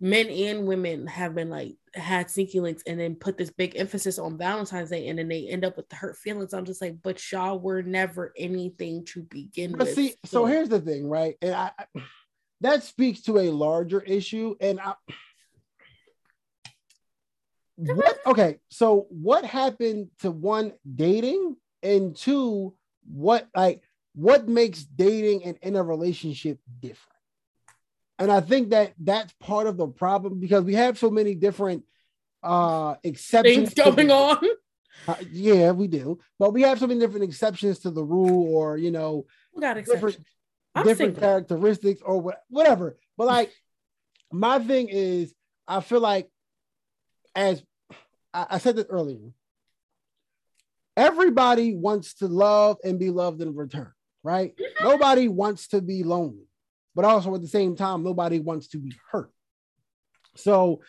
men 0.00 0.28
and 0.28 0.66
women 0.66 1.06
have 1.06 1.34
been 1.34 1.50
like 1.50 1.76
had 1.94 2.30
sneaky 2.30 2.60
links 2.60 2.82
and 2.86 2.98
then 2.98 3.14
put 3.14 3.36
this 3.36 3.50
big 3.50 3.76
emphasis 3.76 4.18
on 4.18 4.38
Valentine's 4.38 4.90
Day 4.90 5.08
and 5.08 5.18
then 5.18 5.28
they 5.28 5.46
end 5.48 5.64
up 5.64 5.76
with 5.76 5.88
the 5.88 5.96
hurt 5.96 6.16
feelings. 6.16 6.54
I'm 6.54 6.64
just 6.64 6.80
like, 6.80 6.96
but 7.02 7.20
y'all 7.30 7.58
were 7.58 7.82
never 7.82 8.32
anything 8.36 9.04
to 9.06 9.22
begin 9.22 9.72
but 9.72 9.80
with. 9.80 9.94
See, 9.94 10.10
so. 10.24 10.42
so 10.42 10.44
here's 10.46 10.68
the 10.68 10.80
thing, 10.80 11.08
right? 11.08 11.36
And 11.42 11.54
I, 11.54 11.70
that 12.62 12.82
speaks 12.82 13.22
to 13.22 13.38
a 13.38 13.50
larger 13.50 14.00
issue. 14.00 14.54
And 14.60 14.80
I 14.80 14.94
what 17.76 18.18
okay, 18.26 18.58
so 18.68 19.06
what 19.10 19.44
happened 19.44 20.08
to 20.20 20.30
one 20.30 20.72
dating 20.94 21.56
and 21.82 22.16
two, 22.16 22.74
what 23.10 23.48
like 23.54 23.82
what 24.14 24.48
makes 24.48 24.84
dating 24.84 25.44
and 25.44 25.58
in 25.62 25.76
a 25.76 25.82
relationship 25.82 26.58
different? 26.80 27.11
And 28.22 28.30
I 28.30 28.40
think 28.40 28.70
that 28.70 28.92
that's 29.00 29.32
part 29.40 29.66
of 29.66 29.76
the 29.76 29.88
problem 29.88 30.38
because 30.38 30.62
we 30.62 30.74
have 30.74 30.96
so 30.96 31.10
many 31.10 31.34
different 31.34 31.82
uh 32.40 32.94
exceptions 33.02 33.72
Things 33.72 33.74
going 33.74 34.06
the, 34.08 34.14
on. 34.14 34.38
Uh, 35.08 35.16
yeah, 35.32 35.72
we 35.72 35.88
do. 35.88 36.20
But 36.38 36.52
we 36.52 36.62
have 36.62 36.78
so 36.78 36.86
many 36.86 37.00
different 37.00 37.24
exceptions 37.24 37.80
to 37.80 37.90
the 37.90 38.04
rule 38.04 38.54
or, 38.54 38.76
you 38.76 38.92
know, 38.92 39.26
different, 39.58 40.18
different 40.84 41.18
characteristics 41.18 42.00
or 42.04 42.20
what, 42.20 42.42
whatever. 42.48 42.96
But 43.16 43.26
like 43.26 43.52
my 44.32 44.60
thing 44.60 44.88
is, 44.88 45.34
I 45.66 45.80
feel 45.80 45.98
like 45.98 46.30
as 47.34 47.64
I, 48.32 48.46
I 48.50 48.58
said 48.58 48.76
this 48.76 48.86
earlier, 48.88 49.32
everybody 50.96 51.74
wants 51.74 52.14
to 52.16 52.28
love 52.28 52.76
and 52.84 53.00
be 53.00 53.10
loved 53.10 53.42
in 53.42 53.56
return, 53.56 53.90
right? 54.22 54.54
Mm-hmm. 54.54 54.84
Nobody 54.84 55.26
wants 55.26 55.68
to 55.68 55.80
be 55.80 56.04
lonely 56.04 56.46
but 56.94 57.04
also 57.04 57.34
at 57.34 57.42
the 57.42 57.48
same 57.48 57.76
time, 57.76 58.02
nobody 58.02 58.38
wants 58.38 58.68
to 58.68 58.78
be 58.78 58.94
hurt. 59.10 59.30
So, 60.36 60.80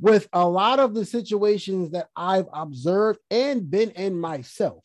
with 0.00 0.28
a 0.32 0.48
lot 0.48 0.80
of 0.80 0.94
the 0.94 1.04
situations 1.04 1.90
that 1.90 2.08
I've 2.16 2.48
observed 2.52 3.20
and 3.30 3.70
been 3.70 3.90
in 3.90 4.18
myself, 4.18 4.82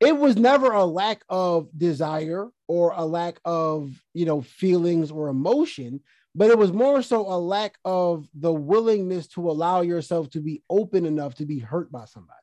it 0.00 0.16
was 0.16 0.36
never 0.36 0.72
a 0.72 0.84
lack 0.84 1.22
of 1.28 1.68
desire 1.76 2.48
or 2.66 2.92
a 2.96 3.04
lack 3.04 3.38
of, 3.44 3.92
you 4.12 4.26
know, 4.26 4.42
feelings 4.42 5.10
or 5.10 5.28
emotion, 5.28 6.00
but 6.34 6.50
it 6.50 6.58
was 6.58 6.72
more 6.72 7.00
so 7.00 7.20
a 7.32 7.38
lack 7.38 7.76
of 7.84 8.28
the 8.34 8.52
willingness 8.52 9.28
to 9.28 9.48
allow 9.48 9.82
yourself 9.82 10.30
to 10.30 10.40
be 10.40 10.62
open 10.68 11.06
enough 11.06 11.36
to 11.36 11.46
be 11.46 11.60
hurt 11.60 11.92
by 11.92 12.04
somebody. 12.06 12.38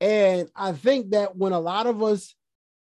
And 0.00 0.48
I 0.56 0.72
think 0.72 1.10
that 1.10 1.36
when 1.36 1.52
a 1.52 1.60
lot 1.60 1.86
of 1.86 2.02
us 2.02 2.34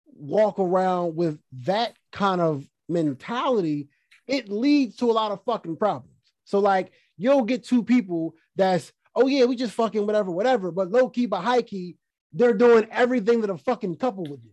walk 0.06 0.60
around 0.60 1.16
with 1.16 1.40
that 1.66 1.96
kind 2.12 2.42
of 2.42 2.68
mentality, 2.90 3.90
it 4.28 4.50
leads 4.50 4.98
to 4.98 5.10
a 5.10 5.14
lot 5.14 5.32
of 5.32 5.44
fucking 5.44 5.78
problems. 5.78 6.14
So 6.46 6.60
like 6.60 6.92
you'll 7.18 7.44
get 7.44 7.64
two 7.64 7.84
people 7.84 8.36
that's 8.56 8.92
oh 9.16 9.28
yeah, 9.28 9.46
we 9.46 9.56
just 9.56 9.74
fucking 9.74 10.06
whatever, 10.06 10.32
whatever, 10.32 10.72
but 10.72 10.92
low 10.92 11.10
key 11.10 11.26
but 11.26 11.42
high 11.42 11.62
key, 11.62 11.98
they're 12.34 12.54
doing 12.54 12.88
everything 12.92 13.42
that 13.42 13.50
a 13.50 13.58
fucking 13.58 13.96
couple 13.96 14.24
would 14.26 14.44
do. 14.44 14.50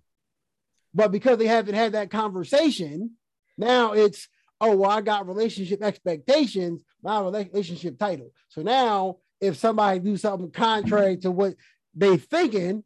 But 0.94 1.12
because 1.12 1.38
they 1.38 1.46
haven't 1.46 1.74
had 1.74 1.92
that 1.92 2.10
conversation, 2.10 3.12
now 3.58 3.92
it's 3.92 4.28
oh 4.60 4.76
well, 4.76 4.90
I 4.90 5.00
got 5.00 5.26
relationship 5.28 5.82
expectations, 5.82 6.82
my 7.02 7.20
relationship 7.20 7.98
title. 7.98 8.32
So 8.48 8.62
now 8.62 9.18
if 9.40 9.56
somebody 9.56 9.98
do 10.00 10.16
something 10.16 10.50
contrary 10.50 11.18
to 11.18 11.30
what 11.30 11.54
they 11.94 12.16
thinking, 12.16 12.84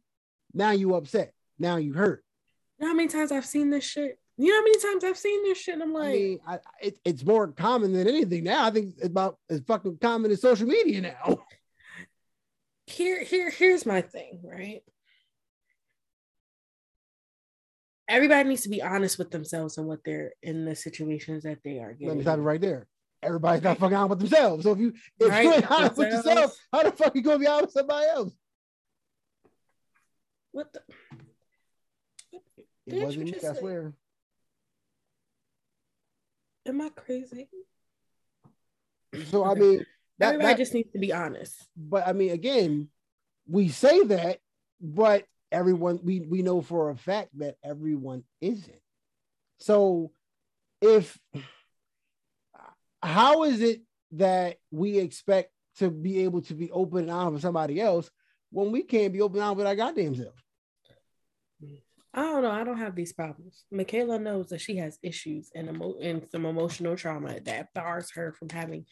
now 0.52 0.72
you 0.72 0.94
upset. 0.94 1.32
Now 1.58 1.76
you 1.76 1.92
hurt. 1.92 2.24
You 2.78 2.86
know 2.86 2.92
how 2.92 2.96
many 2.96 3.08
times 3.08 3.32
I've 3.32 3.46
seen 3.46 3.70
this 3.70 3.84
shit? 3.84 4.18
You 4.40 4.52
know 4.52 4.56
how 4.56 4.62
many 4.62 4.78
times 4.78 5.04
I've 5.04 5.18
seen 5.18 5.42
this 5.42 5.58
shit? 5.58 5.74
And 5.74 5.82
I'm 5.82 5.92
like, 5.92 6.06
I 6.06 6.12
mean, 6.12 6.40
I, 6.46 6.58
it, 6.80 6.98
it's 7.04 7.24
more 7.24 7.48
common 7.48 7.92
than 7.92 8.06
anything 8.06 8.44
now. 8.44 8.64
I 8.64 8.70
think 8.70 8.94
it's 8.96 9.06
about 9.06 9.36
as 9.50 9.60
fucking 9.66 9.98
common 10.00 10.30
as 10.30 10.40
social 10.40 10.68
media 10.68 11.00
now. 11.00 11.38
Here, 12.86 13.22
here, 13.22 13.50
here's 13.50 13.84
my 13.84 14.00
thing, 14.00 14.40
right? 14.44 14.82
Everybody 18.08 18.48
needs 18.48 18.62
to 18.62 18.68
be 18.68 18.80
honest 18.80 19.18
with 19.18 19.30
themselves 19.30 19.76
and 19.76 19.86
what 19.86 20.04
they're 20.04 20.32
in 20.42 20.64
the 20.64 20.76
situations 20.76 21.42
that 21.42 21.58
they 21.64 21.80
are 21.80 21.92
getting. 21.92 22.08
Let 22.08 22.16
me 22.16 22.22
stop 22.22 22.38
it 22.38 22.42
right 22.42 22.60
there. 22.60 22.86
Everybody's 23.22 23.62
not 23.62 23.78
fucking 23.78 23.96
honest 23.96 24.10
with 24.10 24.18
themselves. 24.20 24.62
So 24.62 24.72
if 24.72 24.78
you 24.78 24.94
if 25.18 25.28
right? 25.28 25.44
you 25.44 25.52
ain't 25.52 25.70
honest 25.70 25.96
with 25.96 26.12
yourself, 26.12 26.56
how 26.72 26.84
the 26.84 26.92
fuck 26.92 27.14
are 27.14 27.18
you 27.18 27.24
gonna 27.24 27.40
be 27.40 27.46
honest 27.48 27.64
with 27.64 27.72
somebody 27.72 28.06
else? 28.06 28.32
What 30.52 30.72
the? 30.72 30.80
It 32.86 33.04
wasn't 33.04 33.24
me, 33.24 33.34
I 33.46 33.52
swear. 33.54 33.92
Am 36.68 36.80
I 36.82 36.90
crazy? 36.90 37.48
So 39.30 39.44
I 39.44 39.54
mean, 39.54 39.84
that, 40.18 40.34
everybody 40.34 40.52
that, 40.52 40.58
just 40.58 40.74
needs 40.74 40.92
to 40.92 40.98
be 40.98 41.12
honest. 41.12 41.54
But 41.76 42.06
I 42.06 42.12
mean, 42.12 42.30
again, 42.30 42.88
we 43.46 43.68
say 43.68 44.04
that, 44.04 44.38
but 44.80 45.24
everyone 45.50 46.00
we 46.02 46.20
we 46.20 46.42
know 46.42 46.60
for 46.60 46.90
a 46.90 46.96
fact 46.96 47.30
that 47.38 47.56
everyone 47.64 48.24
isn't. 48.40 48.80
So 49.58 50.12
if 50.82 51.18
how 53.02 53.44
is 53.44 53.62
it 53.62 53.80
that 54.12 54.58
we 54.70 54.98
expect 54.98 55.52
to 55.76 55.90
be 55.90 56.24
able 56.24 56.42
to 56.42 56.54
be 56.54 56.70
open 56.70 57.00
and 57.00 57.10
honest 57.10 57.32
with 57.32 57.42
somebody 57.42 57.80
else 57.80 58.10
when 58.50 58.72
we 58.72 58.82
can't 58.82 59.12
be 59.12 59.20
open 59.20 59.38
and 59.38 59.44
honest 59.44 59.58
with 59.58 59.66
our 59.66 59.76
goddamn 59.76 60.14
self? 60.14 60.34
I 62.18 62.22
don't 62.22 62.42
know. 62.42 62.50
I 62.50 62.64
don't 62.64 62.78
have 62.78 62.96
these 62.96 63.12
problems. 63.12 63.64
Michaela 63.70 64.18
knows 64.18 64.48
that 64.48 64.60
she 64.60 64.76
has 64.78 64.98
issues 65.04 65.52
and 65.54 65.68
emo- 65.68 65.98
and 66.00 66.26
some 66.32 66.46
emotional 66.46 66.96
trauma 66.96 67.38
that 67.40 67.72
bars 67.74 68.10
her 68.16 68.32
from 68.32 68.48
having. 68.48 68.86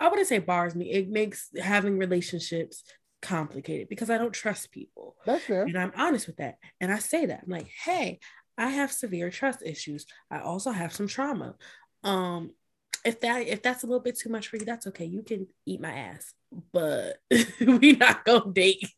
I 0.00 0.08
wouldn't 0.08 0.26
say 0.26 0.40
bars 0.40 0.74
me. 0.74 0.90
It 0.90 1.08
makes 1.08 1.48
having 1.60 1.96
relationships 1.96 2.82
complicated 3.20 3.88
because 3.88 4.10
I 4.10 4.18
don't 4.18 4.32
trust 4.32 4.72
people. 4.72 5.14
That's 5.24 5.44
fair. 5.44 5.62
And 5.62 5.78
I'm 5.78 5.92
honest 5.96 6.26
with 6.26 6.38
that. 6.38 6.56
And 6.80 6.92
I 6.92 6.98
say 6.98 7.26
that. 7.26 7.42
I'm 7.44 7.52
like, 7.52 7.68
hey, 7.84 8.18
I 8.58 8.70
have 8.70 8.90
severe 8.90 9.30
trust 9.30 9.60
issues. 9.64 10.04
I 10.28 10.40
also 10.40 10.72
have 10.72 10.92
some 10.92 11.06
trauma. 11.06 11.54
Um, 12.02 12.50
if 13.04 13.20
that 13.20 13.46
if 13.46 13.62
that's 13.62 13.84
a 13.84 13.86
little 13.86 14.02
bit 14.02 14.18
too 14.18 14.28
much 14.28 14.48
for 14.48 14.56
you, 14.56 14.64
that's 14.64 14.88
okay. 14.88 15.04
You 15.04 15.22
can 15.22 15.46
eat 15.66 15.80
my 15.80 15.92
ass, 15.92 16.34
but 16.72 17.18
we 17.60 17.92
not 17.92 18.24
gonna 18.24 18.52
date. 18.52 18.88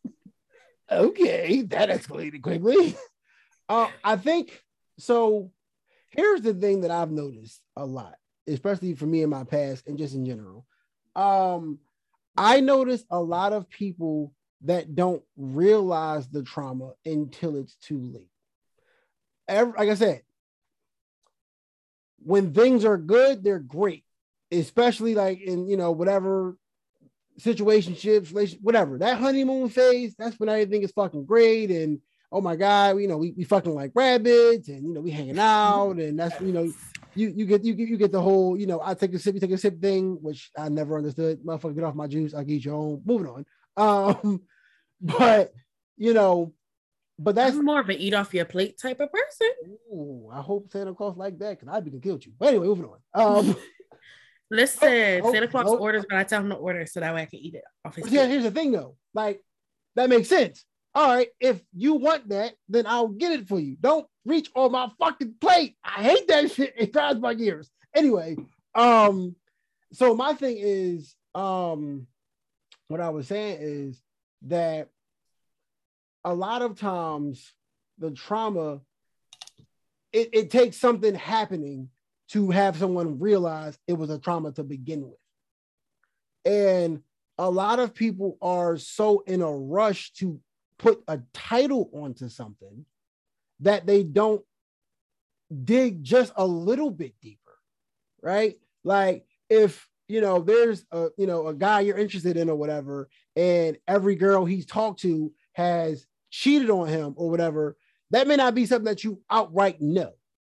Okay, 0.91 1.61
that 1.63 1.89
escalated 1.89 2.41
quickly. 2.41 2.95
Uh, 3.67 3.89
I 4.03 4.15
think 4.15 4.63
so. 4.97 5.51
Here's 6.09 6.41
the 6.41 6.53
thing 6.53 6.81
that 6.81 6.91
I've 6.91 7.11
noticed 7.11 7.61
a 7.75 7.85
lot, 7.85 8.15
especially 8.47 8.93
for 8.93 9.05
me 9.05 9.23
in 9.23 9.29
my 9.29 9.43
past 9.43 9.87
and 9.87 9.97
just 9.97 10.15
in 10.15 10.25
general. 10.25 10.65
Um, 11.15 11.79
I 12.37 12.59
notice 12.61 13.03
a 13.09 13.19
lot 13.19 13.53
of 13.53 13.69
people 13.69 14.33
that 14.61 14.95
don't 14.95 15.23
realize 15.37 16.27
the 16.27 16.43
trauma 16.43 16.93
until 17.05 17.57
it's 17.57 17.75
too 17.75 17.99
late. 17.99 18.29
Every, 19.47 19.73
like 19.77 19.89
I 19.89 19.95
said, 19.95 20.21
when 22.19 22.53
things 22.53 22.85
are 22.85 22.97
good, 22.97 23.43
they're 23.43 23.59
great, 23.59 24.03
especially 24.51 25.15
like 25.15 25.41
in 25.41 25.67
you 25.67 25.77
know 25.77 25.91
whatever 25.91 26.57
situationships, 27.39 28.57
whatever 28.61 28.97
that 28.97 29.19
honeymoon 29.19 29.69
phase. 29.69 30.15
That's 30.17 30.39
when 30.39 30.49
everything 30.49 30.83
is 30.83 30.91
fucking 30.91 31.25
great 31.25 31.69
and 31.69 31.99
oh 32.35 32.41
my 32.41 32.57
god, 32.57 32.99
you 32.99 33.07
know, 33.07 33.17
we, 33.17 33.31
we 33.31 33.45
fucking 33.45 33.73
like 33.73 33.91
rabbits 33.95 34.67
and 34.67 34.85
you 34.85 34.93
know 34.93 34.99
we 34.99 35.09
hanging 35.09 35.39
out 35.39 35.93
and 35.93 36.19
that's 36.19 36.39
you 36.41 36.51
know 36.51 36.69
you 37.15 37.33
you 37.33 37.45
get 37.45 37.63
you 37.63 37.73
get 37.73 37.87
you 37.87 37.95
get 37.95 38.11
the 38.11 38.21
whole 38.21 38.57
you 38.57 38.67
know 38.67 38.81
I 38.83 38.93
take 38.93 39.13
a 39.13 39.19
sip 39.19 39.35
you 39.35 39.39
take 39.39 39.51
a 39.51 39.57
sip 39.57 39.81
thing 39.81 40.17
which 40.21 40.51
I 40.57 40.67
never 40.67 40.97
understood. 40.97 41.39
Motherfucker, 41.45 41.75
get 41.75 41.85
off 41.85 41.95
my 41.95 42.07
juice. 42.07 42.33
I 42.33 42.43
get 42.43 42.65
your 42.65 42.75
own. 42.75 43.01
Moving 43.05 43.27
on. 43.27 43.45
Um, 43.77 44.41
but 45.01 45.53
you 45.95 46.13
know, 46.13 46.53
but 47.17 47.35
that's 47.35 47.55
I'm 47.55 47.63
more 47.63 47.79
of 47.79 47.87
an 47.87 47.95
eat 47.95 48.13
off 48.13 48.33
your 48.33 48.43
plate 48.43 48.77
type 48.77 48.99
of 48.99 49.09
person. 49.13 49.51
Ooh, 49.93 50.29
I 50.29 50.41
hope 50.41 50.69
Santa 50.73 50.93
Claus 50.93 51.15
like 51.15 51.39
that 51.39 51.57
because 51.57 51.73
I'd 51.73 51.85
be 51.85 51.91
gonna 51.91 52.01
kill 52.01 52.19
you. 52.21 52.33
But 52.37 52.49
anyway, 52.49 52.67
moving 52.67 52.85
on. 52.85 52.99
Um, 53.13 53.55
Listen, 54.51 55.21
Oh, 55.23 55.31
Santa 55.31 55.47
Claus 55.47 55.67
oh. 55.67 55.77
orders, 55.77 56.05
but 56.07 56.19
I 56.19 56.23
tell 56.23 56.41
him 56.41 56.49
to 56.49 56.55
order 56.55 56.85
so 56.85 56.99
that 56.99 57.15
way 57.15 57.23
I 57.23 57.25
can 57.25 57.39
eat 57.39 57.55
it 57.55 57.63
off 57.83 57.95
his 57.95 58.05
yeah, 58.11 58.21
plate. 58.21 58.29
here's 58.29 58.43
the 58.43 58.51
thing 58.51 58.73
though. 58.73 58.95
Like 59.13 59.41
that 59.95 60.09
makes 60.09 60.29
sense. 60.29 60.65
All 60.95 61.13
right, 61.13 61.27
if 61.41 61.61
you 61.73 61.95
want 61.95 62.29
that, 62.29 62.53
then 62.69 62.87
I'll 62.87 63.09
get 63.09 63.33
it 63.33 63.49
for 63.49 63.59
you. 63.59 63.75
Don't 63.81 64.07
reach 64.25 64.49
on 64.55 64.71
my 64.71 64.89
fucking 64.97 65.35
plate. 65.41 65.75
I 65.83 66.01
hate 66.01 66.27
that 66.29 66.51
shit. 66.53 66.73
It 66.77 66.93
drives 66.93 67.19
my 67.19 67.33
gears. 67.33 67.69
Anyway, 67.93 68.37
um, 68.73 69.35
so 69.91 70.15
my 70.15 70.33
thing 70.33 70.55
is, 70.57 71.13
um, 71.35 72.07
what 72.87 73.01
I 73.01 73.09
was 73.09 73.27
saying 73.27 73.57
is 73.59 74.01
that 74.43 74.87
a 76.23 76.33
lot 76.33 76.61
of 76.61 76.79
times 76.79 77.53
the 77.97 78.11
trauma, 78.11 78.79
it, 80.13 80.29
it 80.31 80.49
takes 80.49 80.77
something 80.77 81.13
happening 81.13 81.89
to 82.29 82.51
have 82.51 82.77
someone 82.77 83.19
realize 83.19 83.77
it 83.85 83.93
was 83.93 84.09
a 84.09 84.17
trauma 84.17 84.53
to 84.53 84.63
begin 84.63 85.03
with. 85.03 85.19
And 86.45 87.01
a 87.37 87.49
lot 87.49 87.79
of 87.79 87.93
people 87.93 88.37
are 88.41 88.77
so 88.77 89.23
in 89.27 89.41
a 89.41 89.51
rush 89.51 90.13
to 90.13 90.39
put 90.77 91.03
a 91.07 91.19
title 91.33 91.89
onto 91.93 92.27
something 92.29 92.85
that 93.61 93.85
they 93.85 94.03
don't 94.03 94.43
dig 95.63 96.03
just 96.03 96.33
a 96.35 96.45
little 96.45 96.91
bit 96.91 97.13
deeper, 97.21 97.53
right? 98.21 98.55
Like 98.83 99.25
if 99.49 99.87
you 100.07 100.21
know 100.21 100.39
there's 100.39 100.85
a 100.91 101.09
you 101.17 101.27
know 101.27 101.47
a 101.47 101.53
guy 101.53 101.81
you're 101.81 101.97
interested 101.97 102.37
in 102.37 102.49
or 102.49 102.55
whatever, 102.55 103.09
and 103.35 103.77
every 103.87 104.15
girl 104.15 104.45
he's 104.45 104.65
talked 104.65 105.01
to 105.01 105.31
has 105.53 106.05
cheated 106.29 106.69
on 106.69 106.87
him 106.87 107.13
or 107.15 107.29
whatever, 107.29 107.77
that 108.11 108.27
may 108.27 108.35
not 108.35 108.53
be 108.55 108.65
something 108.65 108.85
that 108.85 109.03
you 109.03 109.21
outright 109.29 109.79
know, 109.81 110.11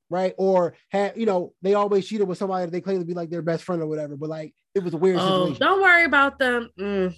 right? 0.10 0.34
Or 0.38 0.76
have 0.90 1.18
you 1.18 1.26
know 1.26 1.54
they 1.62 1.74
always 1.74 2.08
cheated 2.08 2.28
with 2.28 2.38
somebody 2.38 2.66
that 2.66 2.72
they 2.72 2.82
claim 2.82 3.00
to 3.00 3.06
be 3.06 3.14
like 3.14 3.30
their 3.30 3.42
best 3.42 3.64
friend 3.64 3.82
or 3.82 3.88
whatever, 3.88 4.16
but 4.16 4.30
like 4.30 4.54
it 4.74 4.84
was 4.84 4.94
a 4.94 4.98
weird 4.98 5.18
Oh, 5.20 5.46
situation. 5.46 5.60
don't 5.60 5.82
worry 5.82 6.06
about 6.06 6.40
them. 6.40 6.70
Mm. 6.80 7.16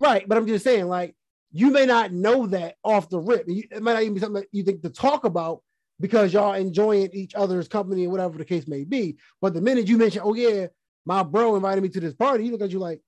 Right, 0.00 0.28
but 0.28 0.36
I'm 0.36 0.48
just 0.48 0.64
saying, 0.64 0.86
like, 0.88 1.14
you 1.52 1.70
may 1.70 1.86
not 1.86 2.12
know 2.12 2.46
that 2.46 2.76
off 2.82 3.08
the 3.08 3.18
rip. 3.18 3.44
It 3.46 3.82
might 3.82 3.92
not 3.92 4.02
even 4.02 4.14
be 4.14 4.20
something 4.20 4.42
that 4.42 4.48
you 4.52 4.62
think 4.62 4.82
to 4.82 4.90
talk 4.90 5.24
about 5.24 5.62
because 6.00 6.32
y'all 6.32 6.54
enjoying 6.54 7.10
each 7.12 7.34
other's 7.34 7.68
company 7.68 8.06
or 8.06 8.10
whatever 8.10 8.38
the 8.38 8.44
case 8.44 8.66
may 8.66 8.84
be. 8.84 9.18
But 9.40 9.54
the 9.54 9.60
minute 9.60 9.86
you 9.86 9.98
mention, 9.98 10.22
oh 10.24 10.34
yeah, 10.34 10.68
my 11.04 11.22
bro 11.22 11.54
invited 11.54 11.82
me 11.82 11.90
to 11.90 12.00
this 12.00 12.14
party, 12.14 12.46
you 12.46 12.52
look 12.52 12.62
at 12.62 12.70
you 12.70 12.78
like, 12.78 13.00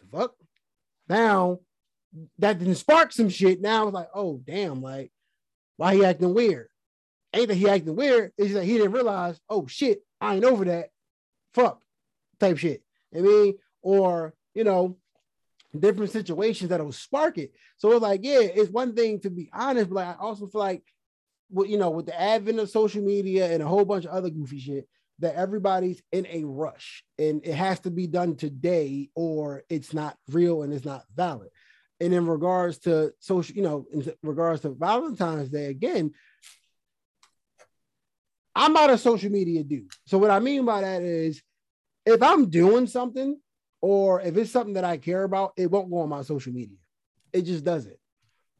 the 0.00 0.16
fuck? 0.16 0.34
Now 1.08 1.60
that 2.38 2.58
didn't 2.58 2.76
spark 2.76 3.12
some 3.12 3.28
shit. 3.28 3.60
Now 3.60 3.86
it's 3.86 3.94
like, 3.94 4.08
oh 4.14 4.40
damn, 4.44 4.80
like, 4.80 5.12
why 5.76 5.94
he 5.94 6.04
acting 6.04 6.34
weird? 6.34 6.68
Ain't 7.34 7.48
that 7.48 7.54
he 7.54 7.68
acting 7.68 7.94
weird? 7.94 8.32
It's 8.38 8.48
just 8.48 8.60
that 8.60 8.64
he 8.64 8.78
didn't 8.78 8.92
realize, 8.92 9.38
oh 9.50 9.66
shit, 9.66 10.02
I 10.20 10.36
ain't 10.36 10.44
over 10.44 10.64
that. 10.64 10.88
Fuck 11.52 11.82
type 12.40 12.56
shit. 12.56 12.82
I 13.14 13.20
mean, 13.20 13.54
or 13.82 14.34
you 14.54 14.64
know, 14.64 14.96
different 15.80 16.12
situations 16.12 16.70
that'll 16.70 16.92
spark 16.92 17.38
it. 17.38 17.52
So 17.76 17.92
it's 17.92 18.02
like, 18.02 18.20
yeah, 18.22 18.40
it's 18.40 18.70
one 18.70 18.94
thing 18.94 19.20
to 19.20 19.30
be 19.30 19.48
honest, 19.52 19.90
but 19.90 20.06
I 20.06 20.16
also 20.20 20.46
feel 20.46 20.60
like, 20.60 20.82
with 21.50 21.70
you 21.70 21.78
know, 21.78 21.90
with 21.90 22.06
the 22.06 22.20
advent 22.20 22.58
of 22.58 22.68
social 22.68 23.02
media 23.02 23.50
and 23.50 23.62
a 23.62 23.66
whole 23.66 23.84
bunch 23.84 24.04
of 24.04 24.10
other 24.10 24.30
goofy 24.30 24.60
shit, 24.60 24.88
that 25.20 25.34
everybody's 25.34 26.02
in 26.12 26.26
a 26.28 26.44
rush 26.44 27.02
and 27.18 27.44
it 27.44 27.54
has 27.54 27.80
to 27.80 27.90
be 27.90 28.06
done 28.06 28.36
today, 28.36 29.08
or 29.14 29.64
it's 29.68 29.92
not 29.92 30.16
real 30.30 30.62
and 30.62 30.72
it's 30.72 30.84
not 30.84 31.04
valid. 31.14 31.48
And 32.00 32.14
in 32.14 32.26
regards 32.26 32.78
to 32.80 33.12
social, 33.18 33.56
you 33.56 33.62
know, 33.62 33.86
in 33.92 34.12
regards 34.22 34.62
to 34.62 34.70
Valentine's 34.70 35.48
Day, 35.48 35.66
again, 35.66 36.12
I'm 38.54 38.72
not 38.72 38.90
a 38.90 38.98
social 38.98 39.30
media 39.30 39.64
dude. 39.64 39.90
So 40.06 40.18
what 40.18 40.30
I 40.30 40.38
mean 40.38 40.64
by 40.64 40.82
that 40.82 41.02
is, 41.02 41.42
if 42.06 42.22
I'm 42.22 42.48
doing 42.50 42.86
something 42.86 43.38
or 43.80 44.20
if 44.20 44.36
it's 44.36 44.50
something 44.50 44.74
that 44.74 44.84
I 44.84 44.96
care 44.98 45.24
about, 45.24 45.52
it 45.56 45.70
won't 45.70 45.90
go 45.90 45.98
on 45.98 46.08
my 46.08 46.22
social 46.22 46.52
media. 46.52 46.76
It 47.32 47.42
just 47.42 47.64
doesn't. 47.64 47.96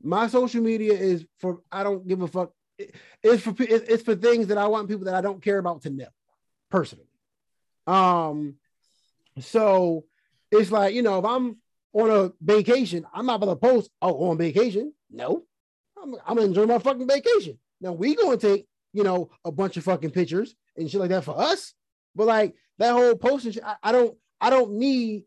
My 0.02 0.28
social 0.28 0.62
media 0.62 0.92
is 0.92 1.24
for 1.38 1.60
I 1.72 1.82
don't 1.82 2.06
give 2.06 2.22
a 2.22 2.28
fuck. 2.28 2.52
It- 2.78 2.94
It's 3.22 3.42
for 3.42 3.54
it's 3.58 4.02
for 4.04 4.14
things 4.14 4.46
that 4.48 4.58
I 4.58 4.66
want 4.68 4.88
people 4.88 5.04
that 5.06 5.14
I 5.14 5.20
don't 5.20 5.42
care 5.42 5.58
about 5.58 5.82
to 5.82 5.90
know, 5.90 6.06
personally. 6.70 7.08
Um, 7.86 8.54
so 9.40 10.04
it's 10.50 10.70
like 10.70 10.94
you 10.94 11.02
know 11.02 11.18
if 11.18 11.24
I'm 11.24 11.56
on 11.92 12.10
a 12.10 12.32
vacation, 12.40 13.06
I'm 13.12 13.26
not 13.26 13.40
gonna 13.40 13.56
post 13.56 13.90
oh 14.02 14.30
on 14.30 14.38
vacation. 14.38 14.92
No, 15.10 15.44
I'm, 16.00 16.14
I'm 16.26 16.36
gonna 16.36 16.48
enjoy 16.48 16.66
my 16.66 16.78
fucking 16.78 17.08
vacation. 17.08 17.58
Now 17.80 17.92
we 17.92 18.14
gonna 18.14 18.36
take 18.36 18.66
you 18.92 19.02
know 19.04 19.30
a 19.44 19.50
bunch 19.52 19.76
of 19.76 19.84
fucking 19.84 20.10
pictures 20.10 20.54
and 20.76 20.88
shit 20.90 21.00
like 21.00 21.10
that 21.10 21.24
for 21.24 21.38
us, 21.38 21.74
but 22.14 22.26
like 22.26 22.54
that 22.78 22.92
whole 22.92 23.16
posting, 23.16 23.52
shit, 23.52 23.64
I, 23.64 23.76
I 23.82 23.92
don't 23.92 24.16
I 24.40 24.50
don't 24.50 24.72
need 24.74 25.24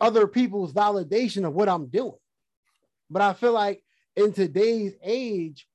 other 0.00 0.26
people's 0.26 0.72
validation 0.72 1.46
of 1.46 1.54
what 1.54 1.68
I'm 1.68 1.86
doing. 1.86 2.12
But 3.10 3.22
I 3.22 3.32
feel 3.32 3.52
like 3.52 3.82
in 4.16 4.32
today's 4.32 4.94
age, 5.02 5.66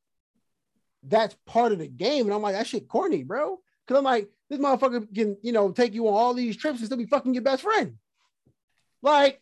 that's 1.04 1.36
part 1.46 1.72
of 1.72 1.80
the 1.80 1.88
game. 1.88 2.26
And 2.26 2.34
I'm 2.34 2.42
like, 2.42 2.56
that 2.56 2.68
shit 2.68 2.88
corny, 2.88 3.24
bro. 3.24 3.60
Cause 3.88 3.98
I'm 3.98 4.04
like, 4.04 4.30
this 4.50 4.60
motherfucker 4.60 5.14
can, 5.14 5.38
you 5.42 5.52
know, 5.52 5.72
take 5.72 5.94
you 5.94 6.08
on 6.08 6.14
all 6.14 6.34
these 6.34 6.56
trips 6.56 6.80
and 6.80 6.86
still 6.86 6.98
be 6.98 7.06
fucking 7.06 7.34
your 7.34 7.44
best 7.44 7.64
friend. 7.64 7.96
Like, 9.02 9.42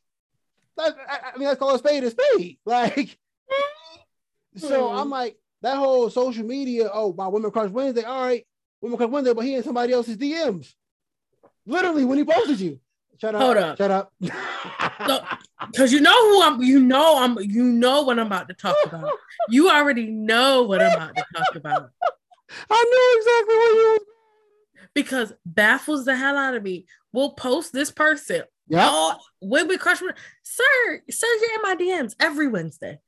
I, 0.79 0.91
I 1.35 1.37
mean, 1.37 1.47
that's 1.47 1.59
called 1.59 1.75
a 1.75 1.77
spade 1.77 2.03
a 2.03 2.09
spade. 2.09 2.57
Like, 2.65 3.17
so 4.57 4.89
Hmm. 4.89 4.97
I'm 4.97 5.09
like, 5.09 5.37
that 5.61 5.77
whole 5.77 6.09
social 6.09 6.43
media, 6.43 6.89
oh, 6.91 7.13
my 7.13 7.27
Women 7.27 7.51
Crush 7.51 7.69
Wednesday, 7.69 8.03
all 8.03 8.21
right, 8.25 8.45
Women 8.81 8.97
Crush 8.97 9.09
Wednesday, 9.09 9.33
but 9.33 9.45
he 9.45 9.55
in 9.55 9.63
somebody 9.63 9.93
else's 9.93 10.17
DMs. 10.17 10.73
Literally, 11.65 12.05
when 12.05 12.17
he 12.17 12.25
posted 12.25 12.59
you. 12.59 12.79
Shut 13.19 13.35
up. 13.35 13.41
Hold 13.41 13.57
up. 13.57 13.77
Shut 13.77 13.91
up. 13.91 14.13
So- 15.07 15.25
Cause 15.77 15.93
you 15.93 15.99
know 16.01 16.29
who 16.29 16.41
I'm 16.41 16.61
you 16.63 16.79
know 16.79 17.19
I'm 17.19 17.37
you 17.39 17.63
know 17.63 18.01
what 18.01 18.17
I'm 18.17 18.25
about 18.25 18.47
to 18.47 18.55
talk 18.55 18.75
about. 18.83 19.07
You 19.47 19.69
already 19.69 20.07
know 20.07 20.63
what 20.63 20.81
I'm 20.81 20.95
about 20.95 21.15
to 21.15 21.25
talk 21.35 21.55
about. 21.55 21.91
I 22.69 22.83
knew 22.83 23.19
exactly 23.19 23.55
what 23.55 23.75
you. 23.75 23.99
Because 24.95 25.33
baffles 25.45 26.05
the 26.05 26.15
hell 26.15 26.35
out 26.35 26.55
of 26.55 26.63
me. 26.63 26.87
We'll 27.13 27.33
post 27.33 27.73
this 27.73 27.91
person. 27.91 28.41
Yeah. 28.67 28.87
Oh, 28.89 29.17
when 29.39 29.67
we 29.67 29.77
crush 29.77 29.99
sir, 29.99 31.01
sir, 31.09 31.27
you're 31.41 31.55
in 31.55 31.61
my 31.61 31.75
DMs 31.75 32.15
every 32.19 32.47
Wednesday. 32.47 32.99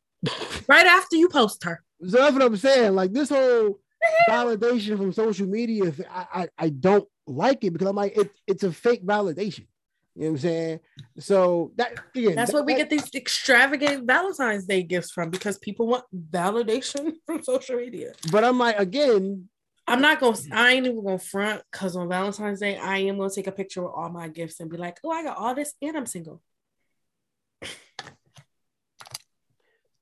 right 0.66 0.86
after 0.86 1.16
you 1.16 1.28
post 1.28 1.64
her. 1.64 1.82
So 2.06 2.16
that's 2.18 2.32
what 2.32 2.42
I'm 2.42 2.56
saying. 2.56 2.94
Like 2.94 3.12
this 3.12 3.28
whole 3.28 3.80
validation 4.28 4.96
from 4.96 5.12
social 5.12 5.46
media, 5.46 5.92
I, 6.10 6.26
I, 6.34 6.48
I 6.58 6.68
don't 6.70 7.08
like 7.26 7.64
it 7.64 7.72
because 7.72 7.88
I'm 7.88 7.96
like, 7.96 8.16
it, 8.16 8.30
it's 8.46 8.62
a 8.62 8.72
fake 8.72 9.04
validation. 9.04 9.66
You 10.14 10.24
know 10.24 10.30
what 10.30 10.34
I'm 10.34 10.38
saying? 10.38 10.80
So 11.20 11.72
that 11.76 11.92
again, 12.14 12.34
That's 12.34 12.50
that- 12.50 12.56
where 12.56 12.64
we 12.64 12.72
that- 12.74 12.78
get 12.78 12.90
these 12.90 13.14
extravagant 13.14 14.04
Valentine's 14.06 14.64
Day 14.66 14.82
gifts 14.82 15.12
from 15.12 15.30
because 15.30 15.58
people 15.58 15.86
want 15.86 16.04
validation 16.30 17.12
from 17.26 17.42
social 17.42 17.76
media. 17.76 18.12
But 18.32 18.42
I'm 18.44 18.58
like, 18.58 18.78
again, 18.78 19.48
I'm 19.86 20.00
not 20.00 20.18
gonna. 20.20 20.36
I 20.52 20.72
ain't 20.72 20.86
even 20.86 21.04
gonna 21.04 21.18
front 21.18 21.62
because 21.70 21.94
on 21.96 22.08
Valentine's 22.08 22.60
Day 22.60 22.76
I 22.76 22.98
am 22.98 23.16
gonna 23.18 23.30
take 23.30 23.46
a 23.46 23.52
picture 23.52 23.82
with 23.82 23.92
all 23.94 24.10
my 24.10 24.28
gifts 24.28 24.58
and 24.60 24.68
be 24.68 24.76
like, 24.76 24.98
"Oh, 25.04 25.10
I 25.10 25.22
got 25.22 25.36
all 25.38 25.54
this 25.54 25.72
and 25.80 25.96
I'm 25.96 26.06
single." 26.06 26.42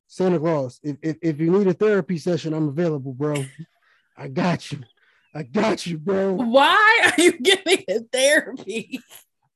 Santa 0.07 0.39
Claus, 0.39 0.81
if, 0.83 0.97
if, 1.03 1.17
if 1.21 1.41
you 1.41 1.51
need 1.51 1.67
a 1.67 1.75
therapy 1.75 2.17
session, 2.17 2.55
I'm 2.55 2.69
available, 2.69 3.13
bro. 3.13 3.45
I 4.17 4.29
got 4.29 4.73
you. 4.73 4.81
I 5.35 5.43
got 5.43 5.87
you, 5.87 5.99
bro. 5.99 6.33
Why 6.33 7.01
are 7.05 7.23
you 7.23 7.33
giving 7.43 7.85
it 7.87 8.07
therapy? 8.11 9.01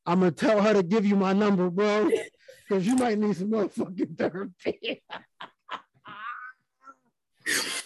I'm 0.05 0.21
gonna 0.21 0.33
tell 0.33 0.61
her 0.61 0.75
to 0.75 0.83
give 0.83 1.07
you 1.07 1.17
my 1.17 1.33
number, 1.33 1.71
bro, 1.71 2.11
because 2.69 2.87
you 2.87 2.97
might 2.97 3.19
need 3.19 3.37
some 3.37 3.51
motherfucking 3.51 4.19
therapy. 4.19 5.03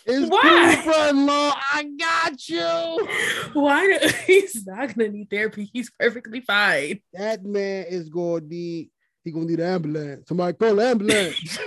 it's 0.07 0.31
Why? 0.31 0.81
brother-in-law. 0.85 1.53
I 1.72 1.85
got 1.99 2.49
you. 2.49 3.09
Why? 3.53 3.99
do- 3.99 4.09
He's 4.27 4.66
not 4.66 4.95
gonna 4.95 5.11
need 5.11 5.31
therapy. 5.31 5.70
He's 5.72 5.91
perfectly 5.91 6.41
fine. 6.41 7.01
That 7.12 7.45
man 7.45 7.87
is 7.89 8.09
gonna 8.09 8.45
need. 8.45 8.91
He 9.22 9.31
gonna 9.31 9.47
need 9.47 9.61
an 9.61 9.66
ambulance. 9.75 10.29
Somebody 10.29 10.57
call 10.57 10.81
ambulance. 10.81 11.59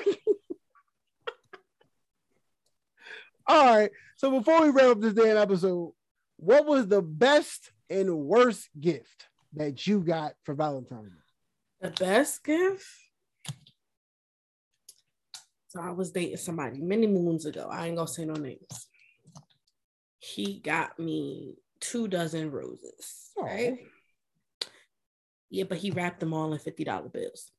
All 3.47 3.66
right. 3.66 3.91
So 4.18 4.32
before 4.32 4.63
we 4.63 4.70
wrap 4.70 4.88
up 4.88 4.99
this 4.99 5.13
damn 5.13 5.38
episode, 5.38 5.93
what 6.38 6.65
was 6.65 6.88
the 6.88 7.03
best 7.03 7.72
and 7.89 8.18
worst 8.18 8.68
gift 8.80 9.28
that 9.53 9.86
you 9.86 10.01
got 10.01 10.34
for 10.43 10.55
Valentine's 10.55 11.11
Day? 11.11 11.89
The 11.89 11.91
best 11.91 12.43
gift. 12.43 12.86
So 15.68 15.82
I 15.82 15.91
was 15.91 16.11
dating 16.11 16.38
somebody 16.38 16.82
many 16.82 17.05
moons 17.05 17.45
ago. 17.45 17.70
I 17.72 17.88
ain't 17.88 17.97
gonna 17.97 18.07
say 18.07 18.26
no 18.26 18.34
names. 18.34 18.88
He 20.20 20.59
got 20.59 20.97
me 20.97 21.53
two 21.80 22.07
dozen 22.07 22.49
roses, 22.49 23.30
Aw. 23.38 23.43
right? 23.43 23.78
Yeah, 25.51 25.65
but 25.65 25.78
he 25.78 25.91
wrapped 25.91 26.20
them 26.22 26.34
all 26.34 26.51
in 26.53 26.59
fifty 26.59 26.84
dollar 26.84 27.09
bills. 27.09 27.51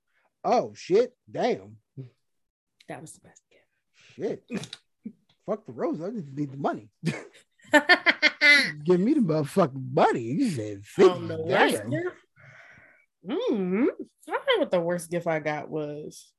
Oh 0.42 0.72
shit! 0.74 1.14
Damn. 1.30 1.76
That 2.88 3.00
was 3.00 3.12
the 3.12 3.20
best 3.20 3.42
gift. 3.48 4.42
shit. 4.50 4.66
Fuck 5.48 5.64
the 5.64 5.72
rose. 5.72 6.02
I 6.02 6.10
just 6.10 6.26
need 6.34 6.52
the 6.52 6.58
money. 6.58 6.90
Give 8.84 9.00
me 9.00 9.14
the 9.14 9.20
motherfucking 9.20 9.94
money. 9.94 10.20
You 10.20 10.50
said 10.50 10.82
Um, 11.10 11.26
the 11.28 11.36
50. 11.38 11.42
worst 11.48 11.76
Damn. 11.76 11.90
gift. 11.90 12.16
Mm, 13.26 13.86
I 14.28 14.30
don't 14.30 14.46
know 14.46 14.58
what 14.58 14.70
the 14.70 14.80
worst 14.80 15.10
gift 15.10 15.26
I 15.26 15.38
got 15.38 15.70
was. 15.70 16.30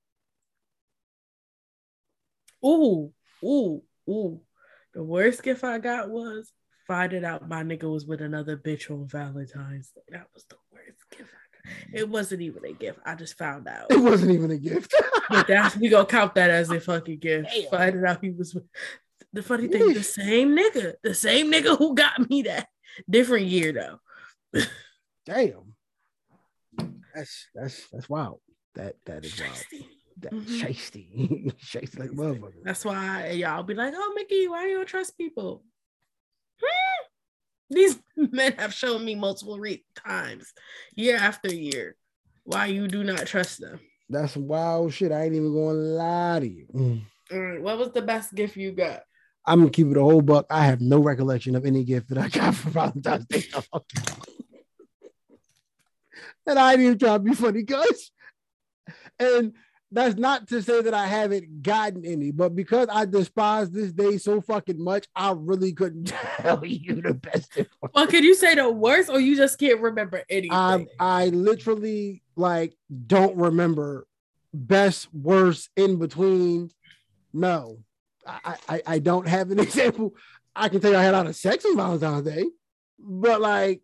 Ooh, 2.64 3.12
ooh, 3.44 3.82
ooh. 4.08 4.42
The 4.94 5.04
worst 5.04 5.42
gift 5.42 5.64
I 5.64 5.80
got 5.80 6.10
was 6.12 6.52
finding 6.88 7.26
out 7.26 7.48
my 7.50 7.64
nigga 7.64 7.92
was 7.92 8.06
with 8.06 8.22
another 8.22 8.58
bitch 8.58 8.92
on 8.92 9.08
Valentine's 9.08 9.92
Day. 9.92 10.02
That 10.10 10.28
was 10.36 10.46
the 10.50 10.58
worst 10.72 11.04
gift 11.10 11.32
I 11.32 11.46
got. 11.49 11.49
It 11.94 12.08
wasn't 12.10 12.42
even 12.42 12.64
a 12.66 12.74
gift. 12.74 13.00
I 13.06 13.16
just 13.16 13.38
found 13.38 13.68
out. 13.68 13.88
It 13.92 14.00
wasn't 14.00 14.32
even 14.32 14.52
a 14.52 14.58
gift. 14.58 14.94
But 15.30 15.46
that's 15.46 15.76
we 15.78 15.90
gonna 15.90 16.08
count 16.08 16.34
that 16.36 16.50
as 16.50 16.72
a 16.72 16.80
fucking 16.80 17.20
gift. 17.20 17.50
Damn. 17.54 17.70
Finding 17.70 18.04
out 18.06 18.24
he 18.24 18.32
was 18.32 18.58
the 19.32 19.44
funny 19.44 19.68
thing, 19.68 19.94
the 19.94 20.02
same 20.02 20.58
nigga, 20.58 20.96
the 21.04 21.14
same 21.14 21.52
nigga 21.52 21.78
who 21.78 21.94
got 21.94 22.28
me 22.28 22.42
that 22.44 22.68
different 23.08 23.46
year 23.46 23.72
though. 23.72 24.00
Damn. 25.28 25.76
That's 27.14 27.48
that's 27.54 27.88
that's 27.92 28.10
wild. 28.10 28.40
That 28.74 28.96
that 29.06 29.24
is 29.24 29.40
wild. 29.40 29.84
That 30.22 30.34
Mhm. 30.34 30.62
shiesty. 30.62 31.54
shiesty 31.64 32.00
like 32.00 32.10
motherfucker. 32.10 32.64
That's 32.64 32.84
why 32.84 33.30
y'all 33.30 33.62
be 33.62 33.76
like, 33.76 33.94
oh 33.96 34.14
Mickey, 34.16 34.48
why 34.48 34.66
you 34.68 34.78
don't 34.78 34.88
trust 34.88 35.16
people? 35.16 35.64
These 37.70 38.00
men 38.16 38.54
have 38.58 38.74
shown 38.74 39.06
me 39.06 39.16
multiple 39.16 39.60
re- 39.60 39.86
times, 39.96 40.54
year 40.96 41.18
after 41.18 41.54
year, 41.54 41.96
why 42.44 42.68
you 42.68 42.88
do 42.88 43.04
not 43.04 43.28
trust 43.28 43.60
them. 43.62 43.80
That's 44.10 44.36
wild 44.36 44.94
shit. 44.94 45.12
I 45.12 45.26
ain't 45.26 45.36
even 45.36 45.54
gonna 45.54 45.74
lie 45.74 46.40
to 46.40 46.48
you. 46.48 46.68
Mm. 46.74 47.02
All 47.32 47.40
right, 47.40 47.62
what 47.62 47.78
was 47.78 47.92
the 47.92 48.02
best 48.02 48.34
gift 48.34 48.56
you 48.56 48.72
got? 48.72 49.04
I'm 49.46 49.60
gonna 49.60 49.70
keep 49.72 49.88
it 49.88 49.98
a 49.98 50.02
whole 50.02 50.22
buck. 50.22 50.48
I 50.50 50.66
have 50.66 50.82
no 50.82 51.00
recollection 51.00 51.56
of 51.56 51.66
any 51.66 51.84
gift 51.84 52.10
that 52.10 52.18
I 52.18 52.28
got 52.28 52.56
for 52.56 52.70
Valentine's 52.70 53.26
Day. 53.26 53.44
and 56.48 56.60
I 56.60 56.74
ain't 56.74 56.82
even 56.82 56.98
trying 56.98 57.20
to 57.20 57.30
be 57.30 57.36
funny, 57.36 57.64
guys. 57.64 58.12
And 59.20 59.54
that's 59.92 60.16
not 60.16 60.48
to 60.50 60.62
say 60.62 60.82
that 60.82 60.94
I 60.94 61.08
haven't 61.08 61.64
gotten 61.64 62.06
any, 62.06 62.32
but 62.32 62.56
because 62.56 62.88
I 62.92 63.06
despise 63.06 63.72
this 63.72 63.92
day 63.92 64.18
so 64.18 64.40
fucking 64.40 64.82
much, 64.84 65.08
I 65.16 65.34
really 65.36 65.74
couldn't 65.74 66.06
tell 66.38 66.64
you 66.64 67.02
the 67.02 67.16
best. 67.16 67.54
gift. 67.54 67.72
Well, 67.94 68.08
can 68.08 68.24
you 68.24 68.36
say 68.36 68.56
the 68.56 68.70
worst, 68.70 69.10
or 69.10 69.20
you 69.20 69.36
just 69.36 69.58
can't 69.60 69.80
remember 69.82 70.24
anything? 70.30 70.52
I 70.52 70.86
I 71.00 71.26
literally 71.28 72.22
like 72.36 72.76
don't 73.08 73.36
remember 73.36 74.08
best, 74.54 75.14
worst, 75.14 75.70
in 75.76 75.98
between. 75.98 76.70
No, 77.34 77.80
I, 78.28 78.56
I 78.68 78.82
I 78.86 79.00
don't 79.00 79.28
have 79.28 79.50
an 79.52 79.60
example. 79.68 80.16
I 80.56 80.70
can 80.70 80.82
tell 80.82 80.92
you 80.92 80.98
I 80.98 81.04
had 81.04 81.14
a 81.14 81.18
lot 81.18 81.28
of 81.28 81.36
sex 81.36 81.66
on 81.66 81.76
Valentine's 81.78 82.26
Day, 82.26 82.46
but 83.00 83.42
like 83.42 83.82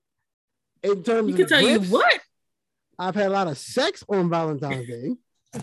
in 0.84 1.04
terms 1.04 1.30
you 1.30 1.34
of 1.34 1.38
can 1.40 1.48
tell 1.48 1.62
you 1.62 1.80
what. 1.82 2.20
I've 2.98 3.16
had 3.16 3.28
a 3.28 3.30
lot 3.30 3.48
of 3.48 3.58
sex 3.58 4.04
on 4.08 4.30
Valentine's 4.30 4.88
Day, 4.88 5.16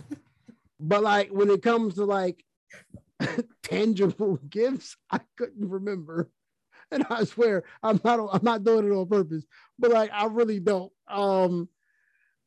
but 0.83 1.03
like 1.03 1.31
when 1.31 1.51
it 1.51 1.63
comes 1.63 1.95
to 1.95 2.05
like 2.05 2.45
tangible 3.63 4.37
gifts, 4.49 4.97
I 5.11 5.21
couldn't 5.37 5.69
remember. 5.69 6.31
And 6.91 7.07
I 7.09 7.25
swear 7.25 7.65
I'm 7.83 8.01
not 8.05 8.21
I'm 8.33 8.45
not 8.45 8.65
doing 8.65 8.87
it 8.87 8.95
on 8.95 9.07
purpose, 9.09 9.45
but 9.79 9.91
like 9.93 10.11
I 10.13 10.27
really 10.27 10.61
don't. 10.61 10.93
Um, 11.09 11.69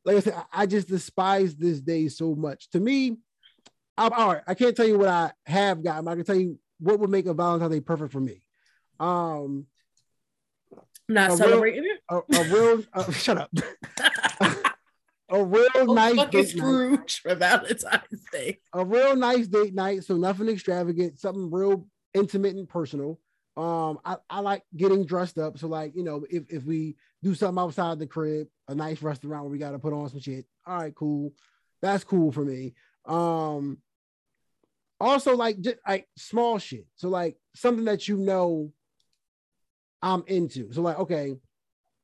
like 0.04 0.18
I 0.18 0.20
said, 0.20 0.36
I- 0.54 0.66
just 0.68 0.88
despise 0.88 1.56
this 1.56 1.80
day 1.82 2.08
so 2.10 2.36
much. 2.36 2.70
To 2.72 2.80
me, 2.80 3.18
I'm 3.98 4.14
all 4.14 4.34
right. 4.34 4.44
I 4.46 4.54
can't 4.54 4.76
tell 4.76 4.88
you 4.88 5.00
what 5.00 5.08
I 5.10 5.32
have 5.48 5.84
gotten. 5.84 6.08
I 6.08 6.14
can 6.16 6.26
tell 6.26 6.36
you 6.36 6.60
what 6.80 7.00
would 7.00 7.10
make 7.10 7.26
a 7.26 7.34
Valentine's 7.34 7.72
Day 7.74 7.80
perfect 7.82 8.12
for 8.12 8.20
me. 8.20 8.44
Um, 9.00 9.66
Not 11.10 11.30
A 11.32 11.34
real- 11.34 11.38
celebrating 11.38 11.86
it. 11.86 12.00
a, 12.10 12.18
a 12.18 12.44
real 12.54 12.84
uh, 12.94 13.12
shut 13.14 13.38
up. 13.38 13.50
A 15.40 15.44
real 15.44 15.68
Oh, 15.76 15.94
nice 15.94 16.16
date 16.16 16.34
night. 16.34 16.48
Scrooge 16.48 17.20
for 17.22 17.36
Valentine's 17.36 18.24
Day. 18.32 18.60
a 18.74 18.86
real 18.86 19.16
nice 19.16 19.48
date 19.48 19.74
night, 19.74 20.04
so 20.04 20.16
nothing 20.18 20.50
extravagant, 20.50 21.20
something 21.20 21.52
real 21.52 21.88
intimate 22.14 22.56
and 22.56 22.68
personal. 22.70 23.20
Um, 23.58 24.00
I, 24.04 24.18
I 24.30 24.40
like 24.42 24.64
getting 24.76 25.06
dressed 25.06 25.38
up. 25.38 25.58
So, 25.58 25.68
like, 25.68 25.96
you 25.96 26.04
know, 26.04 26.26
if, 26.30 26.44
if 26.50 26.64
we 26.64 26.98
do 27.24 27.34
something 27.36 27.62
outside 27.62 28.00
the 28.00 28.08
crib, 28.08 28.48
a 28.68 28.76
nice 28.76 29.02
restaurant 29.02 29.44
where 29.44 29.52
we 29.52 29.58
gotta 29.58 29.80
put 29.80 29.94
on 29.94 30.10
some 30.10 30.20
shit. 30.20 30.46
All 30.68 30.78
right, 30.78 30.94
cool. 30.96 31.32
That's 31.82 32.04
cool 32.04 32.32
for 32.32 32.44
me. 32.44 32.74
Um 33.06 33.78
also 35.00 35.36
like 35.36 35.60
just 35.62 35.78
like 35.88 36.08
small 36.18 36.58
shit. 36.58 36.86
So 36.96 37.10
like 37.10 37.38
something 37.54 37.86
that 37.86 38.08
you 38.08 38.18
know 38.18 38.72
I'm 40.02 40.24
into. 40.28 40.72
So 40.72 40.82
like, 40.82 41.00
okay, 41.00 41.36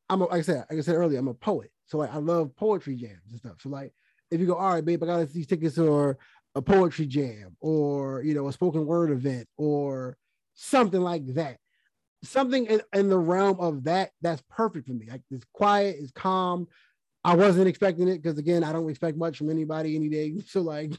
I'm 0.10 0.22
a, 0.22 0.26
like 0.26 0.40
I 0.40 0.42
said, 0.42 0.66
like 0.70 0.80
I 0.80 0.82
said 0.82 0.96
earlier, 0.96 1.20
I'm 1.20 1.28
a 1.28 1.34
poet. 1.34 1.72
So 1.92 1.98
like 1.98 2.14
I 2.14 2.20
love 2.20 2.56
poetry 2.56 2.96
jams 2.96 3.20
and 3.30 3.38
stuff. 3.38 3.56
So 3.60 3.68
like 3.68 3.92
if 4.32 4.40
you 4.40 4.48
go, 4.48 4.56
all 4.56 4.74
right, 4.74 4.86
babe, 4.86 5.04
I 5.04 5.08
got 5.08 5.30
these 5.30 5.46
tickets 5.46 5.78
or 5.78 6.18
a 6.56 6.62
poetry 6.62 7.06
jam 7.06 7.58
or 7.60 8.24
you 8.24 8.34
know 8.34 8.48
a 8.48 8.54
spoken 8.54 8.86
word 8.86 9.12
event 9.12 9.48
or 9.58 10.16
something 10.54 11.02
like 11.02 11.26
that. 11.34 11.58
Something 12.24 12.66
in, 12.68 12.82
in 12.94 13.10
the 13.10 13.18
realm 13.18 13.60
of 13.60 13.84
that 13.84 14.12
that's 14.22 14.42
perfect 14.50 14.88
for 14.88 14.94
me. 14.94 15.10
Like 15.12 15.24
it's 15.30 15.44
quiet, 15.52 15.98
it's 16.00 16.14
calm. 16.14 16.70
I 17.26 17.36
wasn't 17.36 17.68
expecting 17.68 18.08
it 18.08 18.24
because 18.24 18.40
again, 18.40 18.64
I 18.64 18.72
don't 18.72 18.90
expect 18.90 19.18
much 19.18 19.38
from 19.38 19.50
anybody 19.50 19.98
any 19.98 20.08
day. 20.08 20.34
So 20.48 20.62
like 20.62 20.94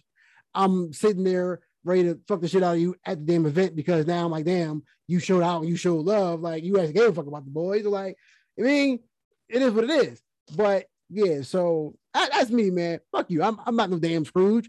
I'm 0.54 0.92
sitting 0.92 1.24
there 1.24 1.60
ready 1.84 2.02
to 2.02 2.20
fuck 2.28 2.42
the 2.42 2.48
shit 2.48 2.62
out 2.62 2.74
of 2.74 2.80
you 2.80 2.96
at 3.06 3.18
the 3.18 3.32
damn 3.32 3.46
event 3.46 3.74
because 3.74 4.06
now 4.06 4.26
I'm 4.26 4.30
like, 4.30 4.44
damn, 4.44 4.82
you 5.06 5.20
showed 5.20 5.42
out 5.42 5.64
you 5.64 5.76
showed 5.76 6.04
love. 6.04 6.40
Like 6.40 6.64
you 6.64 6.78
actually 6.78 6.92
gave 6.92 7.08
a 7.08 7.12
fuck 7.14 7.26
about 7.28 7.46
the 7.46 7.50
boys. 7.50 7.86
Like, 7.86 8.18
I 8.58 8.62
mean, 8.62 9.00
it 9.48 9.62
is 9.62 9.72
what 9.72 9.84
it 9.84 9.90
is. 9.90 10.22
But 10.56 10.86
yeah, 11.10 11.42
so 11.42 11.94
that- 12.14 12.30
that's 12.32 12.50
me, 12.50 12.70
man. 12.70 13.00
Fuck 13.12 13.30
you. 13.30 13.42
I'm, 13.42 13.58
I'm 13.66 13.76
not 13.76 13.90
no 13.90 13.98
damn 13.98 14.24
Scrooge. 14.24 14.68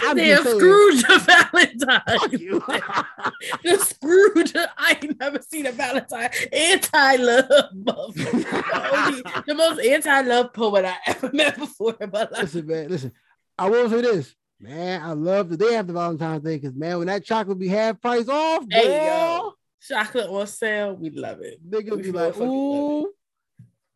I'm 0.00 0.16
Damn 0.16 0.42
saying, 0.42 0.56
Scrooge 0.58 1.04
of 1.08 1.22
Valentine. 1.24 2.02
Fuck 2.18 2.32
you. 2.32 2.58
the 3.62 3.78
Scrooge. 3.78 4.52
I 4.76 4.98
ain't 5.00 5.20
never 5.20 5.40
seen 5.40 5.66
a 5.66 5.72
Valentine 5.72 6.30
anti-love. 6.52 7.46
the, 7.48 9.42
the 9.46 9.54
most 9.54 9.78
anti-love 9.80 10.52
poet 10.52 10.84
I 10.84 10.96
ever 11.06 11.30
met 11.32 11.56
before 11.56 11.94
in 12.00 12.10
my 12.10 12.20
life. 12.22 12.30
listen, 12.32 12.66
man, 12.66 12.88
listen. 12.88 13.12
I 13.56 13.68
will 13.68 13.88
say 13.88 14.00
this, 14.00 14.34
man. 14.58 15.00
I 15.00 15.12
love 15.12 15.48
the 15.48 15.56
day 15.56 15.76
after 15.76 15.92
Valentine's 15.92 16.42
Day 16.42 16.56
because 16.58 16.74
man, 16.74 16.98
when 16.98 17.06
that 17.06 17.24
chocolate 17.24 17.60
be 17.60 17.68
half 17.68 18.00
price 18.00 18.28
off, 18.28 18.64
yo. 18.68 19.52
Chocolate 19.80 20.28
on 20.28 20.46
sale. 20.48 20.96
We 20.96 21.10
love 21.10 21.40
it. 21.40 21.60
nigga 21.70 21.94
We 21.96 22.02
be 22.02 22.10
like, 22.10 22.36
ooh, 22.38 23.12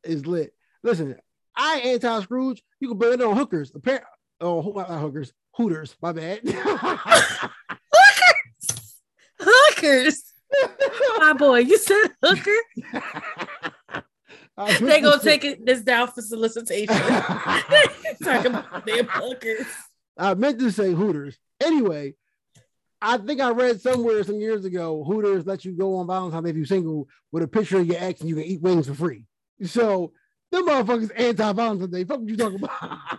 is 0.05 0.27
lit. 0.27 0.55
Listen, 0.83 1.17
I 1.57 1.77
ain't 1.77 2.05
anti 2.05 2.23
Scrooge. 2.23 2.63
You 2.81 2.89
can 2.89 2.99
blame 2.99 3.15
it 3.15 3.23
on 3.23 3.37
hookers. 3.37 3.73
Apparently, 3.75 4.09
oh, 4.41 4.63
who- 4.63 4.75
not 4.75 4.89
hookers, 4.89 5.33
Hooters. 5.55 5.97
My 6.01 6.13
bad. 6.13 6.41
Hookers. 7.91 8.95
hookers. 9.41 10.23
My 11.19 11.33
boy, 11.33 11.59
you 11.61 11.79
said 11.79 12.09
hooker? 12.23 12.57
They 14.81 15.01
gonna 15.01 15.23
take 15.23 15.45
it 15.45 15.65
this 15.65 15.83
down 15.83 16.09
for 16.09 16.21
solicitation. 16.21 16.93
Talking 18.25 18.47
about 18.47 18.85
damn 18.85 19.07
hookers. 19.07 19.67
I 20.17 20.35
meant 20.35 20.59
to 20.59 20.73
say 20.73 20.93
Hooters. 20.93 21.39
Anyway, 21.63 22.15
I 23.01 23.19
think 23.19 23.41
I 23.41 23.51
read 23.51 23.81
somewhere 23.81 24.25
some 24.25 24.41
years 24.41 24.65
ago 24.65 25.05
Hooters 25.05 25.47
let 25.47 25.65
you 25.65 25.73
go 25.73 25.97
on 25.97 26.09
Valentine's 26.09 26.43
Day 26.43 26.51
if 26.51 26.57
you're 26.57 26.67
single 26.67 27.07
with 27.31 27.45
a 27.45 27.49
picture 27.49 27.79
of 27.79 27.87
your 27.87 27.99
ex 28.01 28.21
and 28.21 28.29
you 28.29 28.35
can 28.35 28.45
eat 28.45 28.61
wings 28.61 28.89
for 28.89 28.95
free. 28.95 29.27
So 29.63 30.13
them 30.51 30.67
motherfuckers 30.67 31.11
anti 31.17 31.53
Valentine's 31.53 31.93
Day. 31.93 32.05
Fuck 32.05 32.21
what 32.21 32.29
you 32.29 32.37
talking 32.37 32.63
about? 32.63 32.81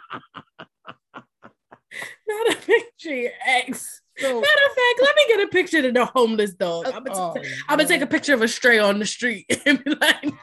Not 2.27 2.51
a 2.51 2.55
picture 2.55 3.32
ex. 3.45 4.01
so, 4.17 4.27
Matter 4.27 4.38
of 4.39 4.75
fact, 4.75 5.01
let 5.01 5.15
me 5.15 5.25
get 5.27 5.39
a 5.41 5.47
picture 5.47 5.88
of 5.88 5.93
the 5.93 6.05
homeless 6.05 6.53
dog. 6.53 6.86
I'm 6.88 7.03
gonna, 7.03 7.19
oh, 7.19 7.36
I'm 7.67 7.77
gonna 7.77 7.88
take 7.88 8.01
a 8.01 8.07
picture 8.07 8.34
of 8.34 8.41
a 8.41 8.47
stray 8.47 8.77
on 8.80 8.99
the 8.99 9.05
street 9.05 9.45
and 9.65 9.84
be 9.84 9.91
like, 9.91 10.34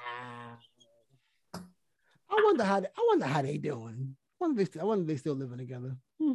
I 1.55 2.43
wonder 2.45 2.65
how 2.65 2.81
they, 2.81 2.89
I 2.89 3.07
wonder 3.09 3.27
how 3.27 3.43
they 3.43 3.59
doing. 3.59 4.17
I 4.41 4.45
wonder 4.45 4.63
if 4.63 4.73
they, 4.73 4.81
I 4.81 4.85
wonder 4.85 5.03
if 5.03 5.09
they 5.09 5.17
still 5.17 5.35
living 5.35 5.59
together. 5.59 5.97
Hmm. 6.21 6.33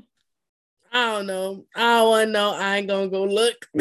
I 0.91 1.13
don't 1.13 1.27
know. 1.27 1.65
I 1.75 1.97
don't 1.97 2.09
want 2.09 2.27
to 2.27 2.31
know. 2.31 2.53
I 2.53 2.77
ain't 2.77 2.87
gonna 2.87 3.09
go 3.09 3.23
look. 3.23 3.67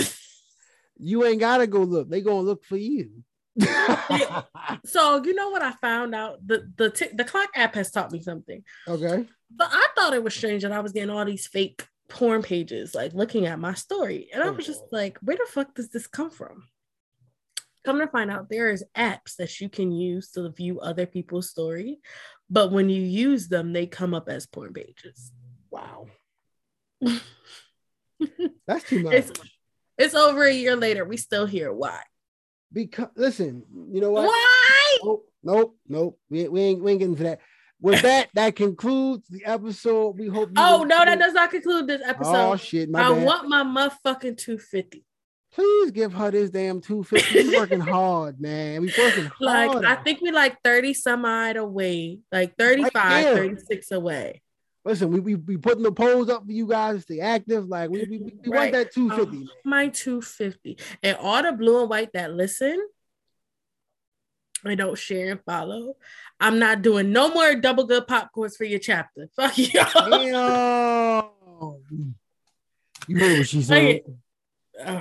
You 1.02 1.24
ain't 1.24 1.40
gotta 1.40 1.66
go 1.66 1.80
look. 1.80 2.10
They 2.10 2.20
gonna 2.20 2.42
look 2.42 2.62
for 2.62 2.76
you. 2.76 3.24
so 4.84 5.22
you 5.24 5.34
know 5.34 5.50
what 5.50 5.62
I 5.62 5.72
found 5.72 6.14
out? 6.14 6.46
The 6.46 6.70
the 6.76 6.90
t- 6.90 7.14
the 7.14 7.24
clock 7.24 7.50
app 7.54 7.74
has 7.74 7.90
taught 7.90 8.12
me 8.12 8.20
something. 8.20 8.62
okay. 8.86 9.26
But 9.54 9.68
I 9.72 9.86
thought 9.96 10.14
it 10.14 10.22
was 10.22 10.34
strange 10.34 10.62
that 10.62 10.72
I 10.72 10.80
was 10.80 10.92
getting 10.92 11.10
all 11.10 11.24
these 11.24 11.46
fake 11.46 11.84
porn 12.08 12.42
pages, 12.42 12.94
like 12.94 13.12
looking 13.14 13.46
at 13.46 13.58
my 13.58 13.74
story, 13.74 14.28
and 14.32 14.42
I 14.42 14.50
was 14.50 14.66
just 14.66 14.82
oh. 14.84 14.88
like, 14.92 15.18
where 15.22 15.36
the 15.36 15.46
fuck 15.50 15.74
does 15.74 15.88
this 15.88 16.06
come 16.06 16.30
from? 16.30 16.64
Come 17.84 17.98
to 17.98 18.06
find 18.06 18.30
out, 18.30 18.48
there 18.48 18.70
is 18.70 18.84
apps 18.96 19.36
that 19.38 19.60
you 19.60 19.68
can 19.68 19.90
use 19.90 20.30
to 20.32 20.48
view 20.50 20.80
other 20.80 21.06
people's 21.06 21.50
story, 21.50 21.98
but 22.48 22.70
when 22.70 22.88
you 22.90 23.02
use 23.02 23.48
them, 23.48 23.72
they 23.72 23.86
come 23.86 24.14
up 24.14 24.28
as 24.28 24.46
porn 24.46 24.72
pages. 24.72 25.32
Wow. 25.70 26.06
That's 28.66 28.84
too 28.88 29.02
much. 29.02 29.14
It's- 29.14 29.48
It's 29.98 30.14
over 30.14 30.44
a 30.44 30.52
year 30.54 30.76
later. 30.76 31.04
We 31.04 31.18
still 31.18 31.44
here. 31.44 31.70
Why? 31.70 32.00
Because 32.72 33.08
listen, 33.16 33.64
you 33.90 34.00
know 34.00 34.12
what? 34.12 34.26
Why? 34.26 34.98
Nope, 35.02 35.28
nope, 35.42 35.76
nope. 35.88 36.18
We, 36.28 36.48
we 36.48 36.60
ain't 36.60 36.82
we 36.82 36.92
ain't 36.92 37.00
getting 37.00 37.16
to 37.16 37.22
that. 37.24 37.40
With 37.80 38.02
that, 38.02 38.28
that 38.34 38.56
concludes 38.56 39.26
the 39.28 39.44
episode. 39.44 40.18
We 40.18 40.28
hope. 40.28 40.50
oh 40.56 40.84
no, 40.84 41.04
that 41.04 41.18
does 41.18 41.32
not 41.32 41.50
conclude 41.50 41.86
this 41.86 42.02
episode. 42.04 42.52
Oh 42.52 42.56
shit! 42.56 42.90
My 42.90 43.02
I 43.02 43.12
bad. 43.12 43.24
want 43.24 43.48
my 43.48 43.62
motherfucking 43.62 44.36
two 44.36 44.58
fifty. 44.58 45.04
Please 45.52 45.90
give 45.90 46.12
her 46.12 46.30
this 46.30 46.50
damn 46.50 46.80
two 46.80 47.02
fifty. 47.02 47.48
We 47.48 47.56
working 47.56 47.80
hard, 47.80 48.40
man. 48.40 48.82
We 48.82 48.92
working 48.96 49.24
hard. 49.24 49.74
Like 49.74 49.84
I 49.84 50.02
think 50.02 50.20
we 50.20 50.30
like 50.30 50.62
thirty 50.62 50.94
some 50.94 51.24
odd 51.24 51.56
away, 51.56 52.20
like 52.30 52.56
35, 52.56 52.92
there. 52.92 53.34
36 53.34 53.90
away. 53.90 54.42
Listen, 54.84 55.10
we 55.10 55.20
we 55.20 55.34
we 55.34 55.56
putting 55.58 55.82
the 55.82 55.92
polls 55.92 56.30
up 56.30 56.46
for 56.46 56.52
you 56.52 56.66
guys 56.66 56.96
to 56.96 57.02
stay 57.02 57.20
active. 57.20 57.66
Like 57.66 57.90
we 57.90 58.04
we, 58.08 58.18
we 58.18 58.32
want 58.50 58.72
that 58.72 58.92
two 58.92 59.10
fifty. 59.10 59.36
Um, 59.36 59.50
my 59.64 59.88
250. 59.88 60.78
And 61.02 61.16
all 61.18 61.42
the 61.42 61.52
blue 61.52 61.80
and 61.82 61.90
white 61.90 62.12
that 62.14 62.32
listen 62.32 62.80
and 64.64 64.78
don't 64.78 64.96
share 64.98 65.32
and 65.32 65.40
follow. 65.44 65.96
I'm 66.38 66.58
not 66.58 66.80
doing 66.82 67.12
no 67.12 67.32
more 67.32 67.54
double 67.56 67.84
good 67.84 68.06
popcorns 68.06 68.56
for 68.56 68.64
your 68.64 68.78
chapter. 68.78 69.28
Fuck 69.36 69.58
y'all. 69.58 70.08
You 73.06 73.18
heard 73.18 73.38
what 73.38 73.48
she 73.48 73.62
said. 73.62 74.00
Uh, 74.82 75.00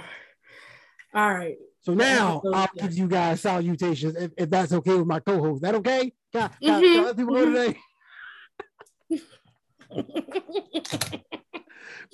all 1.13 1.33
right. 1.33 1.57
So 1.81 1.93
now. 1.93 2.41
I'll 2.53 2.67
give 2.77 2.97
you 2.97 3.07
guys 3.07 3.39
salutations 3.41 4.15
if, 4.17 4.31
if 4.37 4.49
that's 4.49 4.73
okay 4.73 4.97
with 4.97 5.07
my 5.07 5.19
co-host. 5.21 5.61
That 5.61 5.75
okay? 5.75 6.11
I- 6.33 6.39
I- 6.39 6.49
Mhm. 6.61 6.81
can 6.81 6.99
I 6.99 7.03
let 7.03 7.17
people 7.17 7.33
know 7.33 7.45
today? 7.45 7.77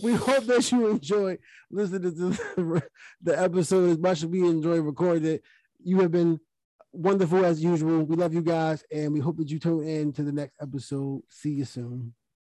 We 0.01 0.13
hope 0.13 0.45
that 0.45 0.71
you 0.71 0.87
enjoy 0.87 1.37
listening 1.71 2.01
to 2.01 2.09
the, 2.11 2.83
the 3.21 3.41
episode 3.41 3.91
as 3.91 3.97
much 3.97 4.23
as 4.23 4.25
we 4.25 4.45
enjoy 4.45 4.81
recording 4.81 5.25
it. 5.25 5.43
You 5.83 6.01
have 6.01 6.11
been 6.11 6.39
wonderful 6.91 7.45
as 7.45 7.63
usual. 7.63 8.03
We 8.03 8.15
love 8.15 8.33
you 8.33 8.41
guys, 8.41 8.83
and 8.91 9.13
we 9.13 9.19
hope 9.19 9.37
that 9.37 9.49
you 9.49 9.59
tune 9.59 9.87
in 9.87 10.11
to 10.13 10.23
the 10.23 10.31
next 10.31 10.55
episode. 10.61 11.23
See 11.29 11.51
you 11.51 11.65
soon. 11.65 12.13